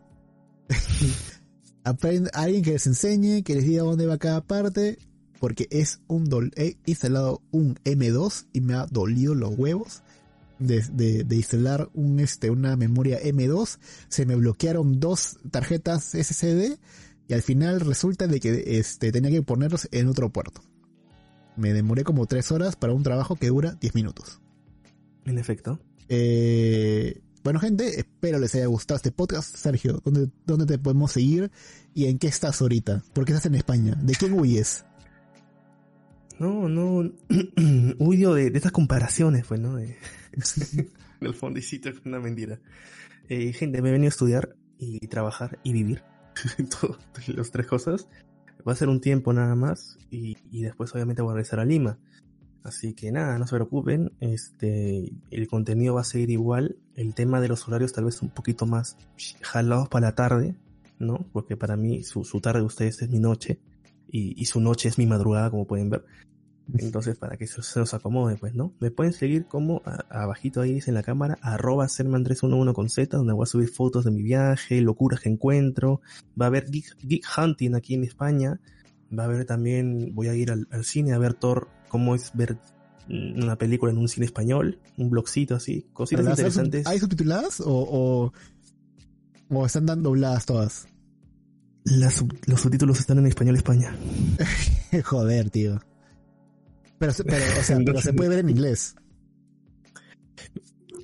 Aprende, 1.85 2.31
alguien 2.35 2.63
que 2.63 2.73
les 2.73 2.87
enseñe, 2.87 3.43
que 3.43 3.55
les 3.55 3.65
diga 3.65 3.83
dónde 3.83 4.07
va 4.07 4.19
cada 4.19 4.43
parte, 4.43 4.99
porque 5.39 5.69
es 5.71 6.01
un 6.09 6.25
dol 6.25 6.51
he 6.57 6.77
instalado 6.87 7.43
un 7.53 7.77
M2 7.85 8.47
y 8.53 8.61
me 8.61 8.75
ha 8.75 8.87
dolido 8.87 9.35
los 9.35 9.57
huevos 9.57 10.03
de, 10.59 10.83
de, 10.93 11.25
de, 11.25 11.37
instalar 11.37 11.91
un 11.93 12.19
este 12.19 12.51
una 12.51 12.77
memoria 12.77 13.21
M2 13.21 13.79
se 14.09 14.25
me 14.25 14.37
bloquearon 14.37 15.01
dos 15.01 15.39
tarjetas 15.51 16.13
SSD 16.15 16.79
y 17.29 17.35
al 17.35 17.43
final 17.43 17.81
resulta 17.81 18.27
de 18.27 18.41
que 18.41 18.79
este 18.79 19.13
tenía 19.13 19.31
que 19.31 19.43
ponerlos 19.43 19.89
en 19.91 20.09
otro 20.09 20.31
puerto. 20.31 20.63
Me 21.57 21.73
demoré 21.73 22.05
como 22.05 22.27
tres 22.27 22.53
horas 22.53 22.77
para 22.77 22.93
un 22.93 23.03
trabajo 23.03 23.37
que 23.37 23.49
dura 23.49 23.73
10 23.81 23.95
minutos. 23.95 24.41
En 25.25 25.39
efecto. 25.39 25.81
Eh, 26.09 27.21
bueno 27.47 27.61
gente 27.61 28.01
espero 28.01 28.41
les 28.41 28.57
haya 28.57 28.67
gustado 28.67 28.97
este 28.97 29.13
podcast 29.13 29.55
Sergio 29.55 30.03
¿dónde, 30.05 30.29
dónde 30.47 30.67
te 30.67 30.81
podemos 30.81 31.13
seguir 31.13 31.53
y 31.95 32.07
en 32.07 32.19
qué 32.19 32.27
estás 32.27 32.61
ahorita? 32.61 33.05
¿por 33.13 33.25
qué 33.25 33.31
estás 33.31 33.47
en 33.47 33.55
España? 33.55 33.95
¿de 33.95 34.15
quién 34.17 34.33
huyes? 34.33 34.85
No, 36.41 36.69
no, 36.69 37.09
huyo 38.01 38.35
de, 38.35 38.51
de 38.51 38.57
estas 38.59 38.73
comparaciones, 38.73 39.47
pues, 39.47 39.61
¿no? 39.61 39.77
De, 39.77 39.97
del 41.21 41.35
fondicito 41.35 41.89
es 41.89 42.05
una 42.05 42.19
mentira. 42.19 42.59
Eh, 43.29 43.53
gente, 43.53 43.81
me 43.81 43.91
he 43.91 43.93
venido 43.93 44.09
a 44.09 44.11
estudiar 44.11 44.57
y 44.77 45.07
trabajar 45.07 45.61
y 45.63 45.73
vivir. 45.73 46.03
Todo, 46.81 46.99
las 47.29 47.53
tres 47.53 47.67
cosas. 47.69 48.09
Va 48.69 48.73
a 48.73 48.77
ser 48.77 48.89
un 48.89 49.01
tiempo 49.01 49.33
nada 49.33 49.55
más 49.55 49.97
y, 50.11 50.37
y, 50.51 50.63
después 50.63 50.93
obviamente 50.95 51.23
voy 51.23 51.31
a 51.31 51.35
regresar 51.37 51.61
a 51.61 51.65
Lima. 51.65 51.99
Así 52.67 52.95
que 52.95 53.13
nada, 53.13 53.39
no 53.39 53.47
se 53.47 53.55
preocupen. 53.55 54.13
Este, 54.21 55.13
el 55.31 55.49
contenido 55.49 55.95
va 55.95 56.01
a 56.01 56.05
seguir 56.05 56.31
igual. 56.31 56.77
El 56.97 57.15
tema 57.15 57.41
de 57.41 57.49
los 57.49 57.67
horarios 57.69 57.93
tal 57.93 58.05
vez 58.05 58.21
un 58.23 58.31
poquito 58.31 58.67
más 58.67 58.97
jalados 59.41 59.89
para 59.89 60.09
la 60.09 60.15
tarde, 60.17 60.57
¿no? 60.99 61.25
Porque 61.33 61.57
para 61.57 61.77
mí 61.77 62.03
su, 62.03 62.25
su 62.25 62.41
tarde 62.41 62.61
de 62.61 62.67
ustedes 62.67 63.01
es 63.03 63.09
mi 63.09 63.21
noche 63.21 63.61
y, 64.11 64.41
y, 64.41 64.47
su 64.47 64.61
noche 64.61 64.89
es 64.89 64.99
mi 64.99 65.07
madrugada, 65.07 65.51
como 65.51 65.67
pueden 65.67 65.91
ver. 65.91 66.05
Entonces, 66.77 67.17
para 67.17 67.37
que 67.37 67.47
se, 67.47 67.63
se 67.63 67.97
acomode, 67.97 68.37
pues, 68.37 68.55
¿no? 68.55 68.73
Me 68.81 68.91
pueden 68.91 69.13
seguir 69.13 69.47
como 69.47 69.83
abajito 70.11 70.61
ahí 70.61 70.75
dice 70.75 70.91
en 70.91 70.97
la 70.97 71.05
cámara, 71.05 71.39
arroba 71.41 71.87
serman311 71.87 72.73
con 72.73 72.89
Z, 72.89 73.17
donde 73.17 73.33
voy 73.33 73.45
a 73.45 73.47
subir 73.47 73.69
fotos 73.69 74.05
de 74.05 74.11
mi 74.11 74.23
viaje, 74.23 74.81
locuras 74.81 75.21
que 75.21 75.29
encuentro. 75.29 76.01
Va 76.41 76.47
a 76.47 76.49
haber 76.49 76.69
geek, 76.69 76.97
geek 77.03 77.25
hunting 77.39 77.77
aquí 77.77 77.95
en 77.95 78.03
España. 78.03 78.61
Va 79.17 79.25
a 79.25 79.27
haber 79.27 79.45
también, 79.45 80.15
voy 80.15 80.29
a 80.29 80.35
ir 80.35 80.51
al, 80.51 80.67
al 80.71 80.85
cine 80.85 81.13
a 81.13 81.19
ver 81.19 81.35
Thor, 81.35 81.69
cómo 81.89 82.15
es 82.15 82.33
ver 82.35 82.59
una 83.09 83.57
película 83.57 83.93
en 83.93 83.99
un 83.99 84.09
cine 84.09 84.27
español, 84.27 84.81
un 84.97 85.11
blogcito 85.11 85.55
así, 85.55 85.87
cositas 85.93 86.27
interesantes. 86.27 86.87
¿Hay 86.87 86.99
subtituladas 86.99 87.61
o, 87.61 87.67
o, 87.69 88.33
o 89.49 89.67
están 89.67 89.87
dando 89.87 90.11
dobladas 90.11 90.47
todas? 90.47 90.89
Las, 91.85 92.25
los 92.47 92.61
subtítulos 92.61 92.99
están 92.99 93.19
en 93.19 93.27
español 93.27 93.57
España. 93.57 93.97
Joder, 95.05 95.51
tío. 95.51 95.81
Pero, 96.99 97.13
pero, 97.25 97.45
o 97.61 97.63
sea, 97.63 97.79
pero 97.85 98.01
se 98.01 98.13
puede 98.13 98.31
ver 98.31 98.39
en 98.41 98.51
inglés. 98.51 98.97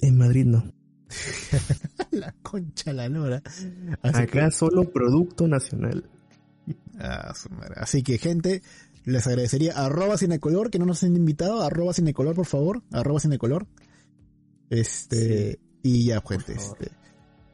En 0.00 0.18
Madrid 0.18 0.46
no. 0.46 0.64
la 2.10 2.34
concha 2.42 2.92
la 2.92 3.08
lora. 3.08 3.42
Así 4.02 4.22
Acá 4.22 4.46
que... 4.46 4.50
solo 4.50 4.90
producto 4.90 5.46
nacional. 5.46 6.04
Ah, 6.98 7.32
Así 7.76 8.02
que, 8.02 8.18
gente, 8.18 8.62
les 9.04 9.26
agradecería 9.26 9.72
arroba 9.72 10.16
cinecolor, 10.16 10.70
que 10.70 10.78
no 10.78 10.86
nos 10.86 11.02
han 11.02 11.16
invitado, 11.16 11.62
arroba 11.62 11.92
cinecolor, 11.92 12.34
por 12.34 12.46
favor, 12.46 12.82
arroba 12.92 13.20
cinecolor. 13.20 13.66
Este, 14.70 15.52
sí, 15.52 15.58
y 15.82 16.04
ya, 16.06 16.22
gente, 16.26 16.54
este, 16.54 16.90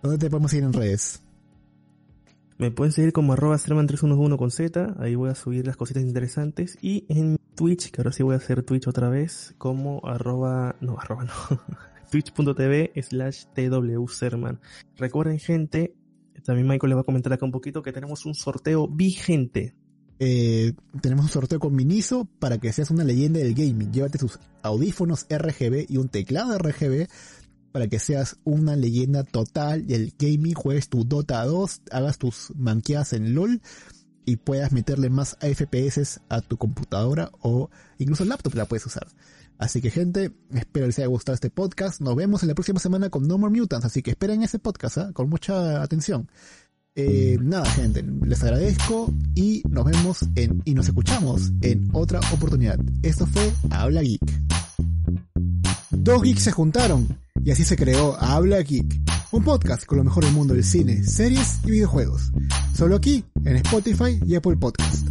¿dónde 0.03 0.19
te 0.19 0.31
podemos 0.31 0.51
seguir 0.51 0.65
en 0.65 0.73
redes? 0.73 1.23
Me 2.59 2.71
pueden 2.73 2.93
seguir 2.93 3.13
como 3.13 3.33
arroba 3.33 3.57
serman311 3.57 4.37
con 4.37 4.51
Z, 4.51 4.97
ahí 4.99 5.15
voy 5.15 5.31
a 5.31 5.35
subir 5.35 5.67
las 5.67 5.77
cositas 5.77 6.03
interesantes. 6.03 6.77
Y 6.83 7.07
en 7.09 7.39
Twitch, 7.55 7.91
que 7.91 8.01
ahora 8.01 8.13
sí 8.13 8.23
voy 8.23 8.35
a 8.35 8.39
hacer 8.39 8.63
Twitch 8.65 8.89
otra 8.89 9.09
vez, 9.09 9.55
como 9.59 10.01
arroba, 10.05 10.77
no, 10.81 10.99
arroba 10.99 11.25
no, 11.25 11.33
twitch.tv 12.11 12.93
slash 13.03 13.45
twserman. 13.55 14.61
Recuerden 14.97 15.39
gente, 15.39 15.95
también 16.45 16.67
Michael 16.67 16.91
le 16.91 16.95
va 16.95 17.01
a 17.03 17.05
comentar 17.05 17.33
acá 17.33 17.45
un 17.45 17.53
poquito 17.53 17.83
que 17.83 17.93
tenemos 17.93 18.27
un 18.27 18.35
sorteo 18.35 18.89
vigente. 18.89 19.75
Eh, 20.21 20.73
tenemos 21.01 21.27
un 21.27 21.31
sorteo 21.31 21.61
con 21.61 21.75
Miniso 21.75 22.29
para 22.39 22.59
que 22.59 22.73
seas 22.73 22.91
una 22.91 23.05
leyenda 23.05 23.39
del 23.39 23.55
gaming. 23.55 23.93
Llévate 23.93 24.19
tus 24.19 24.39
audífonos 24.63 25.27
RGB 25.31 25.87
y 25.89 25.97
un 25.97 26.09
teclado 26.09 26.59
RGB 26.59 27.09
para 27.73 27.87
que 27.87 27.99
seas 27.99 28.39
una 28.45 28.77
leyenda 28.77 29.25
total 29.25 29.87
del 29.87 30.15
gaming, 30.19 30.55
juegues 30.55 30.89
tu 30.89 31.05
Dota 31.05 31.45
2, 31.45 31.83
hagas 31.93 32.19
tus 32.19 32.53
manqueadas 32.57 33.13
en 33.13 33.35
LOL 33.35 33.61
y 34.25 34.37
puedas 34.37 34.73
meterle 34.73 35.11
más 35.11 35.37
FPS 35.41 36.21
a 36.29 36.41
tu 36.41 36.57
computadora 36.57 37.31
o 37.41 37.71
incluso 37.99 38.25
laptop 38.25 38.55
la 38.55 38.67
puedes 38.67 38.87
usar. 38.87 39.07
Así 39.59 39.81
que 39.81 39.91
gente, 39.91 40.33
espero 40.55 40.87
les 40.87 40.99
haya 40.99 41.09
gustado 41.09 41.35
este 41.35 41.51
podcast. 41.51 42.01
Nos 42.01 42.15
vemos 42.15 42.43
en 42.43 42.49
la 42.49 42.55
próxima 42.55 42.79
semana 42.79 43.11
con 43.11 43.27
No 43.27 43.39
More 43.39 43.53
Mutants, 43.53 43.87
así 43.87 44.03
que 44.03 44.13
esperen 44.13 44.43
ese 44.43 44.61
podcast 44.61 44.99
¿eh? 44.99 45.13
con 45.13 45.29
mucha 45.29 45.83
atención. 45.83 46.31
Eh, 46.95 47.39
nada, 47.41 47.69
gente, 47.71 48.03
les 48.03 48.43
agradezco 48.43 49.13
y 49.35 49.63
nos 49.69 49.85
vemos 49.85 50.25
en, 50.37 50.63
y 50.65 50.75
nos 50.75 50.87
escuchamos 50.87 51.53
en 51.61 51.89
otra 51.93 52.21
oportunidad. 52.33 52.79
Esto 53.03 53.27
fue 53.27 53.53
Habla 53.71 54.03
Geek. 54.03 54.21
Dos 55.91 56.23
geeks 56.23 56.43
se 56.43 56.53
juntaron 56.53 57.09
y 57.45 57.51
así 57.51 57.65
se 57.65 57.77
creó 57.77 58.17
Habla 58.21 58.63
Geek, 58.63 59.01
un 59.33 59.43
podcast 59.43 59.87
con 59.87 59.99
lo 59.99 60.05
mejor 60.05 60.25
del 60.25 60.35
mundo 60.35 60.55
del 60.55 60.65
cine, 60.65 61.03
series 61.03 61.59
y 61.65 61.73
videojuegos. 61.73 62.31
Solo 62.75 62.95
aquí, 62.95 63.25
en 63.45 63.57
Spotify 63.57 64.21
y 64.25 64.37
Apple 64.37 64.57
Podcast. 64.57 65.09